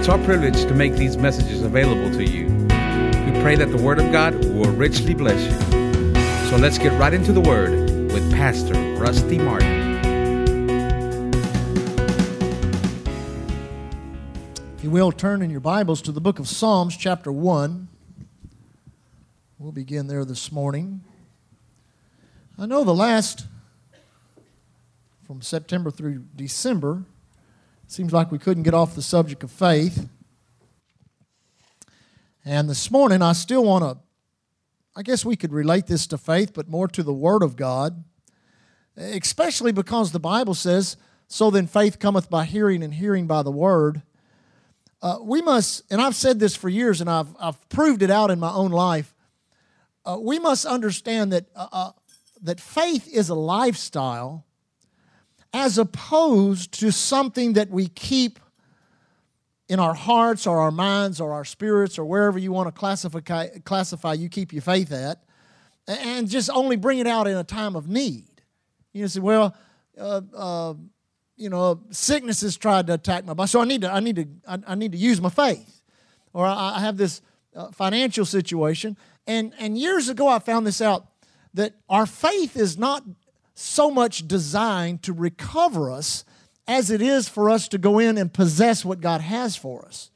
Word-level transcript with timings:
It's 0.00 0.08
our 0.08 0.16
privilege 0.24 0.62
to 0.62 0.72
make 0.72 0.94
these 0.94 1.18
messages 1.18 1.60
available 1.60 2.10
to 2.12 2.24
you. 2.24 2.46
We 2.46 3.42
pray 3.42 3.54
that 3.56 3.66
the 3.70 3.76
Word 3.76 3.98
of 3.98 4.10
God 4.10 4.34
will 4.46 4.72
richly 4.72 5.12
bless 5.12 5.38
you. 5.44 6.48
So 6.48 6.56
let's 6.56 6.78
get 6.78 6.98
right 6.98 7.12
into 7.12 7.32
the 7.32 7.40
Word 7.42 7.90
with 8.10 8.32
Pastor 8.32 8.72
Rusty 8.94 9.36
Martin. 9.36 10.00
If 14.78 14.84
you 14.84 14.88
will, 14.88 15.12
turn 15.12 15.42
in 15.42 15.50
your 15.50 15.60
Bibles 15.60 16.00
to 16.00 16.12
the 16.12 16.20
book 16.22 16.38
of 16.38 16.48
Psalms, 16.48 16.96
chapter 16.96 17.30
1. 17.30 17.86
We'll 19.58 19.70
begin 19.70 20.06
there 20.06 20.24
this 20.24 20.50
morning. 20.50 21.02
I 22.58 22.64
know 22.64 22.84
the 22.84 22.94
last, 22.94 23.44
from 25.26 25.42
September 25.42 25.90
through 25.90 26.24
December, 26.34 27.04
seems 27.90 28.12
like 28.12 28.30
we 28.30 28.38
couldn't 28.38 28.62
get 28.62 28.72
off 28.72 28.94
the 28.94 29.02
subject 29.02 29.42
of 29.42 29.50
faith. 29.50 30.08
And 32.44 32.70
this 32.70 32.88
morning, 32.88 33.20
I 33.20 33.32
still 33.32 33.64
want 33.64 33.82
to, 33.82 33.98
I 34.94 35.02
guess 35.02 35.24
we 35.24 35.34
could 35.34 35.52
relate 35.52 35.88
this 35.88 36.06
to 36.08 36.18
faith, 36.18 36.52
but 36.54 36.68
more 36.68 36.86
to 36.86 37.02
the 37.02 37.12
Word 37.12 37.42
of 37.42 37.56
God, 37.56 38.04
especially 38.96 39.72
because 39.72 40.12
the 40.12 40.20
Bible 40.20 40.54
says, 40.54 40.96
So 41.26 41.50
then 41.50 41.66
faith 41.66 41.98
cometh 41.98 42.30
by 42.30 42.44
hearing, 42.44 42.84
and 42.84 42.94
hearing 42.94 43.26
by 43.26 43.42
the 43.42 43.50
Word. 43.50 44.02
Uh, 45.02 45.18
we 45.20 45.42
must, 45.42 45.82
and 45.90 46.00
I've 46.00 46.14
said 46.14 46.38
this 46.38 46.54
for 46.54 46.68
years, 46.68 47.00
and 47.00 47.10
I've, 47.10 47.34
I've 47.40 47.68
proved 47.70 48.02
it 48.02 48.10
out 48.10 48.30
in 48.30 48.38
my 48.38 48.52
own 48.52 48.70
life. 48.70 49.12
Uh, 50.04 50.16
we 50.20 50.38
must 50.38 50.64
understand 50.64 51.32
that, 51.32 51.46
uh, 51.56 51.66
uh, 51.72 51.90
that 52.42 52.60
faith 52.60 53.08
is 53.12 53.30
a 53.30 53.34
lifestyle 53.34 54.46
as 55.52 55.78
opposed 55.78 56.72
to 56.80 56.92
something 56.92 57.54
that 57.54 57.70
we 57.70 57.88
keep 57.88 58.38
in 59.68 59.78
our 59.78 59.94
hearts 59.94 60.46
or 60.46 60.60
our 60.60 60.70
minds 60.70 61.20
or 61.20 61.32
our 61.32 61.44
spirits 61.44 61.98
or 61.98 62.04
wherever 62.04 62.38
you 62.38 62.52
want 62.52 62.66
to 62.68 62.72
classify, 62.72 63.20
classify 63.64 64.12
you 64.12 64.28
keep 64.28 64.52
your 64.52 64.62
faith 64.62 64.92
at, 64.92 65.22
and 65.86 66.28
just 66.28 66.50
only 66.50 66.76
bring 66.76 66.98
it 66.98 67.06
out 67.06 67.26
in 67.26 67.36
a 67.36 67.44
time 67.44 67.76
of 67.76 67.88
need. 67.88 68.42
You 68.92 69.02
know, 69.02 69.06
say, 69.06 69.20
well, 69.20 69.56
uh, 69.98 70.20
uh, 70.36 70.74
you 71.36 71.48
know, 71.48 71.80
sickness 71.90 72.40
has 72.42 72.56
tried 72.56 72.86
to 72.88 72.94
attack 72.94 73.24
my 73.24 73.34
body, 73.34 73.48
so 73.48 73.60
I 73.60 73.64
need 73.64 73.82
to, 73.82 73.92
I 73.92 74.00
need 74.00 74.16
to, 74.16 74.26
I, 74.46 74.58
I 74.68 74.74
need 74.74 74.92
to 74.92 74.98
use 74.98 75.20
my 75.20 75.30
faith, 75.30 75.80
or 76.32 76.46
I, 76.46 76.76
I 76.76 76.80
have 76.80 76.96
this 76.96 77.22
uh, 77.54 77.70
financial 77.70 78.24
situation. 78.24 78.96
And 79.26 79.52
and 79.58 79.78
years 79.78 80.08
ago, 80.08 80.28
I 80.28 80.38
found 80.38 80.66
this 80.66 80.80
out 80.80 81.06
that 81.54 81.74
our 81.88 82.06
faith 82.06 82.56
is 82.56 82.76
not 82.76 83.04
so 83.54 83.90
much 83.90 84.26
designed 84.26 85.02
to 85.02 85.12
recover 85.12 85.90
us 85.90 86.24
as 86.66 86.90
it 86.90 87.02
is 87.02 87.28
for 87.28 87.50
us 87.50 87.68
to 87.68 87.78
go 87.78 87.98
in 87.98 88.16
and 88.16 88.32
possess 88.32 88.84
what 88.84 89.00
God 89.00 89.20
has 89.20 89.56
for 89.56 89.84
us. 89.84 90.10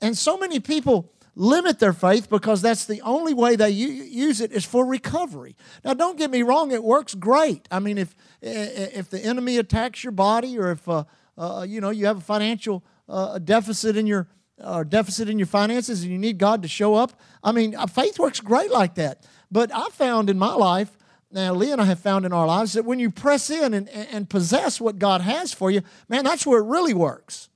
And 0.00 0.16
so 0.16 0.36
many 0.36 0.60
people 0.60 1.12
limit 1.34 1.78
their 1.78 1.92
faith 1.92 2.28
because 2.28 2.60
that's 2.62 2.84
the 2.84 3.00
only 3.02 3.34
way 3.34 3.56
they 3.56 3.70
use 3.70 4.40
it 4.40 4.52
is 4.52 4.64
for 4.64 4.84
recovery. 4.84 5.56
Now, 5.84 5.94
don't 5.94 6.18
get 6.18 6.30
me 6.30 6.42
wrong; 6.42 6.72
it 6.72 6.84
works 6.84 7.14
great. 7.14 7.66
I 7.70 7.78
mean, 7.78 7.98
if 7.98 8.14
if 8.40 9.10
the 9.10 9.20
enemy 9.20 9.58
attacks 9.58 10.04
your 10.04 10.12
body, 10.12 10.58
or 10.58 10.72
if 10.72 10.88
uh, 10.88 11.04
uh, 11.38 11.64
you 11.68 11.80
know 11.80 11.90
you 11.90 12.06
have 12.06 12.18
a 12.18 12.22
financial 12.22 12.84
uh, 13.08 13.38
deficit 13.38 13.96
in 13.96 14.06
your 14.06 14.28
uh, 14.60 14.84
deficit 14.84 15.28
in 15.28 15.38
your 15.38 15.46
finances, 15.46 16.02
and 16.02 16.12
you 16.12 16.18
need 16.18 16.38
God 16.38 16.62
to 16.62 16.68
show 16.68 16.94
up, 16.94 17.18
I 17.42 17.52
mean, 17.52 17.74
uh, 17.74 17.86
faith 17.86 18.18
works 18.18 18.40
great 18.40 18.70
like 18.70 18.96
that. 18.96 19.26
But 19.50 19.74
I 19.74 19.88
found 19.90 20.30
in 20.30 20.38
my 20.38 20.54
life. 20.54 20.96
Now, 21.32 21.54
Lee 21.54 21.72
and 21.72 21.80
I 21.80 21.84
have 21.86 21.98
found 21.98 22.26
in 22.26 22.32
our 22.32 22.46
lives 22.46 22.74
that 22.74 22.84
when 22.84 22.98
you 22.98 23.10
press 23.10 23.48
in 23.48 23.72
and, 23.72 23.88
and 23.88 24.28
possess 24.28 24.80
what 24.80 24.98
God 24.98 25.22
has 25.22 25.52
for 25.52 25.70
you, 25.70 25.82
man, 26.08 26.24
that's 26.24 26.46
where 26.46 26.60
it 26.60 26.66
really 26.66 26.94
works. 26.94 27.48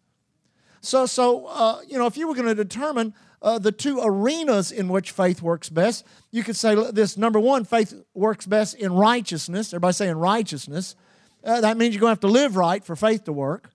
So, 0.81 1.07
so 1.07 1.47
uh, 1.47 1.81
you 1.87 1.99
know, 1.99 2.07
if 2.07 2.17
you 2.17 2.27
were 2.27 2.35
going 2.35 2.47
to 2.47 2.55
determine 2.55 3.13
uh, 3.43 3.59
the 3.59 3.73
two 3.73 4.01
arenas 4.03 4.73
in 4.73 4.89
which 4.89 5.11
faith 5.11 5.43
works 5.43 5.69
best. 5.69 6.05
You 6.31 6.43
could 6.43 6.57
say 6.57 6.75
this 6.91 7.17
number 7.17 7.39
one, 7.39 7.65
faith 7.65 7.95
works 8.15 8.47
best 8.47 8.75
in 8.75 8.93
righteousness. 8.93 9.73
Everybody 9.73 9.93
saying 9.93 10.17
righteousness. 10.17 10.97
Uh, 11.45 11.61
that 11.61 11.77
means 11.77 11.95
you're 11.95 12.01
going 12.01 12.11
to 12.11 12.13
have 12.13 12.21
to 12.21 12.27
live 12.27 12.57
right 12.57 12.85
for 12.85 12.97
faith 12.97 13.25
to 13.25 13.33
work. 13.33 13.71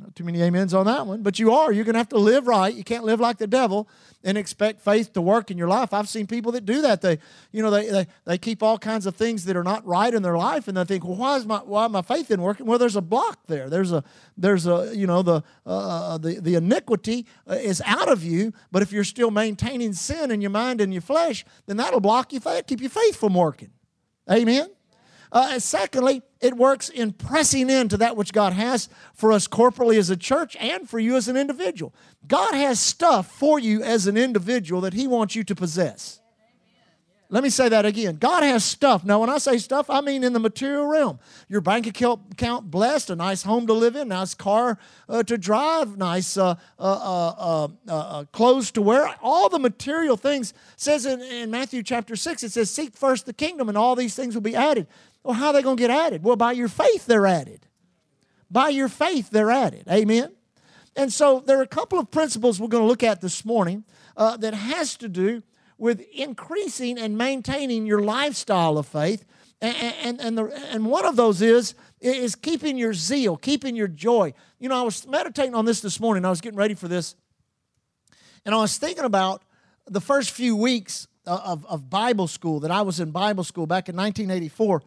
Not 0.00 0.14
too 0.14 0.24
many 0.24 0.42
amens 0.42 0.72
on 0.72 0.86
that 0.86 1.06
one, 1.06 1.22
but 1.22 1.38
you 1.38 1.52
are. 1.52 1.72
You're 1.72 1.84
going 1.84 1.94
to 1.94 1.98
have 1.98 2.08
to 2.10 2.18
live 2.18 2.46
right. 2.46 2.74
You 2.74 2.84
can't 2.84 3.04
live 3.04 3.20
like 3.20 3.38
the 3.38 3.46
devil 3.46 3.88
and 4.24 4.38
expect 4.38 4.80
faith 4.80 5.12
to 5.12 5.20
work 5.20 5.50
in 5.50 5.58
your 5.58 5.68
life. 5.68 5.92
I've 5.92 6.08
seen 6.08 6.26
people 6.26 6.52
that 6.52 6.64
do 6.64 6.82
that. 6.82 7.00
They, 7.00 7.18
you 7.52 7.62
know, 7.62 7.70
they, 7.70 7.88
they, 7.88 8.06
they 8.24 8.38
keep 8.38 8.62
all 8.62 8.78
kinds 8.78 9.06
of 9.06 9.14
things 9.16 9.44
that 9.44 9.56
are 9.56 9.64
not 9.64 9.86
right 9.86 10.12
in 10.12 10.22
their 10.22 10.36
life, 10.36 10.68
and 10.68 10.76
they 10.76 10.84
think, 10.84 11.04
well, 11.04 11.16
why 11.16 11.36
is 11.36 11.46
my 11.46 11.58
why 11.58 11.86
my 11.88 12.02
faith 12.02 12.30
isn't 12.30 12.40
working? 12.40 12.66
Well, 12.66 12.78
there's 12.78 12.96
a 12.96 13.02
block 13.02 13.40
there. 13.46 13.68
There's 13.68 13.92
a 13.92 14.02
there's 14.36 14.66
a 14.66 14.92
you 14.94 15.06
know 15.06 15.22
the 15.22 15.42
uh, 15.66 16.18
the 16.18 16.40
the 16.40 16.54
iniquity 16.54 17.26
uh, 17.48 17.54
is 17.54 17.82
out 17.84 18.10
of 18.10 18.24
you, 18.24 18.52
but 18.72 18.82
if 18.82 18.92
you're 18.92 19.04
still 19.04 19.30
maintaining 19.30 19.92
sin 19.92 20.30
in 20.30 20.40
your 20.40 20.50
mind 20.50 20.80
and 20.80 20.92
your 20.92 21.02
flesh, 21.02 21.44
then 21.66 21.76
that'll 21.76 22.00
block 22.00 22.32
your 22.32 22.40
faith, 22.40 22.66
keep 22.66 22.80
your 22.80 22.90
faith 22.90 23.16
from 23.16 23.34
working. 23.34 23.70
Amen. 24.30 24.68
Uh, 25.32 25.50
and 25.52 25.62
secondly, 25.62 26.22
it 26.40 26.56
works 26.56 26.88
in 26.88 27.12
pressing 27.12 27.68
into 27.68 27.96
that 27.98 28.16
which 28.16 28.32
God 28.32 28.52
has 28.52 28.88
for 29.14 29.32
us 29.32 29.46
corporally 29.46 29.98
as 29.98 30.10
a 30.10 30.16
church 30.16 30.56
and 30.56 30.88
for 30.88 30.98
you 30.98 31.16
as 31.16 31.28
an 31.28 31.36
individual. 31.36 31.94
God 32.26 32.54
has 32.54 32.80
stuff 32.80 33.30
for 33.30 33.58
you 33.58 33.82
as 33.82 34.06
an 34.06 34.16
individual 34.16 34.80
that 34.82 34.94
He 34.94 35.06
wants 35.06 35.34
you 35.34 35.44
to 35.44 35.54
possess. 35.54 36.20
Let 37.32 37.44
me 37.44 37.48
say 37.48 37.68
that 37.68 37.86
again. 37.86 38.16
God 38.16 38.42
has 38.42 38.64
stuff. 38.64 39.04
Now, 39.04 39.20
when 39.20 39.30
I 39.30 39.38
say 39.38 39.58
stuff, 39.58 39.88
I 39.88 40.00
mean 40.00 40.24
in 40.24 40.32
the 40.32 40.40
material 40.40 40.86
realm. 40.86 41.20
Your 41.48 41.60
bank 41.60 41.86
account 41.86 42.70
blessed, 42.70 43.08
a 43.10 43.16
nice 43.16 43.44
home 43.44 43.68
to 43.68 43.72
live 43.72 43.94
in, 43.94 44.08
nice 44.08 44.34
car 44.34 44.78
uh, 45.08 45.22
to 45.22 45.38
drive, 45.38 45.96
nice 45.96 46.36
uh, 46.36 46.56
uh, 46.76 46.82
uh, 46.82 47.68
uh, 47.86 47.92
uh 47.92 48.24
clothes 48.32 48.72
to 48.72 48.82
wear. 48.82 49.14
All 49.22 49.48
the 49.48 49.60
material 49.60 50.16
things 50.16 50.52
says 50.76 51.06
in, 51.06 51.20
in 51.20 51.52
Matthew 51.52 51.84
chapter 51.84 52.16
6, 52.16 52.42
it 52.42 52.50
says, 52.50 52.68
Seek 52.68 52.96
first 52.96 53.26
the 53.26 53.32
kingdom, 53.32 53.68
and 53.68 53.78
all 53.78 53.94
these 53.94 54.16
things 54.16 54.34
will 54.34 54.42
be 54.42 54.56
added. 54.56 54.88
Well, 55.22 55.34
how 55.34 55.48
are 55.48 55.52
they 55.52 55.62
going 55.62 55.76
to 55.76 55.80
get 55.80 55.90
added? 55.90 56.22
Well, 56.22 56.36
by 56.36 56.52
your 56.52 56.68
faith, 56.68 57.06
they're 57.06 57.26
added. 57.26 57.66
By 58.50 58.70
your 58.70 58.88
faith, 58.88 59.30
they're 59.30 59.50
added. 59.50 59.84
Amen? 59.88 60.32
And 60.96 61.12
so 61.12 61.40
there 61.40 61.58
are 61.58 61.62
a 61.62 61.68
couple 61.68 61.98
of 61.98 62.10
principles 62.10 62.60
we're 62.60 62.68
going 62.68 62.82
to 62.82 62.88
look 62.88 63.02
at 63.02 63.20
this 63.20 63.44
morning 63.44 63.84
uh, 64.16 64.36
that 64.38 64.54
has 64.54 64.96
to 64.96 65.08
do 65.08 65.42
with 65.78 66.04
increasing 66.12 66.98
and 66.98 67.16
maintaining 67.16 67.86
your 67.86 68.02
lifestyle 68.02 68.76
of 68.76 68.86
faith. 68.86 69.24
And, 69.62 69.76
and, 69.76 70.20
and, 70.20 70.38
the, 70.38 70.44
and 70.72 70.86
one 70.86 71.04
of 71.04 71.16
those 71.16 71.42
is, 71.42 71.74
is 72.00 72.34
keeping 72.34 72.76
your 72.76 72.92
zeal, 72.92 73.36
keeping 73.36 73.76
your 73.76 73.88
joy. 73.88 74.32
You 74.58 74.68
know, 74.68 74.78
I 74.78 74.82
was 74.82 75.06
meditating 75.06 75.54
on 75.54 75.64
this 75.64 75.80
this 75.80 76.00
morning. 76.00 76.24
I 76.24 76.30
was 76.30 76.40
getting 76.40 76.58
ready 76.58 76.74
for 76.74 76.88
this. 76.88 77.14
And 78.44 78.54
I 78.54 78.58
was 78.58 78.78
thinking 78.78 79.04
about 79.04 79.42
the 79.86 80.00
first 80.00 80.30
few 80.30 80.56
weeks 80.56 81.06
of, 81.26 81.64
of 81.66 81.90
Bible 81.90 82.26
school 82.26 82.60
that 82.60 82.70
I 82.70 82.82
was 82.82 83.00
in 83.00 83.10
Bible 83.10 83.44
school 83.44 83.66
back 83.66 83.88
in 83.88 83.96
1984 83.96 84.82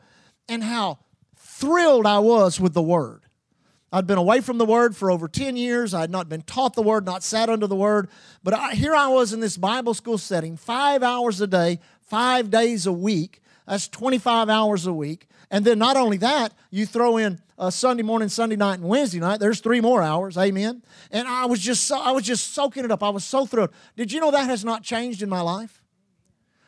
and 0.47 0.63
how 0.63 0.99
thrilled 1.37 2.05
I 2.05 2.19
was 2.19 2.59
with 2.59 2.73
the 2.73 2.81
Word. 2.81 3.23
I'd 3.91 4.07
been 4.07 4.17
away 4.17 4.41
from 4.41 4.57
the 4.57 4.65
Word 4.65 4.95
for 4.95 5.11
over 5.11 5.27
10 5.27 5.55
years. 5.55 5.93
I 5.93 6.01
had 6.01 6.09
not 6.09 6.27
been 6.27 6.41
taught 6.41 6.73
the 6.73 6.81
Word, 6.81 7.05
not 7.05 7.21
sat 7.23 7.47
under 7.47 7.67
the 7.67 7.75
Word. 7.75 8.09
But 8.43 8.55
I, 8.55 8.73
here 8.73 8.95
I 8.95 9.07
was 9.07 9.33
in 9.33 9.39
this 9.39 9.55
Bible 9.55 9.93
school 9.93 10.17
setting, 10.17 10.57
five 10.57 11.03
hours 11.03 11.39
a 11.41 11.47
day, 11.47 11.79
five 12.01 12.49
days 12.49 12.87
a 12.87 12.91
week. 12.91 13.41
That's 13.67 13.87
25 13.87 14.49
hours 14.49 14.87
a 14.87 14.93
week. 14.93 15.27
And 15.51 15.63
then 15.63 15.77
not 15.77 15.95
only 15.95 16.17
that, 16.17 16.53
you 16.71 16.87
throw 16.87 17.17
in 17.17 17.39
uh, 17.59 17.69
Sunday 17.69 18.01
morning, 18.01 18.29
Sunday 18.29 18.55
night, 18.55 18.79
and 18.79 18.89
Wednesday 18.89 19.19
night. 19.19 19.39
There's 19.39 19.59
three 19.59 19.79
more 19.79 20.01
hours. 20.01 20.37
Amen. 20.37 20.81
And 21.11 21.27
I 21.27 21.45
was 21.45 21.59
just 21.59 21.85
so, 21.85 21.99
I 21.99 22.09
was 22.11 22.23
just 22.23 22.53
soaking 22.53 22.85
it 22.85 22.91
up. 22.91 23.03
I 23.03 23.09
was 23.09 23.23
so 23.23 23.45
thrilled. 23.45 23.69
Did 23.95 24.11
you 24.11 24.19
know 24.19 24.31
that 24.31 24.49
has 24.49 24.65
not 24.65 24.81
changed 24.81 25.21
in 25.21 25.29
my 25.29 25.41
life? 25.41 25.83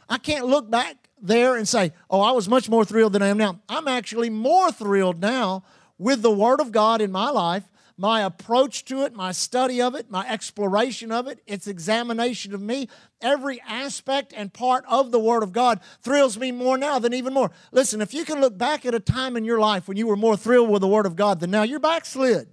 I 0.07 0.19
can't 0.19 0.45
look 0.45 0.69
back 0.69 1.04
there 1.21 1.55
and 1.55 1.67
say, 1.67 1.91
oh, 2.09 2.21
I 2.21 2.31
was 2.31 2.47
much 2.47 2.69
more 2.69 2.85
thrilled 2.85 3.13
than 3.13 3.21
I 3.21 3.27
am 3.27 3.37
now. 3.37 3.59
I'm 3.69 3.87
actually 3.87 4.29
more 4.29 4.71
thrilled 4.71 5.21
now 5.21 5.63
with 5.97 6.21
the 6.21 6.31
Word 6.31 6.59
of 6.59 6.71
God 6.71 7.01
in 7.01 7.11
my 7.11 7.29
life, 7.29 7.63
my 7.97 8.21
approach 8.21 8.83
to 8.85 9.03
it, 9.03 9.13
my 9.13 9.31
study 9.31 9.81
of 9.81 9.95
it, 9.95 10.11
my 10.11 10.27
exploration 10.27 11.11
of 11.11 11.27
it, 11.27 11.39
its 11.47 11.67
examination 11.67 12.53
of 12.53 12.61
me. 12.61 12.89
Every 13.21 13.61
aspect 13.61 14.33
and 14.35 14.51
part 14.51 14.83
of 14.89 15.11
the 15.11 15.19
Word 15.19 15.43
of 15.43 15.53
God 15.53 15.79
thrills 16.01 16.37
me 16.37 16.51
more 16.51 16.77
now 16.77 16.99
than 16.99 17.13
even 17.13 17.33
more. 17.33 17.51
Listen, 17.71 18.01
if 18.01 18.13
you 18.13 18.25
can 18.25 18.41
look 18.41 18.57
back 18.57 18.85
at 18.85 18.93
a 18.93 18.99
time 18.99 19.37
in 19.37 19.45
your 19.45 19.59
life 19.59 19.87
when 19.87 19.97
you 19.97 20.07
were 20.07 20.17
more 20.17 20.35
thrilled 20.35 20.69
with 20.69 20.81
the 20.81 20.87
Word 20.87 21.05
of 21.05 21.15
God 21.15 21.39
than 21.39 21.51
now, 21.51 21.63
you're 21.63 21.79
backslid. 21.79 22.49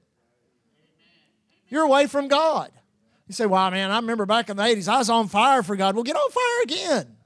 You're 1.69 1.85
away 1.85 2.06
from 2.06 2.29
God. 2.29 2.70
You 3.26 3.35
say, 3.35 3.47
well, 3.47 3.70
man, 3.70 3.91
I 3.91 3.97
remember 3.97 4.26
back 4.26 4.50
in 4.50 4.56
the 4.56 4.62
80s, 4.62 4.88
I 4.88 4.99
was 4.99 5.11
on 5.11 5.26
fire 5.26 5.62
for 5.62 5.75
God. 5.75 5.94
Well, 5.94 6.05
get 6.05 6.17
on 6.17 6.31
fire 6.31 6.62
again. 6.64 7.17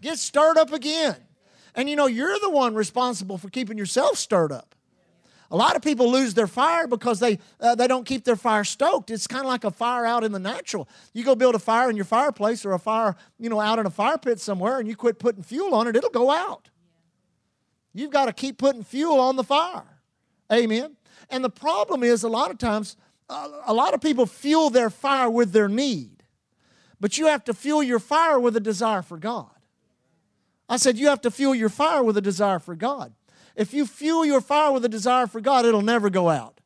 Get 0.00 0.18
stirred 0.18 0.56
up 0.56 0.72
again. 0.72 1.16
And 1.74 1.88
you 1.88 1.96
know, 1.96 2.06
you're 2.06 2.38
the 2.40 2.50
one 2.50 2.74
responsible 2.74 3.38
for 3.38 3.48
keeping 3.50 3.78
yourself 3.78 4.18
stirred 4.18 4.52
up. 4.52 4.74
A 5.50 5.56
lot 5.56 5.76
of 5.76 5.82
people 5.82 6.10
lose 6.10 6.34
their 6.34 6.46
fire 6.46 6.86
because 6.86 7.20
they, 7.20 7.38
uh, 7.58 7.74
they 7.74 7.86
don't 7.86 8.04
keep 8.04 8.24
their 8.24 8.36
fire 8.36 8.64
stoked. 8.64 9.10
It's 9.10 9.26
kind 9.26 9.44
of 9.44 9.48
like 9.48 9.64
a 9.64 9.70
fire 9.70 10.04
out 10.04 10.22
in 10.22 10.32
the 10.32 10.38
natural. 10.38 10.88
You 11.14 11.24
go 11.24 11.34
build 11.34 11.54
a 11.54 11.58
fire 11.58 11.88
in 11.88 11.96
your 11.96 12.04
fireplace 12.04 12.66
or 12.66 12.72
a 12.72 12.78
fire, 12.78 13.16
you 13.38 13.48
know, 13.48 13.58
out 13.58 13.78
in 13.78 13.86
a 13.86 13.90
fire 13.90 14.18
pit 14.18 14.40
somewhere 14.40 14.78
and 14.78 14.86
you 14.86 14.94
quit 14.94 15.18
putting 15.18 15.42
fuel 15.42 15.74
on 15.74 15.86
it, 15.86 15.96
it'll 15.96 16.10
go 16.10 16.30
out. 16.30 16.68
You've 17.94 18.10
got 18.10 18.26
to 18.26 18.32
keep 18.32 18.58
putting 18.58 18.84
fuel 18.84 19.18
on 19.18 19.36
the 19.36 19.44
fire. 19.44 20.00
Amen. 20.52 20.96
And 21.30 21.42
the 21.42 21.50
problem 21.50 22.02
is 22.02 22.22
a 22.22 22.28
lot 22.28 22.50
of 22.50 22.58
times 22.58 22.96
a 23.30 23.74
lot 23.74 23.94
of 23.94 24.00
people 24.00 24.26
fuel 24.26 24.70
their 24.70 24.90
fire 24.90 25.28
with 25.28 25.52
their 25.52 25.68
need, 25.68 26.22
but 26.98 27.18
you 27.18 27.26
have 27.26 27.44
to 27.44 27.54
fuel 27.54 27.82
your 27.82 27.98
fire 27.98 28.40
with 28.40 28.56
a 28.56 28.60
desire 28.60 29.02
for 29.02 29.18
God. 29.18 29.57
I 30.68 30.76
said, 30.76 30.98
you 30.98 31.08
have 31.08 31.20
to 31.22 31.30
fuel 31.30 31.54
your 31.54 31.68
fire 31.68 32.02
with 32.02 32.16
a 32.16 32.20
desire 32.20 32.58
for 32.58 32.74
God. 32.74 33.14
If 33.56 33.72
you 33.74 33.86
fuel 33.86 34.24
your 34.24 34.40
fire 34.40 34.72
with 34.72 34.84
a 34.84 34.88
desire 34.88 35.26
for 35.26 35.40
God, 35.40 35.64
it'll 35.64 35.82
never 35.82 36.10
go 36.10 36.28
out. 36.28 36.60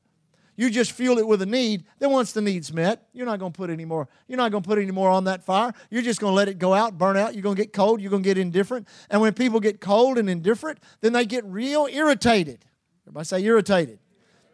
You 0.56 0.68
just 0.68 0.92
fuel 0.92 1.18
it 1.18 1.26
with 1.26 1.40
a 1.40 1.46
need. 1.46 1.84
Then 1.98 2.10
once 2.10 2.32
the 2.32 2.42
need's 2.42 2.72
met, 2.72 3.08
you're 3.14 3.24
not 3.24 3.38
going 3.38 3.52
to 3.52 3.56
put 3.56 3.70
any 3.70 3.86
more. 3.86 4.08
You're 4.28 4.36
not 4.36 4.50
going 4.50 4.62
to 4.62 4.68
put 4.68 4.78
any 4.78 4.90
more 4.90 5.08
on 5.08 5.24
that 5.24 5.42
fire. 5.42 5.72
You're 5.90 6.02
just 6.02 6.20
going 6.20 6.32
to 6.32 6.36
let 6.36 6.48
it 6.48 6.58
go 6.58 6.74
out, 6.74 6.98
burn 6.98 7.16
out. 7.16 7.34
You're 7.34 7.42
going 7.42 7.56
to 7.56 7.62
get 7.62 7.72
cold. 7.72 8.00
You're 8.02 8.10
going 8.10 8.22
to 8.22 8.28
get 8.28 8.36
indifferent. 8.36 8.86
And 9.08 9.22
when 9.22 9.32
people 9.32 9.60
get 9.60 9.80
cold 9.80 10.18
and 10.18 10.28
indifferent, 10.28 10.78
then 11.00 11.14
they 11.14 11.24
get 11.24 11.44
real 11.46 11.88
irritated. 11.90 12.66
Everybody 13.04 13.24
say 13.24 13.42
irritated. 13.42 13.98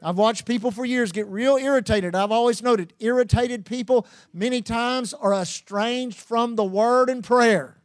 I've 0.01 0.17
watched 0.17 0.47
people 0.47 0.71
for 0.71 0.85
years 0.85 1.11
get 1.11 1.27
real 1.27 1.57
irritated. 1.57 2.15
I've 2.15 2.31
always 2.31 2.63
noted 2.63 2.93
irritated 3.01 3.67
people 3.67 4.07
many 4.33 4.63
times 4.63 5.13
are 5.13 5.35
estranged 5.35 6.19
from 6.19 6.55
the 6.55 6.65
word 6.65 7.11
and 7.11 7.25
prayer. 7.25 7.78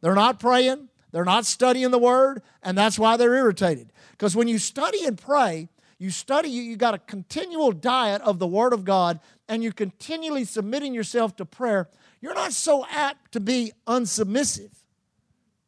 They're 0.00 0.14
not 0.14 0.38
praying, 0.38 0.88
they're 1.12 1.24
not 1.24 1.46
studying 1.46 1.90
the 1.90 1.98
word, 1.98 2.42
and 2.62 2.76
that's 2.76 2.98
why 2.98 3.16
they're 3.16 3.34
irritated. 3.34 3.92
Because 4.12 4.36
when 4.36 4.48
you 4.48 4.58
study 4.58 5.04
and 5.04 5.16
pray, 5.18 5.68
you 5.98 6.10
study, 6.10 6.48
you, 6.50 6.62
you 6.62 6.76
got 6.76 6.94
a 6.94 6.98
continual 6.98 7.72
diet 7.72 8.20
of 8.22 8.38
the 8.38 8.46
Word 8.46 8.72
of 8.72 8.84
God, 8.84 9.20
and 9.48 9.62
you're 9.62 9.72
continually 9.72 10.44
submitting 10.44 10.92
yourself 10.94 11.36
to 11.36 11.44
prayer, 11.44 11.88
you're 12.20 12.34
not 12.34 12.52
so 12.52 12.84
apt 12.90 13.32
to 13.32 13.40
be 13.40 13.72
unsubmissive. 13.86 14.70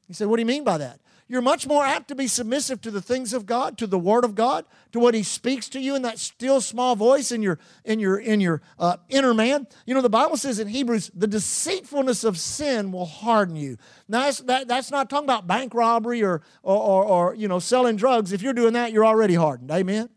You 0.07 0.15
say, 0.15 0.27
what 0.27 0.37
do 0.37 0.43
you 0.43 0.47
mean 0.47 0.65
by 0.65 0.79
that? 0.79 1.01
You're 1.29 1.43
much 1.43 1.67
more 1.67 1.85
apt 1.85 2.09
to 2.09 2.15
be 2.15 2.27
submissive 2.27 2.81
to 2.81 2.91
the 2.91 3.03
things 3.03 3.35
of 3.35 3.45
God, 3.45 3.77
to 3.79 3.87
the 3.87 3.99
Word 3.99 4.25
of 4.25 4.35
God, 4.35 4.65
to 4.93 4.99
what 4.99 5.15
He 5.15 5.23
speaks 5.23 5.69
to 5.71 5.81
you 5.81 5.95
in 5.95 6.03
that 6.03 6.19
still 6.19 6.61
small 6.63 6.97
voice 6.97 7.31
in 7.31 7.43
your 7.43 7.59
in 7.85 8.01
your 8.01 8.19
in 8.19 8.41
your 8.41 8.63
uh, 8.79 8.97
inner 9.11 9.35
man. 9.35 9.67
You 9.85 9.95
know, 9.95 10.01
the 10.01 10.09
Bible 10.09 10.39
says 10.39 10.59
in 10.59 10.69
Hebrews, 10.69 11.11
the 11.15 11.27
deceitfulness 11.27 12.25
of 12.25 12.39
sin 12.39 12.93
will 12.93 13.07
harden 13.07 13.57
you. 13.57 13.77
Now, 14.09 14.21
that's, 14.21 14.39
that, 14.41 14.69
that's 14.69 14.91
not 14.91 15.11
talking 15.11 15.27
about 15.27 15.47
bank 15.47 15.75
robbery 15.75 16.23
or, 16.23 16.41
or, 16.63 16.77
or, 16.77 17.05
or 17.05 17.35
you 17.35 17.47
know 17.47 17.59
selling 17.59 17.97
drugs. 17.97 18.33
If 18.33 18.41
you're 18.41 18.55
doing 18.55 18.73
that, 18.73 18.93
you're 18.93 19.07
already 19.07 19.35
hardened. 19.35 19.71
Amen. 19.71 20.09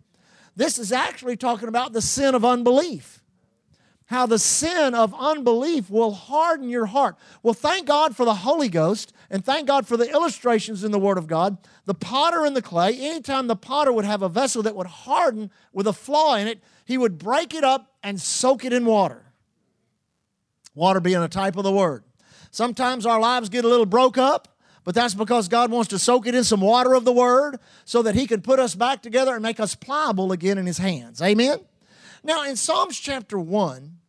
This 0.56 0.80
is 0.80 0.92
actually 0.92 1.38
talking 1.38 1.68
about 1.68 1.92
the 1.94 2.02
sin 2.02 2.36
of 2.36 2.46
unbelief 2.46 3.21
how 4.12 4.26
the 4.26 4.38
sin 4.38 4.94
of 4.94 5.16
unbelief 5.18 5.90
will 5.90 6.12
harden 6.12 6.68
your 6.68 6.86
heart. 6.86 7.16
Well, 7.42 7.54
thank 7.54 7.88
God 7.88 8.14
for 8.14 8.26
the 8.26 8.36
Holy 8.36 8.68
Ghost 8.68 9.14
and 9.30 9.44
thank 9.44 9.68
God 9.68 9.88
for 9.88 9.96
the 9.96 10.12
illustrations 10.12 10.84
in 10.84 10.92
the 10.92 11.00
Word 11.00 11.18
of 11.18 11.28
God. 11.28 11.58
The 11.86 11.94
potter 11.94 12.44
and 12.44 12.54
the 12.54 12.62
clay, 12.62 12.94
anytime 13.00 13.48
the 13.48 13.56
potter 13.56 13.94
would 13.94 14.04
have 14.04 14.22
a 14.22 14.28
vessel 14.28 14.64
that 14.64 14.76
would 14.76 14.88
harden 14.88 15.50
with 15.72 15.88
a 15.88 15.94
flaw 15.94 16.36
in 16.36 16.50
it, 16.50 16.62
he 16.84 16.98
would 16.98 17.18
break 17.18 17.54
it 17.54 17.64
up 17.64 17.94
and 18.04 18.20
soak 18.20 18.66
it 18.66 18.74
in 18.74 18.84
water. 18.84 19.32
Water 20.76 21.00
being 21.00 21.24
a 21.24 21.30
type 21.30 21.56
of 21.56 21.64
the 21.64 21.72
Word. 21.72 22.04
Sometimes 22.52 23.06
our 23.06 23.20
lives 23.20 23.48
get 23.48 23.64
a 23.64 23.70
little 23.70 23.86
broke 23.86 24.18
up, 24.18 24.60
but 24.84 24.94
that's 24.94 25.14
because 25.14 25.48
God 25.48 25.72
wants 25.72 25.88
to 25.92 26.00
soak 26.00 26.28
it 26.28 26.36
in 26.36 26.44
some 26.44 26.60
water 26.60 26.94
of 26.94 27.06
the 27.06 27.14
Word 27.14 27.60
so 27.86 28.02
that 28.02 28.16
He 28.16 28.28
can 28.28 28.42
put 28.42 28.60
us 28.60 28.76
back 28.76 29.02
together 29.02 29.34
and 29.34 29.42
make 29.42 29.62
us 29.62 29.74
pliable 29.74 30.34
again 30.34 30.58
in 30.58 30.66
His 30.66 30.80
hands. 30.80 31.22
Amen? 31.22 31.60
Now, 32.26 32.44
in 32.44 32.58
Psalms 32.58 33.00
chapter 33.00 33.40
1, 33.40 34.00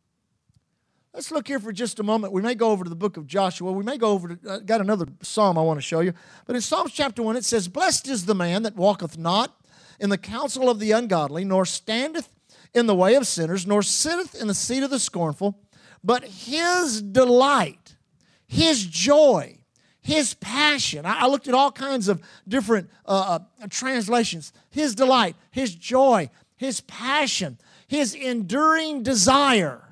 Let's 1.14 1.30
look 1.30 1.46
here 1.46 1.58
for 1.58 1.72
just 1.72 2.00
a 2.00 2.02
moment. 2.02 2.32
We 2.32 2.40
may 2.40 2.54
go 2.54 2.70
over 2.70 2.84
to 2.84 2.90
the 2.90 2.96
book 2.96 3.18
of 3.18 3.26
Joshua. 3.26 3.70
We 3.70 3.84
may 3.84 3.98
go 3.98 4.12
over 4.12 4.34
to, 4.34 4.50
uh, 4.50 4.58
got 4.60 4.80
another 4.80 5.06
psalm 5.20 5.58
I 5.58 5.62
want 5.62 5.76
to 5.76 5.82
show 5.82 6.00
you. 6.00 6.14
But 6.46 6.56
in 6.56 6.62
Psalms 6.62 6.92
chapter 6.92 7.22
1, 7.22 7.36
it 7.36 7.44
says, 7.44 7.68
Blessed 7.68 8.08
is 8.08 8.24
the 8.24 8.34
man 8.34 8.62
that 8.62 8.76
walketh 8.76 9.18
not 9.18 9.54
in 10.00 10.08
the 10.08 10.16
counsel 10.16 10.70
of 10.70 10.78
the 10.78 10.92
ungodly, 10.92 11.44
nor 11.44 11.66
standeth 11.66 12.30
in 12.72 12.86
the 12.86 12.94
way 12.94 13.14
of 13.14 13.26
sinners, 13.26 13.66
nor 13.66 13.82
sitteth 13.82 14.34
in 14.40 14.48
the 14.48 14.54
seat 14.54 14.82
of 14.82 14.88
the 14.88 14.98
scornful, 14.98 15.58
but 16.02 16.24
his 16.24 17.02
delight, 17.02 17.96
his 18.46 18.86
joy, 18.86 19.58
his 20.00 20.32
passion. 20.32 21.04
I, 21.04 21.26
looked 21.26 21.46
at 21.46 21.54
all 21.54 21.70
kinds 21.70 22.08
of 22.08 22.22
different 22.48 22.88
uh, 23.04 23.38
uh, 23.60 23.66
translations. 23.68 24.54
His 24.70 24.94
delight, 24.94 25.36
his 25.50 25.74
joy, 25.74 26.30
his 26.56 26.80
passion, 26.80 27.58
his 27.86 28.14
enduring 28.14 29.02
desire 29.02 29.91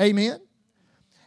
Amen. 0.00 0.40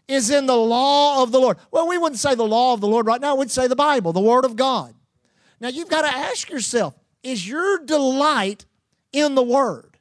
Is 0.07 0.29
in 0.29 0.45
the 0.45 0.56
law 0.56 1.23
of 1.23 1.31
the 1.31 1.39
Lord. 1.39 1.57
Well, 1.71 1.88
we 1.88 1.97
wouldn't 1.97 2.19
say 2.19 2.35
the 2.35 2.45
law 2.45 2.73
of 2.73 2.81
the 2.81 2.88
Lord 2.88 3.07
right 3.07 3.21
now, 3.21 3.35
we'd 3.35 3.51
say 3.51 3.67
the 3.67 3.75
Bible, 3.75 4.13
the 4.13 4.19
Word 4.19 4.45
of 4.45 4.56
God. 4.56 4.94
Now 5.59 5.69
you've 5.69 5.89
got 5.89 6.01
to 6.01 6.15
ask 6.15 6.50
yourself 6.50 6.95
is 7.23 7.47
your 7.47 7.79
delight 7.79 8.65
in 9.12 9.35
the 9.35 9.41
Word? 9.41 9.97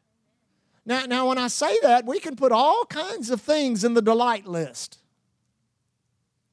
Now, 0.87 1.07
now, 1.07 1.29
when 1.29 1.39
I 1.39 1.49
say 1.49 1.79
that, 1.83 2.05
we 2.05 2.21
can 2.21 2.37
put 2.37 2.53
all 2.53 2.85
kinds 2.85 3.31
of 3.31 3.41
things 3.41 3.85
in 3.85 3.95
the 3.95 4.03
delight 4.03 4.47
list. 4.47 4.99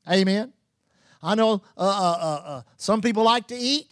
Amen. 0.09 0.53
I 1.21 1.35
know 1.35 1.61
uh, 1.77 1.81
uh, 1.81 2.17
uh, 2.19 2.49
uh 2.49 2.61
some 2.77 3.01
people 3.01 3.23
like 3.23 3.47
to 3.47 3.55
eat, 3.55 3.87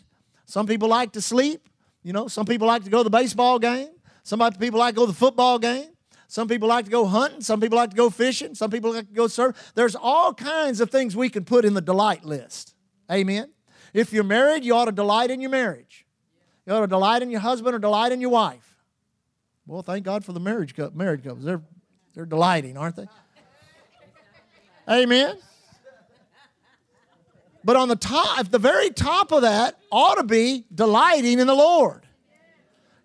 some 0.46 0.66
people 0.66 0.88
like 0.88 1.12
to 1.12 1.22
sleep. 1.22 1.68
You 2.02 2.14
know, 2.14 2.28
some 2.28 2.46
people 2.46 2.68
like 2.68 2.86
to 2.86 2.90
go 2.90 3.00
to 3.00 3.04
the 3.04 3.10
baseball 3.10 3.60
game. 3.60 3.90
Some 4.24 4.40
people 4.54 4.80
like 4.80 4.96
to 4.96 5.00
go 5.00 5.06
to 5.06 5.12
the 5.12 5.18
football 5.18 5.60
game. 5.60 5.90
Some 6.30 6.48
people 6.48 6.70
like 6.70 6.86
to 6.86 6.92
go 6.92 7.08
hunting. 7.08 7.42
Some 7.42 7.60
people 7.60 7.76
like 7.76 7.90
to 7.90 7.96
go 7.96 8.12
fishing. 8.12 8.54
Some 8.54 8.70
people 8.70 8.94
like 8.94 9.08
to 9.08 9.14
go 9.16 9.26
surf. 9.26 9.72
There's 9.74 9.96
all 9.96 10.32
kinds 10.32 10.80
of 10.80 10.92
things 10.92 11.16
we 11.16 11.28
can 11.28 11.44
put 11.44 11.66
in 11.66 11.74
the 11.74 11.82
delight 11.82 12.24
list. 12.24 12.76
Amen. 13.12 13.50
If 13.96 14.14
you're 14.14 14.24
married, 14.24 14.64
you 14.64 14.76
ought 14.76 14.86
to 14.86 14.92
delight 14.92 15.32
in 15.32 15.42
your 15.42 15.50
marriage. 15.50 16.06
You 16.68 16.74
ought 16.74 16.82
to 16.82 16.88
delight 16.88 17.24
in 17.24 17.32
your 17.32 17.40
husband 17.40 17.76
or 17.76 17.80
delight 17.80 18.12
in 18.12 18.22
your 18.22 18.30
wife. 18.30 18.78
Well, 19.66 19.82
thank 19.82 20.06
God 20.06 20.24
for 20.24 20.34
the 20.34 20.40
marriage 20.40 20.76
married 20.94 21.24
couples. 21.24 21.44
They're, 21.44 21.64
they're 22.14 22.28
delighting, 22.28 22.78
aren't 22.78 22.96
they? 22.96 23.08
Amen. 24.88 25.36
But 27.64 27.76
on 27.76 27.88
the 27.88 27.96
top, 27.96 28.48
the 28.50 28.60
very 28.60 28.92
top 28.92 29.32
of 29.32 29.42
that, 29.42 29.80
ought 29.92 30.16
to 30.16 30.24
be 30.24 30.66
delighting 30.74 31.40
in 31.40 31.48
the 31.48 31.56
Lord 31.56 32.06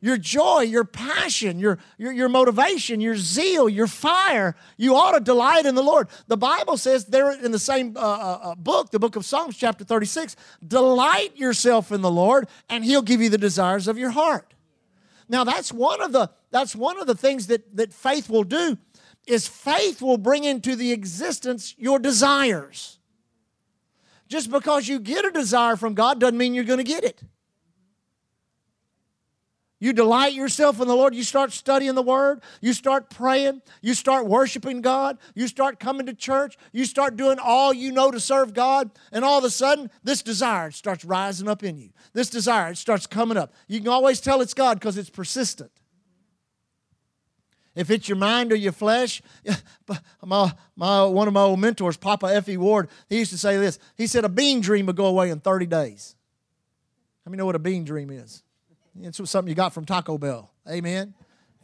your 0.04 0.18
joy, 0.18 0.60
your 0.60 0.84
passion, 0.84 1.58
your, 1.58 1.78
your, 1.96 2.12
your 2.12 2.28
motivation, 2.28 3.00
your 3.00 3.16
zeal, 3.16 3.70
your 3.70 3.86
fire. 3.86 4.54
You 4.76 4.96
ought 4.96 5.12
to 5.12 5.20
delight 5.20 5.64
in 5.64 5.74
the 5.74 5.82
Lord. 5.82 6.08
The 6.26 6.36
Bible 6.36 6.76
says 6.76 7.06
there 7.06 7.32
in 7.32 7.52
the 7.52 7.58
same 7.58 7.96
uh, 7.96 8.00
uh, 8.00 8.38
uh, 8.42 8.54
book, 8.54 8.90
the 8.90 8.98
book 8.98 9.16
of 9.16 9.24
Psalms, 9.24 9.56
chapter 9.56 9.82
36, 9.82 10.36
delight 10.66 11.34
yourself 11.38 11.90
in 11.90 12.02
the 12.02 12.10
Lord, 12.10 12.48
and 12.68 12.84
He'll 12.84 13.00
give 13.00 13.22
you 13.22 13.30
the 13.30 13.38
desires 13.38 13.88
of 13.88 13.96
your 13.96 14.10
heart. 14.10 14.52
Now, 15.26 15.42
that's 15.42 15.72
one 15.72 16.02
of 16.02 16.12
the, 16.12 16.30
that's 16.50 16.76
one 16.76 17.00
of 17.00 17.06
the 17.06 17.14
things 17.14 17.46
that, 17.46 17.74
that 17.74 17.94
faith 17.94 18.28
will 18.28 18.44
do 18.44 18.76
is 19.26 19.48
faith 19.48 20.02
will 20.02 20.18
bring 20.18 20.44
into 20.44 20.76
the 20.76 20.92
existence 20.92 21.74
your 21.78 21.98
desires. 21.98 22.98
Just 24.28 24.50
because 24.50 24.86
you 24.86 25.00
get 25.00 25.24
a 25.24 25.30
desire 25.30 25.76
from 25.76 25.94
God 25.94 26.20
doesn't 26.20 26.36
mean 26.36 26.52
you're 26.52 26.64
going 26.64 26.76
to 26.76 26.84
get 26.84 27.04
it. 27.04 27.22
You 29.84 29.92
delight 29.92 30.32
yourself 30.32 30.80
in 30.80 30.88
the 30.88 30.96
Lord. 30.96 31.14
You 31.14 31.22
start 31.22 31.52
studying 31.52 31.94
the 31.94 32.00
Word. 32.00 32.40
You 32.62 32.72
start 32.72 33.10
praying. 33.10 33.60
You 33.82 33.92
start 33.92 34.24
worshiping 34.24 34.80
God. 34.80 35.18
You 35.34 35.46
start 35.46 35.78
coming 35.78 36.06
to 36.06 36.14
church. 36.14 36.56
You 36.72 36.86
start 36.86 37.18
doing 37.18 37.38
all 37.38 37.74
you 37.74 37.92
know 37.92 38.10
to 38.10 38.18
serve 38.18 38.54
God. 38.54 38.90
And 39.12 39.26
all 39.26 39.36
of 39.36 39.44
a 39.44 39.50
sudden, 39.50 39.90
this 40.02 40.22
desire 40.22 40.70
starts 40.70 41.04
rising 41.04 41.50
up 41.50 41.62
in 41.62 41.76
you. 41.76 41.90
This 42.14 42.30
desire 42.30 42.70
it 42.70 42.78
starts 42.78 43.06
coming 43.06 43.36
up. 43.36 43.52
You 43.68 43.78
can 43.78 43.88
always 43.88 44.22
tell 44.22 44.40
it's 44.40 44.54
God 44.54 44.80
because 44.80 44.96
it's 44.96 45.10
persistent. 45.10 45.70
If 47.74 47.90
it's 47.90 48.08
your 48.08 48.16
mind 48.16 48.52
or 48.52 48.56
your 48.56 48.72
flesh, 48.72 49.20
my, 50.24 50.50
my, 50.76 51.04
one 51.04 51.28
of 51.28 51.34
my 51.34 51.42
old 51.42 51.60
mentors, 51.60 51.98
Papa 51.98 52.34
F.E. 52.36 52.56
Ward, 52.56 52.88
he 53.10 53.18
used 53.18 53.32
to 53.32 53.38
say 53.38 53.58
this. 53.58 53.78
He 53.96 54.06
said, 54.06 54.24
A 54.24 54.30
bean 54.30 54.62
dream 54.62 54.86
will 54.86 54.94
go 54.94 55.04
away 55.04 55.28
in 55.28 55.40
30 55.40 55.66
days. 55.66 56.16
How 57.26 57.30
many 57.30 57.38
know 57.38 57.44
what 57.44 57.54
a 57.54 57.58
bean 57.58 57.84
dream 57.84 58.08
is? 58.08 58.43
It's 59.00 59.30
something 59.30 59.48
you 59.48 59.54
got 59.54 59.72
from 59.72 59.84
Taco 59.84 60.18
Bell. 60.18 60.50
Amen. 60.68 61.14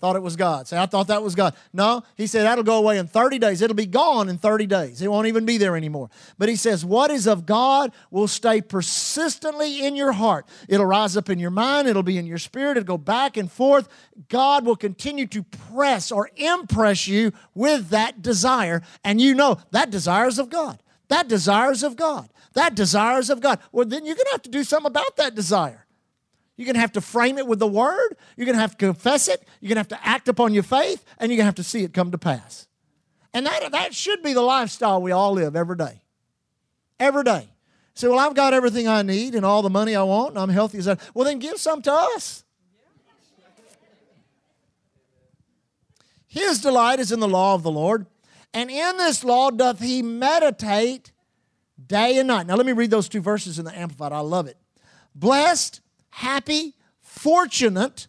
Thought 0.00 0.16
it 0.16 0.22
was 0.22 0.34
God. 0.34 0.66
Say, 0.66 0.78
I 0.78 0.87
thought 0.87 1.08
that 1.08 1.22
was 1.22 1.34
God. 1.34 1.54
No, 1.75 2.02
he 2.16 2.26
said 2.26 2.44
that'll 2.44 2.64
go 2.64 2.78
away 2.78 2.96
in 2.96 3.06
30 3.06 3.38
days. 3.38 3.60
It'll 3.60 3.76
be 3.76 3.84
gone 3.84 4.30
in 4.30 4.38
30 4.38 4.64
days. 4.66 5.02
It 5.02 5.10
won't 5.10 5.26
even 5.26 5.44
be 5.44 5.58
there 5.58 5.76
anymore. 5.76 6.08
But 6.38 6.49
he 6.49 6.56
says, 6.56 6.87
what 6.87 7.10
is 7.10 7.26
of 7.26 7.44
God 7.44 7.92
will 8.10 8.26
stay 8.26 8.62
persistently 8.62 9.84
in 9.84 9.96
your 9.96 10.12
heart. 10.12 10.46
It'll 10.68 10.87
rise 10.87 11.18
up 11.18 11.28
in 11.28 11.38
your 11.38 11.50
mind, 11.50 11.87
it'll 11.87 12.02
be 12.02 12.16
in 12.16 12.25
your 12.25 12.38
spirit, 12.38 12.78
it'll 12.78 12.87
go 12.87 12.96
back 12.96 13.37
and 13.37 13.52
forth. 13.52 13.88
God 14.30 14.64
will 14.64 14.76
continue 14.76 15.26
to 15.26 15.42
press 15.42 16.10
or 16.10 16.30
impress 16.34 17.06
you 17.06 17.32
with 17.54 17.90
that 17.90 18.22
desire. 18.22 18.80
And 19.04 19.20
you 19.20 19.34
know 19.34 19.58
that 19.70 19.90
desire 19.90 20.28
is 20.28 20.38
of 20.38 20.49
God. 20.49 20.82
That 21.08 21.28
desire 21.28 21.72
is 21.72 21.82
of 21.82 21.96
God. 21.96 22.30
That 22.54 22.75
desire 22.75 23.18
is 23.18 23.28
of 23.28 23.42
God. 23.42 23.58
Well, 23.70 23.84
then 23.84 24.06
you're 24.06 24.16
going 24.16 24.26
to 24.26 24.32
have 24.32 24.42
to 24.42 24.50
do 24.50 24.64
something 24.64 24.90
about 24.90 25.16
that 25.18 25.34
desire. 25.34 25.84
You're 26.57 26.66
going 26.66 26.75
to 26.75 26.80
have 26.80 26.92
to 26.92 27.00
frame 27.00 27.38
it 27.38 27.47
with 27.47 27.59
the 27.59 27.66
word. 27.66 28.16
You're 28.37 28.45
going 28.45 28.57
to 28.57 28.61
have 28.61 28.76
to 28.76 28.87
confess 28.87 29.28
it. 29.28 29.47
You're 29.61 29.69
going 29.69 29.83
to 29.85 29.95
have 29.95 30.00
to 30.00 30.07
act 30.07 30.28
upon 30.28 30.52
your 30.52 30.62
faith, 30.62 31.04
and 31.19 31.30
you're 31.30 31.37
going 31.37 31.45
to 31.45 31.49
have 31.49 31.54
to 31.54 31.64
see 31.64 31.85
it 31.85 31.95
come 31.95 32.11
to 32.11 32.19
pass. 32.19 32.66
And 33.33 33.47
that, 33.47 33.73
that 33.73 33.95
should 33.95 34.23
be 34.23 34.33
the 34.33 34.42
lifestyle 34.42 35.00
we 35.00 35.12
all 35.12 35.33
live 35.33 35.57
every 35.57 35.76
day. 35.76 36.02
Every 36.99 37.25
day. 37.25 37.49
Say, 37.95 38.09
well, 38.09 38.19
I've 38.19 38.35
got 38.35 38.54
everything 38.54 38.88
I 38.88 39.02
need 39.02 39.35
and 39.35 39.45
all 39.45 39.62
the 39.62 39.71
money 39.71 39.95
I 39.95 40.02
want, 40.02 40.30
and 40.30 40.38
I'm 40.38 40.49
healthy 40.49 40.78
as 40.78 40.88
I. 40.88 40.97
Well, 41.14 41.25
then 41.25 41.38
give 41.38 41.59
some 41.59 41.83
to 41.83 41.92
us. 41.92 42.45
His 46.26 46.61
delight 46.61 47.00
is 47.00 47.11
in 47.11 47.19
the 47.19 47.28
law 47.28 47.54
of 47.54 47.64
the 47.64 47.71
Lord, 47.73 48.07
and 48.54 48.71
in 48.71 48.97
this 48.99 49.25
law 49.25 49.50
doth 49.50 49.80
he 49.80 50.00
meditate 50.00 51.11
day 51.85 52.19
and 52.19 52.28
night. 52.28 52.47
Now, 52.47 52.54
let 52.54 52.66
me 52.66 52.73
read 52.73 52.90
those 52.90 53.09
two 53.09 53.21
verses 53.21 53.59
in 53.59 53.64
the 53.64 53.76
Amplified. 53.76 54.12
I 54.12 54.21
love 54.21 54.47
it. 54.47 54.57
Blessed, 55.12 55.80
happy, 56.20 56.74
fortunate, 57.00 58.06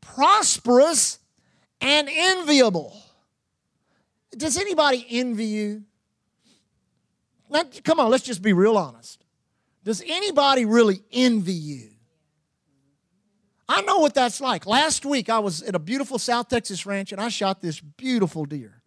prosperous, 0.00 1.18
and 1.80 2.08
enviable. 2.08 2.96
Does 4.36 4.56
anybody 4.56 5.04
envy 5.10 5.46
you? 5.46 5.82
Now, 7.50 7.64
come 7.82 7.98
on, 7.98 8.08
let's 8.08 8.22
just 8.22 8.40
be 8.40 8.52
real 8.52 8.78
honest. 8.78 9.24
Does 9.82 10.00
anybody 10.06 10.64
really 10.64 11.02
envy 11.12 11.52
you? 11.52 11.88
I 13.68 13.82
know 13.82 13.98
what 13.98 14.14
that's 14.14 14.40
like. 14.40 14.64
Last 14.64 15.04
week, 15.04 15.28
I 15.28 15.40
was 15.40 15.62
at 15.62 15.74
a 15.74 15.80
beautiful 15.80 16.20
South 16.20 16.48
Texas 16.48 16.86
ranch 16.86 17.10
and 17.10 17.20
I 17.20 17.30
shot 17.30 17.60
this 17.60 17.80
beautiful 17.80 18.44
deer. 18.44 18.80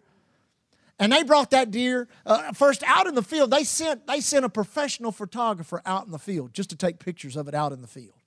And 1.00 1.12
they 1.12 1.24
brought 1.24 1.52
that 1.52 1.70
deer 1.70 2.08
uh, 2.26 2.54
first 2.54 2.82
out 2.86 3.08
in 3.08 3.16
the 3.16 3.24
field. 3.24 3.52
They 3.52 3.66
sent, 3.66 4.08
they 4.08 4.22
sent 4.22 4.46
a 4.46 4.50
professional 4.50 5.12
photographer 5.12 5.82
out 5.86 6.06
in 6.06 6.12
the 6.12 6.20
field 6.20 6.54
just 6.54 6.70
to 6.70 6.78
take 6.78 7.00
pictures 7.00 7.36
of 7.36 7.50
it 7.50 7.54
out 7.54 7.74
in 7.74 7.82
the 7.82 7.88
field. 7.88 8.23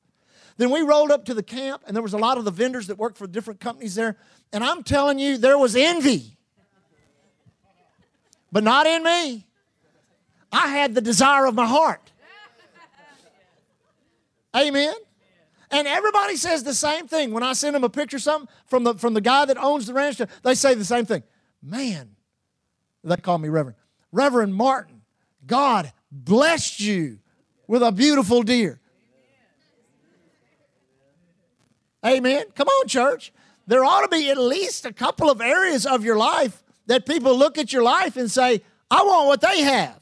Then 0.56 0.70
we 0.70 0.80
rolled 0.80 1.10
up 1.10 1.26
to 1.26 1.34
the 1.34 1.42
camp, 1.42 1.82
and 1.86 1.94
there 1.94 2.02
was 2.02 2.14
a 2.14 2.18
lot 2.18 2.38
of 2.38 2.44
the 2.44 2.50
vendors 2.50 2.86
that 2.86 2.98
worked 2.98 3.18
for 3.18 3.26
different 3.26 3.60
companies 3.60 3.94
there. 3.94 4.16
And 4.52 4.64
I'm 4.64 4.82
telling 4.82 5.18
you, 5.18 5.36
there 5.36 5.58
was 5.58 5.76
envy. 5.76 6.36
But 8.50 8.64
not 8.64 8.86
in 8.86 9.02
me. 9.02 9.46
I 10.50 10.68
had 10.68 10.94
the 10.94 11.00
desire 11.00 11.46
of 11.46 11.54
my 11.54 11.66
heart. 11.66 12.12
Amen. 14.56 14.94
And 15.70 15.86
everybody 15.86 16.36
says 16.36 16.62
the 16.62 16.72
same 16.72 17.08
thing. 17.08 17.32
When 17.32 17.42
I 17.42 17.52
send 17.52 17.74
them 17.74 17.84
a 17.84 17.90
picture 17.90 18.18
something 18.18 18.48
from 18.66 18.84
the, 18.84 18.94
from 18.94 19.12
the 19.12 19.20
guy 19.20 19.44
that 19.44 19.58
owns 19.58 19.86
the 19.86 19.92
ranch, 19.92 20.20
they 20.42 20.54
say 20.54 20.74
the 20.74 20.84
same 20.84 21.04
thing. 21.04 21.22
Man, 21.62 22.16
they 23.04 23.16
call 23.16 23.36
me 23.38 23.48
Reverend. 23.48 23.76
Reverend 24.12 24.54
Martin, 24.54 25.02
God 25.44 25.92
blessed 26.10 26.80
you 26.80 27.18
with 27.66 27.82
a 27.82 27.92
beautiful 27.92 28.42
deer. 28.42 28.80
Amen. 32.06 32.44
Come 32.54 32.68
on, 32.68 32.86
church. 32.86 33.32
There 33.66 33.84
ought 33.84 34.02
to 34.02 34.08
be 34.08 34.30
at 34.30 34.38
least 34.38 34.86
a 34.86 34.92
couple 34.92 35.28
of 35.28 35.40
areas 35.40 35.86
of 35.86 36.04
your 36.04 36.16
life 36.16 36.62
that 36.86 37.04
people 37.04 37.36
look 37.36 37.58
at 37.58 37.72
your 37.72 37.82
life 37.82 38.16
and 38.16 38.30
say, 38.30 38.62
I 38.90 39.02
want 39.02 39.26
what 39.26 39.40
they 39.40 39.62
have. 39.62 40.00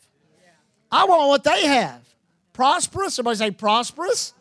I 0.92 1.06
want 1.06 1.28
what 1.28 1.44
they 1.44 1.66
have. 1.66 2.02
Prosperous, 2.52 3.14
somebody 3.14 3.36
say 3.36 3.50
prosperous 3.50 4.34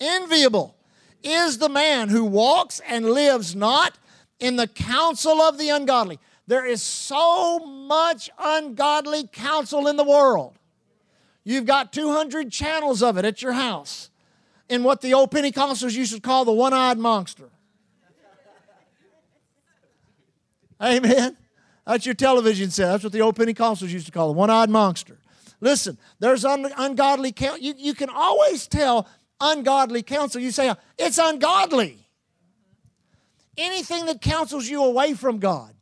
enviable 0.00 0.76
is 1.22 1.58
the 1.58 1.68
man 1.68 2.08
who 2.08 2.24
walks 2.24 2.80
and 2.88 3.04
lives 3.04 3.54
not 3.54 3.98
in 4.38 4.56
the 4.56 4.68
counsel 4.68 5.40
of 5.40 5.58
the 5.58 5.68
ungodly. 5.68 6.18
There 6.46 6.64
is 6.64 6.82
so 6.82 7.58
much 7.58 8.30
ungodly 8.38 9.26
counsel 9.26 9.88
in 9.88 9.96
the 9.96 10.04
world. 10.04 10.54
You've 11.44 11.66
got 11.66 11.92
200 11.92 12.52
channels 12.52 13.02
of 13.02 13.18
it 13.18 13.24
at 13.24 13.42
your 13.42 13.52
house 13.52 14.07
in 14.68 14.82
what 14.82 15.00
the 15.00 15.14
old 15.14 15.30
Pentecostals 15.30 15.94
used 15.94 16.14
to 16.14 16.20
call 16.20 16.44
the 16.44 16.52
one 16.52 16.72
eyed 16.72 16.98
monster. 16.98 17.50
Amen. 20.82 21.36
That's 21.86 22.04
your 22.06 22.14
television 22.14 22.70
set. 22.70 22.88
That's 22.92 23.04
what 23.04 23.12
the 23.12 23.22
old 23.22 23.36
Pentecostals 23.36 23.88
used 23.88 24.06
to 24.06 24.12
call 24.12 24.28
the 24.28 24.34
one 24.34 24.50
eyed 24.50 24.70
monster. 24.70 25.18
Listen, 25.60 25.98
there's 26.20 26.44
un- 26.44 26.70
ungodly 26.76 27.32
counsel. 27.32 27.60
You, 27.60 27.74
you 27.76 27.94
can 27.94 28.10
always 28.10 28.68
tell 28.68 29.08
ungodly 29.40 30.02
counsel, 30.02 30.40
you 30.40 30.50
say, 30.50 30.72
it's 30.98 31.18
ungodly. 31.18 32.06
Anything 33.56 34.06
that 34.06 34.20
counsels 34.20 34.68
you 34.68 34.84
away 34.84 35.14
from 35.14 35.38
God, 35.38 35.74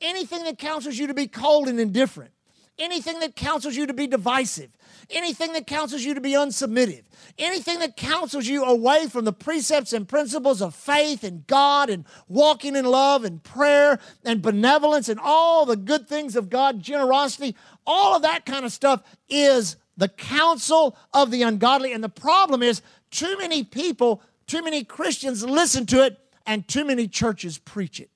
anything 0.00 0.44
that 0.44 0.58
counsels 0.58 0.96
you 0.96 1.06
to 1.06 1.14
be 1.14 1.28
cold 1.28 1.68
and 1.68 1.78
indifferent, 1.78 2.32
anything 2.80 3.20
that 3.20 3.36
counsels 3.36 3.76
you 3.76 3.86
to 3.86 3.92
be 3.92 4.06
divisive, 4.06 4.70
anything 5.10 5.52
that 5.52 5.66
counsels 5.66 6.02
you 6.02 6.14
to 6.14 6.20
be 6.20 6.32
unsubmissive, 6.32 7.04
anything 7.38 7.78
that 7.78 7.96
counsels 7.96 8.46
you 8.46 8.64
away 8.64 9.06
from 9.06 9.24
the 9.24 9.32
precepts 9.32 9.92
and 9.92 10.08
principles 10.08 10.60
of 10.60 10.74
faith 10.74 11.22
and 11.22 11.46
God 11.46 11.90
and 11.90 12.04
walking 12.26 12.74
in 12.74 12.84
love 12.84 13.24
and 13.24 13.42
prayer 13.42 14.00
and 14.24 14.42
benevolence 14.42 15.08
and 15.08 15.20
all 15.22 15.66
the 15.66 15.76
good 15.76 16.08
things 16.08 16.34
of 16.34 16.50
God, 16.50 16.80
generosity, 16.80 17.54
all 17.86 18.16
of 18.16 18.22
that 18.22 18.46
kind 18.46 18.64
of 18.64 18.72
stuff 18.72 19.02
is 19.28 19.76
the 19.96 20.08
counsel 20.08 20.96
of 21.12 21.30
the 21.30 21.42
ungodly. 21.42 21.92
And 21.92 22.02
the 22.02 22.08
problem 22.08 22.62
is, 22.62 22.80
too 23.10 23.36
many 23.38 23.62
people, 23.62 24.22
too 24.46 24.62
many 24.62 24.82
Christians 24.82 25.44
listen 25.44 25.84
to 25.86 26.04
it, 26.04 26.18
and 26.46 26.66
too 26.66 26.84
many 26.84 27.06
churches 27.06 27.58
preach 27.58 28.00
it. 28.00 28.10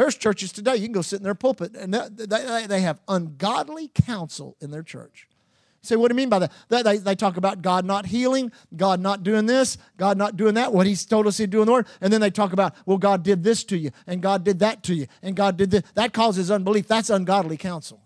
There's 0.00 0.16
churches 0.16 0.50
today, 0.50 0.76
you 0.76 0.84
can 0.84 0.92
go 0.92 1.02
sit 1.02 1.18
in 1.18 1.24
their 1.24 1.34
pulpit, 1.34 1.76
and 1.76 1.92
they, 1.92 2.66
they 2.66 2.80
have 2.80 3.02
ungodly 3.06 3.88
counsel 3.88 4.56
in 4.58 4.70
their 4.70 4.82
church. 4.82 5.28
Say, 5.82 5.94
what 5.94 6.08
do 6.08 6.14
you 6.14 6.16
mean 6.16 6.30
by 6.30 6.38
that? 6.38 6.52
They, 6.70 6.96
they 6.96 7.14
talk 7.14 7.36
about 7.36 7.60
God 7.60 7.84
not 7.84 8.06
healing, 8.06 8.50
God 8.74 8.98
not 8.98 9.22
doing 9.22 9.44
this, 9.44 9.76
God 9.98 10.16
not 10.16 10.38
doing 10.38 10.54
that, 10.54 10.72
what 10.72 10.86
He's 10.86 11.04
told 11.04 11.26
us 11.26 11.36
He'd 11.36 11.50
do 11.50 11.60
in 11.60 11.66
the 11.66 11.72
Word. 11.72 11.86
And 12.00 12.10
then 12.10 12.22
they 12.22 12.30
talk 12.30 12.54
about, 12.54 12.74
well, 12.86 12.96
God 12.96 13.22
did 13.22 13.44
this 13.44 13.62
to 13.64 13.76
you, 13.76 13.90
and 14.06 14.22
God 14.22 14.42
did 14.42 14.60
that 14.60 14.82
to 14.84 14.94
you, 14.94 15.06
and 15.22 15.36
God 15.36 15.58
did 15.58 15.70
this. 15.70 15.82
That 15.92 16.14
causes 16.14 16.50
unbelief. 16.50 16.88
That's 16.88 17.10
ungodly 17.10 17.58
counsel. 17.58 18.00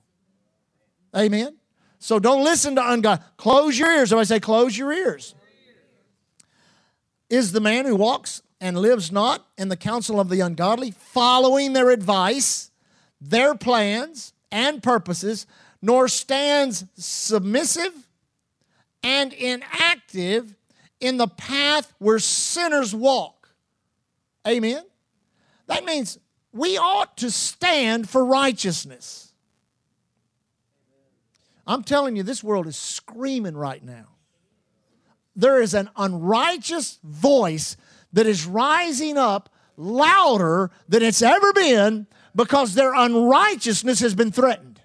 Amen? 1.16 1.54
So 2.00 2.18
don't 2.18 2.42
listen 2.42 2.74
to 2.74 2.90
ungodly. 2.90 3.24
Close 3.36 3.78
your 3.78 3.92
ears. 3.92 4.12
I 4.12 4.24
say, 4.24 4.40
close 4.40 4.76
your 4.76 4.92
ears. 4.92 5.36
Is 7.30 7.52
the 7.52 7.60
man 7.60 7.86
who 7.86 7.94
walks 7.94 8.42
and 8.64 8.78
lives 8.78 9.12
not 9.12 9.46
in 9.58 9.68
the 9.68 9.76
counsel 9.76 10.18
of 10.18 10.30
the 10.30 10.40
ungodly, 10.40 10.90
following 10.90 11.74
their 11.74 11.90
advice, 11.90 12.70
their 13.20 13.54
plans, 13.54 14.32
and 14.50 14.82
purposes, 14.82 15.46
nor 15.82 16.08
stands 16.08 16.86
submissive 16.94 17.92
and 19.02 19.34
inactive 19.34 20.56
in 20.98 21.18
the 21.18 21.28
path 21.28 21.92
where 21.98 22.18
sinners 22.18 22.94
walk. 22.94 23.50
Amen? 24.48 24.82
That 25.66 25.84
means 25.84 26.18
we 26.50 26.78
ought 26.78 27.18
to 27.18 27.30
stand 27.30 28.08
for 28.08 28.24
righteousness. 28.24 29.34
I'm 31.66 31.84
telling 31.84 32.16
you, 32.16 32.22
this 32.22 32.42
world 32.42 32.66
is 32.66 32.76
screaming 32.76 33.58
right 33.58 33.84
now. 33.84 34.06
There 35.36 35.60
is 35.60 35.74
an 35.74 35.90
unrighteous 35.96 36.98
voice 37.04 37.76
that 38.14 38.26
is 38.26 38.46
rising 38.46 39.18
up 39.18 39.50
louder 39.76 40.70
than 40.88 41.02
it's 41.02 41.22
ever 41.22 41.52
been 41.52 42.06
because 42.34 42.74
their 42.74 42.94
unrighteousness 42.94 44.00
has 44.00 44.14
been 44.14 44.32
threatened. 44.32 44.80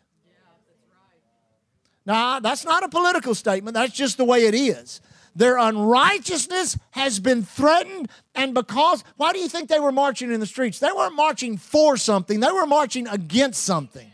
Now, 2.05 2.39
that's 2.39 2.65
not 2.65 2.83
a 2.83 2.89
political 2.89 3.35
statement, 3.35 3.75
that's 3.75 3.93
just 3.93 4.17
the 4.17 4.25
way 4.25 4.45
it 4.45 4.55
is. 4.55 4.99
Their 5.35 5.57
unrighteousness 5.57 6.77
has 6.91 7.19
been 7.19 7.43
threatened, 7.43 8.09
and 8.33 8.53
because, 8.53 9.03
why 9.15 9.31
do 9.31 9.39
you 9.39 9.47
think 9.47 9.69
they 9.69 9.79
were 9.79 9.91
marching 9.91 10.31
in 10.31 10.39
the 10.39 10.47
streets? 10.47 10.79
They 10.79 10.91
weren't 10.91 11.15
marching 11.15 11.57
for 11.57 11.97
something, 11.97 12.39
they 12.39 12.51
were 12.51 12.65
marching 12.65 13.07
against 13.07 13.63
something. 13.63 14.11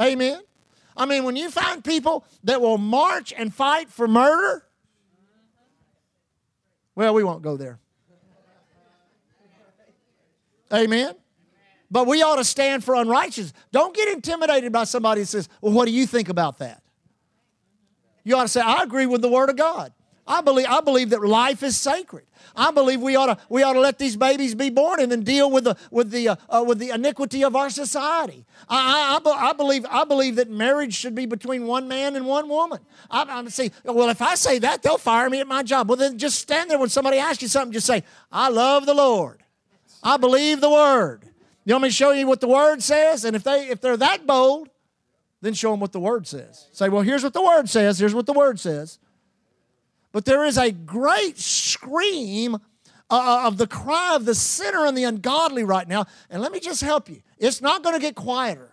Amen. 0.00 0.40
I 0.96 1.06
mean, 1.06 1.24
when 1.24 1.34
you 1.34 1.50
find 1.50 1.82
people 1.82 2.24
that 2.44 2.60
will 2.60 2.78
march 2.78 3.32
and 3.36 3.52
fight 3.52 3.90
for 3.90 4.06
murder, 4.06 4.64
well, 6.94 7.14
we 7.14 7.24
won't 7.24 7.42
go 7.42 7.56
there. 7.56 7.78
Amen. 10.72 11.14
But 11.90 12.06
we 12.06 12.22
ought 12.22 12.36
to 12.36 12.44
stand 12.44 12.82
for 12.82 12.94
unrighteousness. 12.94 13.52
Don't 13.70 13.94
get 13.94 14.08
intimidated 14.08 14.72
by 14.72 14.84
somebody 14.84 15.20
that 15.20 15.26
says, 15.26 15.48
Well, 15.60 15.72
what 15.72 15.84
do 15.84 15.92
you 15.92 16.06
think 16.06 16.28
about 16.28 16.58
that? 16.58 16.82
You 18.24 18.36
ought 18.36 18.42
to 18.42 18.48
say, 18.48 18.60
I 18.60 18.82
agree 18.82 19.06
with 19.06 19.22
the 19.22 19.28
Word 19.28 19.50
of 19.50 19.56
God. 19.56 19.92
I 20.26 20.40
believe, 20.40 20.66
I 20.68 20.80
believe 20.80 21.10
that 21.10 21.22
life 21.22 21.62
is 21.62 21.76
sacred. 21.76 22.24
I 22.56 22.70
believe 22.70 23.00
we 23.00 23.16
ought 23.16 23.26
to, 23.26 23.38
we 23.48 23.62
ought 23.62 23.74
to 23.74 23.80
let 23.80 23.98
these 23.98 24.16
babies 24.16 24.54
be 24.54 24.70
born 24.70 25.00
and 25.00 25.10
then 25.10 25.22
deal 25.22 25.50
with 25.50 25.64
the, 25.64 25.76
with 25.90 26.10
the, 26.10 26.28
uh, 26.28 26.36
uh, 26.48 26.64
with 26.66 26.78
the 26.78 26.90
iniquity 26.90 27.44
of 27.44 27.56
our 27.56 27.70
society. 27.70 28.44
I, 28.68 29.20
I, 29.24 29.50
I, 29.50 29.52
believe, 29.52 29.86
I 29.88 30.04
believe 30.04 30.36
that 30.36 30.50
marriage 30.50 30.94
should 30.94 31.14
be 31.14 31.26
between 31.26 31.66
one 31.66 31.88
man 31.88 32.16
and 32.16 32.26
one 32.26 32.48
woman. 32.48 32.80
I, 33.10 33.24
I'm 33.24 33.48
say, 33.50 33.70
well, 33.84 34.08
if 34.08 34.22
I 34.22 34.34
say 34.34 34.58
that, 34.60 34.82
they'll 34.82 34.98
fire 34.98 35.28
me 35.30 35.40
at 35.40 35.46
my 35.46 35.62
job. 35.62 35.88
Well, 35.88 35.96
then 35.96 36.18
just 36.18 36.38
stand 36.38 36.70
there 36.70 36.78
when 36.78 36.88
somebody 36.88 37.18
asks 37.18 37.42
you 37.42 37.48
something, 37.48 37.72
just 37.72 37.86
say, 37.86 38.02
I 38.30 38.48
love 38.48 38.86
the 38.86 38.94
Lord. 38.94 39.42
I 40.02 40.16
believe 40.16 40.60
the 40.60 40.70
word. 40.70 41.24
You 41.64 41.74
want 41.74 41.84
me 41.84 41.88
to 41.88 41.94
show 41.94 42.10
you 42.12 42.26
what 42.26 42.40
the 42.40 42.48
word 42.48 42.82
says? 42.82 43.24
And 43.24 43.34
if, 43.34 43.42
they, 43.42 43.68
if 43.68 43.80
they're 43.80 43.96
that 43.96 44.26
bold, 44.26 44.68
then 45.40 45.54
show 45.54 45.70
them 45.70 45.80
what 45.80 45.92
the 45.92 46.00
word 46.00 46.26
says. 46.26 46.68
Say, 46.72 46.88
well, 46.88 47.02
here's 47.02 47.22
what 47.22 47.32
the 47.32 47.42
word 47.42 47.68
says. 47.68 47.98
Here's 47.98 48.14
what 48.14 48.26
the 48.26 48.32
word 48.32 48.60
says. 48.60 48.98
But 50.14 50.26
there 50.26 50.44
is 50.44 50.56
a 50.56 50.70
great 50.70 51.40
scream 51.40 52.54
uh, 52.54 52.58
uh, 53.10 53.48
of 53.48 53.56
the 53.56 53.66
cry 53.66 54.14
of 54.14 54.24
the 54.24 54.34
sinner 54.36 54.86
and 54.86 54.96
the 54.96 55.02
ungodly 55.02 55.64
right 55.64 55.88
now. 55.88 56.06
And 56.30 56.40
let 56.40 56.52
me 56.52 56.60
just 56.60 56.82
help 56.82 57.08
you. 57.08 57.20
It's 57.36 57.60
not 57.60 57.82
going 57.82 57.96
to 57.96 58.00
get 58.00 58.14
quieter. 58.14 58.70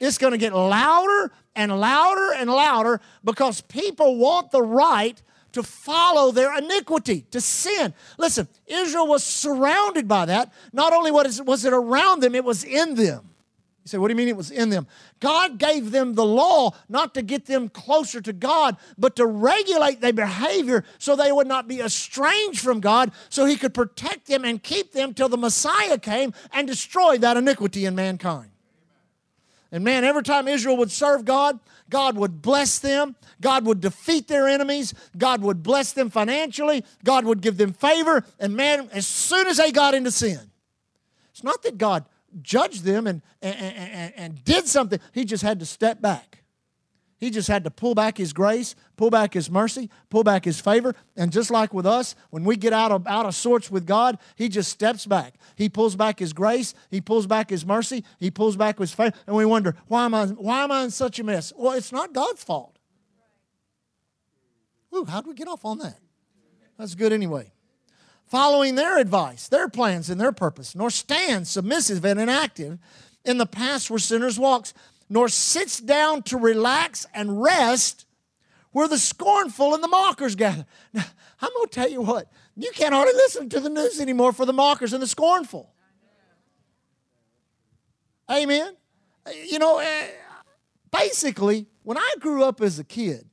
It's 0.00 0.16
going 0.16 0.30
to 0.30 0.38
get 0.38 0.54
louder 0.54 1.32
and 1.54 1.78
louder 1.78 2.32
and 2.32 2.48
louder 2.48 3.02
because 3.22 3.60
people 3.60 4.16
want 4.16 4.52
the 4.52 4.62
right 4.62 5.20
to 5.52 5.62
follow 5.62 6.32
their 6.32 6.56
iniquity, 6.56 7.26
to 7.30 7.38
sin. 7.42 7.92
Listen, 8.16 8.48
Israel 8.66 9.06
was 9.06 9.22
surrounded 9.22 10.08
by 10.08 10.24
that. 10.24 10.50
Not 10.72 10.94
only 10.94 11.10
was 11.10 11.64
it 11.66 11.74
around 11.74 12.22
them, 12.22 12.34
it 12.34 12.42
was 12.42 12.64
in 12.64 12.94
them. 12.94 13.31
You 13.84 13.88
say, 13.88 13.98
what 13.98 14.08
do 14.08 14.12
you 14.12 14.16
mean 14.16 14.28
it 14.28 14.36
was 14.36 14.52
in 14.52 14.70
them? 14.70 14.86
God 15.18 15.58
gave 15.58 15.90
them 15.90 16.14
the 16.14 16.24
law 16.24 16.70
not 16.88 17.14
to 17.14 17.22
get 17.22 17.46
them 17.46 17.68
closer 17.68 18.20
to 18.20 18.32
God, 18.32 18.76
but 18.96 19.16
to 19.16 19.26
regulate 19.26 20.00
their 20.00 20.12
behavior 20.12 20.84
so 20.98 21.16
they 21.16 21.32
would 21.32 21.48
not 21.48 21.66
be 21.66 21.80
estranged 21.80 22.60
from 22.60 22.78
God, 22.78 23.10
so 23.28 23.44
He 23.44 23.56
could 23.56 23.74
protect 23.74 24.28
them 24.28 24.44
and 24.44 24.62
keep 24.62 24.92
them 24.92 25.14
till 25.14 25.28
the 25.28 25.36
Messiah 25.36 25.98
came 25.98 26.32
and 26.52 26.68
destroyed 26.68 27.22
that 27.22 27.36
iniquity 27.36 27.84
in 27.84 27.96
mankind. 27.96 28.50
And 29.72 29.82
man, 29.82 30.04
every 30.04 30.22
time 30.22 30.46
Israel 30.46 30.76
would 30.76 30.92
serve 30.92 31.24
God, 31.24 31.58
God 31.90 32.16
would 32.16 32.40
bless 32.40 32.78
them. 32.78 33.16
God 33.40 33.64
would 33.64 33.80
defeat 33.80 34.28
their 34.28 34.46
enemies. 34.46 34.94
God 35.16 35.42
would 35.42 35.62
bless 35.62 35.92
them 35.92 36.08
financially. 36.08 36.84
God 37.02 37.24
would 37.24 37.40
give 37.40 37.56
them 37.56 37.72
favor. 37.72 38.24
And 38.38 38.54
man, 38.54 38.90
as 38.92 39.06
soon 39.06 39.48
as 39.48 39.56
they 39.56 39.72
got 39.72 39.94
into 39.94 40.12
sin, 40.12 40.50
it's 41.32 41.42
not 41.42 41.62
that 41.64 41.78
God 41.78 42.04
judged 42.40 42.84
them 42.84 43.06
and, 43.06 43.22
and, 43.40 43.56
and, 43.56 44.12
and 44.16 44.44
did 44.44 44.66
something. 44.66 44.98
He 45.12 45.24
just 45.24 45.42
had 45.42 45.60
to 45.60 45.66
step 45.66 46.00
back. 46.00 46.42
He 47.18 47.30
just 47.30 47.46
had 47.46 47.62
to 47.64 47.70
pull 47.70 47.94
back 47.94 48.18
his 48.18 48.32
grace, 48.32 48.74
pull 48.96 49.08
back 49.08 49.34
his 49.34 49.48
mercy, 49.48 49.90
pull 50.10 50.24
back 50.24 50.44
his 50.44 50.58
favor. 50.58 50.92
And 51.16 51.30
just 51.30 51.52
like 51.52 51.72
with 51.72 51.86
us, 51.86 52.16
when 52.30 52.42
we 52.42 52.56
get 52.56 52.72
out 52.72 52.90
of, 52.90 53.06
out 53.06 53.26
of 53.26 53.34
sorts 53.36 53.70
with 53.70 53.86
God, 53.86 54.18
he 54.34 54.48
just 54.48 54.72
steps 54.72 55.06
back. 55.06 55.34
He 55.54 55.68
pulls 55.68 55.94
back 55.94 56.18
his 56.18 56.32
grace, 56.32 56.74
he 56.90 57.00
pulls 57.00 57.28
back 57.28 57.50
his 57.50 57.64
mercy, 57.64 58.04
he 58.18 58.32
pulls 58.32 58.56
back 58.56 58.80
his 58.80 58.92
favor. 58.92 59.16
And 59.28 59.36
we 59.36 59.44
wonder, 59.44 59.76
why 59.86 60.04
am 60.04 60.14
I, 60.14 60.26
why 60.26 60.64
am 60.64 60.72
I 60.72 60.82
in 60.82 60.90
such 60.90 61.20
a 61.20 61.24
mess? 61.24 61.52
Well, 61.56 61.74
it's 61.74 61.92
not 61.92 62.12
God's 62.12 62.42
fault. 62.42 62.76
Ooh, 64.94 65.04
how'd 65.04 65.26
we 65.26 65.34
get 65.34 65.46
off 65.46 65.64
on 65.64 65.78
that? 65.78 65.98
That's 66.76 66.96
good 66.96 67.12
anyway 67.12 67.52
following 68.32 68.76
their 68.76 68.96
advice, 68.96 69.46
their 69.48 69.68
plans, 69.68 70.08
and 70.08 70.18
their 70.18 70.32
purpose, 70.32 70.74
nor 70.74 70.88
stands 70.88 71.50
submissive 71.50 72.02
and 72.02 72.18
inactive 72.18 72.78
in 73.26 73.36
the 73.36 73.44
paths 73.44 73.90
where 73.90 73.98
sinners 73.98 74.38
walks, 74.38 74.72
nor 75.10 75.28
sits 75.28 75.78
down 75.78 76.22
to 76.22 76.38
relax 76.38 77.06
and 77.12 77.42
rest 77.42 78.06
where 78.70 78.88
the 78.88 78.96
scornful 78.96 79.74
and 79.74 79.84
the 79.84 79.88
mockers 79.88 80.34
gather. 80.34 80.64
Now, 80.94 81.04
I'm 81.42 81.50
going 81.52 81.68
to 81.68 81.74
tell 81.74 81.90
you 81.90 82.00
what, 82.00 82.32
you 82.56 82.70
can't 82.72 82.94
hardly 82.94 83.12
listen 83.12 83.50
to 83.50 83.60
the 83.60 83.68
news 83.68 84.00
anymore 84.00 84.32
for 84.32 84.46
the 84.46 84.52
mockers 84.54 84.94
and 84.94 85.02
the 85.02 85.06
scornful. 85.06 85.70
Amen. 88.30 88.76
You 89.44 89.58
know, 89.58 89.78
eh, 89.78 90.06
basically, 90.90 91.66
when 91.82 91.98
I 91.98 92.14
grew 92.18 92.44
up 92.44 92.62
as 92.62 92.78
a 92.78 92.84
kid, 92.84 93.28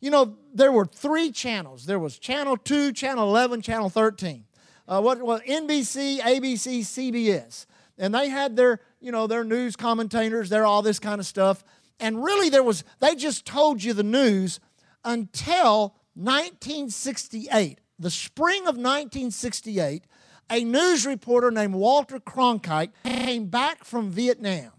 you 0.00 0.12
know, 0.12 0.36
there 0.56 0.72
were 0.72 0.86
three 0.86 1.30
channels. 1.30 1.86
There 1.86 1.98
was 1.98 2.18
Channel 2.18 2.56
2, 2.56 2.92
Channel 2.92 3.28
11, 3.28 3.62
Channel 3.62 3.90
13. 3.90 4.44
Uh, 4.88 5.00
what, 5.00 5.20
what 5.22 5.44
NBC, 5.44 6.20
ABC, 6.20 6.80
CBS. 6.80 7.66
And 7.98 8.14
they 8.14 8.28
had 8.28 8.56
their, 8.56 8.80
you 9.00 9.12
know, 9.12 9.26
their 9.26 9.44
news 9.44 9.76
commentators, 9.76 10.48
their 10.48 10.64
all 10.64 10.82
this 10.82 10.98
kind 10.98 11.20
of 11.20 11.26
stuff. 11.26 11.62
And 12.00 12.22
really 12.22 12.48
there 12.48 12.62
was, 12.62 12.84
they 13.00 13.14
just 13.14 13.44
told 13.44 13.82
you 13.82 13.92
the 13.92 14.02
news 14.02 14.60
until 15.04 15.96
1968. 16.14 17.80
The 17.98 18.10
spring 18.10 18.62
of 18.62 18.76
1968, 18.76 20.04
a 20.50 20.64
news 20.64 21.06
reporter 21.06 21.50
named 21.50 21.74
Walter 21.74 22.18
Cronkite 22.18 22.90
came 23.04 23.46
back 23.46 23.84
from 23.84 24.10
Vietnam. 24.10 24.72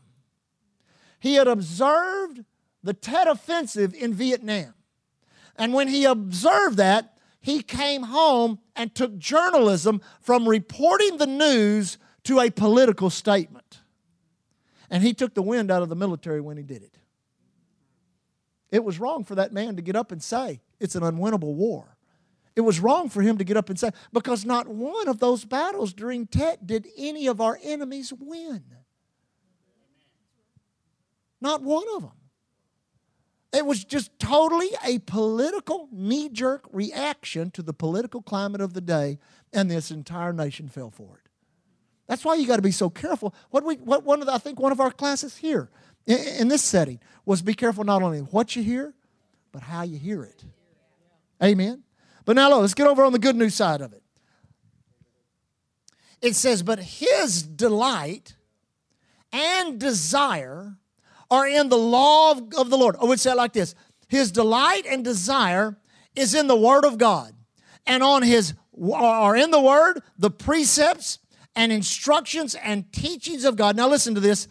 He 1.20 1.36
had 1.36 1.48
observed 1.48 2.46
the 2.84 2.94
Tet 2.94 3.28
Offensive 3.28 3.94
in 3.94 4.14
Vietnam. 4.14 4.74
And 5.58 5.74
when 5.74 5.88
he 5.88 6.06
observed 6.06 6.78
that, 6.78 7.18
he 7.40 7.62
came 7.62 8.04
home 8.04 8.60
and 8.76 8.94
took 8.94 9.18
journalism 9.18 10.02
from 10.22 10.48
reporting 10.48 11.18
the 11.18 11.28
news 11.28 11.98
to 12.24 12.40
a 12.40 12.50
political 12.50 13.10
statement. 13.10 13.80
And 14.89 15.04
he 15.04 15.13
took 15.13 15.34
the 15.34 15.41
wind 15.41 15.72
out 15.72 15.82
of 15.82 15.89
the 15.89 15.96
military 15.96 16.41
when 16.41 16.58
he 16.58 16.63
did 16.63 16.84
it. 16.84 16.98
It 18.70 18.84
was 18.84 19.00
wrong 19.00 19.24
for 19.24 19.36
that 19.36 19.54
man 19.54 19.78
to 19.78 19.82
get 19.82 19.96
up 19.96 20.12
and 20.12 20.22
say, 20.22 20.62
it's 20.80 20.96
an 20.96 21.04
unwinnable 21.04 21.54
war. 21.56 21.98
It 22.56 22.62
was 22.62 22.80
wrong 22.80 23.08
for 23.08 23.22
him 23.22 23.38
to 23.38 23.43
get 23.43 23.56
up 23.56 23.70
and 23.70 23.80
say, 23.80 23.91
because 24.12 24.43
not 24.43 24.67
one 24.67 25.08
of 25.08 25.20
those 25.20 25.46
battles 25.46 25.93
during 25.93 26.28
Tet 26.28 26.65
did 26.65 26.88
any 26.98 27.28
of 27.28 27.39
our 27.39 27.58
enemies 27.63 28.12
win. 28.20 28.63
Not 31.39 31.62
one 31.62 31.86
of 31.96 32.02
them. 32.02 32.12
It 33.54 33.66
was 33.66 33.84
just 33.84 34.12
totally 34.20 34.70
a 34.86 35.00
political 35.00 35.88
knee 35.92 36.30
jerk 36.30 36.66
reaction 36.72 37.50
to 37.52 37.62
the 37.62 37.74
political 37.74 38.22
climate 38.22 38.62
of 38.62 38.74
the 38.74 38.82
day, 38.82 39.20
and 39.54 39.72
this 39.72 39.90
entire 39.90 40.34
nation 40.34 40.68
fell 40.68 40.90
for 40.92 41.22
it. 41.24 41.30
That's 42.08 42.24
why 42.24 42.36
you 42.36 42.48
got 42.48 42.58
to 42.58 42.62
be 42.62 42.72
so 42.72 42.90
careful. 42.90 43.34
What 43.50 43.64
we, 43.64 43.76
what 43.76 44.04
one 44.04 44.22
of 44.22 44.28
the, 44.28 44.34
I 44.34 44.38
think 44.38 44.60
one 44.60 44.72
of 44.72 44.80
our 44.80 44.92
classes 44.92 45.38
here 45.38 45.70
in, 46.06 46.18
in 46.18 46.48
this 46.48 46.64
setting 46.64 47.00
was 47.26 47.42
be 47.42 47.54
careful 47.54 47.84
not 47.84 48.02
only 48.02 48.20
what 48.20 48.56
you 48.56 48.64
hear, 48.64 48.94
but 49.52 49.64
how 49.64 49.84
you 49.84 49.98
hear 49.98 50.24
it. 50.24 50.44
Amen. 51.44 51.84
But 52.26 52.36
now 52.36 52.50
look, 52.50 52.62
let's 52.62 52.74
get 52.74 52.88
over 52.88 53.04
on 53.06 53.14
the 53.14 53.20
good 53.20 53.36
news 53.36 53.56
side 53.56 53.82
of 53.82 53.94
it. 53.94 54.04
It 56.22 56.36
says, 56.36 56.64
but 56.64 56.80
his 56.80 57.44
delight 57.44 58.36
and 59.32 59.80
desire 59.80 60.78
are 61.30 61.48
in 61.48 61.70
the 61.70 61.78
law 61.78 62.32
of, 62.32 62.54
of 62.58 62.70
the 62.70 62.78
Lord. 62.78 62.96
I 63.02 63.06
would 63.06 63.20
say 63.20 63.32
it 63.32 63.38
like 63.38 63.54
this 63.54 63.76
His 64.08 64.32
delight 64.32 64.86
and 64.88 65.04
desire 65.04 65.78
is 66.16 66.34
in 66.34 66.48
the 66.48 66.56
Word 66.56 66.86
of 66.86 66.98
God. 66.98 67.34
And 67.86 68.04
on 68.04 68.22
His, 68.24 68.54
are 68.94 69.36
in 69.36 69.52
the 69.52 69.62
Word, 69.62 70.02
the 70.18 70.32
precepts 70.32 71.20
and 71.56 71.72
instructions 71.72 72.56
and 72.56 72.92
teachings 72.92 73.46
of 73.46 73.56
God. 73.56 73.76
Now 73.76 73.88
listen 73.88 74.13
to 74.16 74.22
this. 74.22 74.48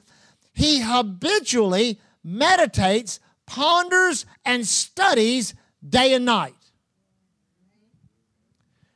He 0.55 0.81
habitually 0.81 2.01
meditates, 2.25 3.21
ponders, 3.47 4.27
and 4.45 4.67
studies 4.67 5.55
day 5.87 6.15
and 6.15 6.25
night. 6.25 6.55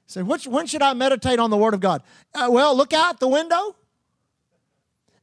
So, 0.07 0.25
which, 0.25 0.47
when 0.47 0.67
should 0.67 0.83
I 0.83 0.93
meditate 0.95 1.39
on 1.39 1.51
the 1.51 1.57
Word 1.57 1.73
of 1.73 1.79
God? 1.81 2.03
Uh, 2.35 2.49
well, 2.51 2.77
look 2.77 2.93
out 2.93 3.21
the 3.21 3.29
window, 3.29 3.77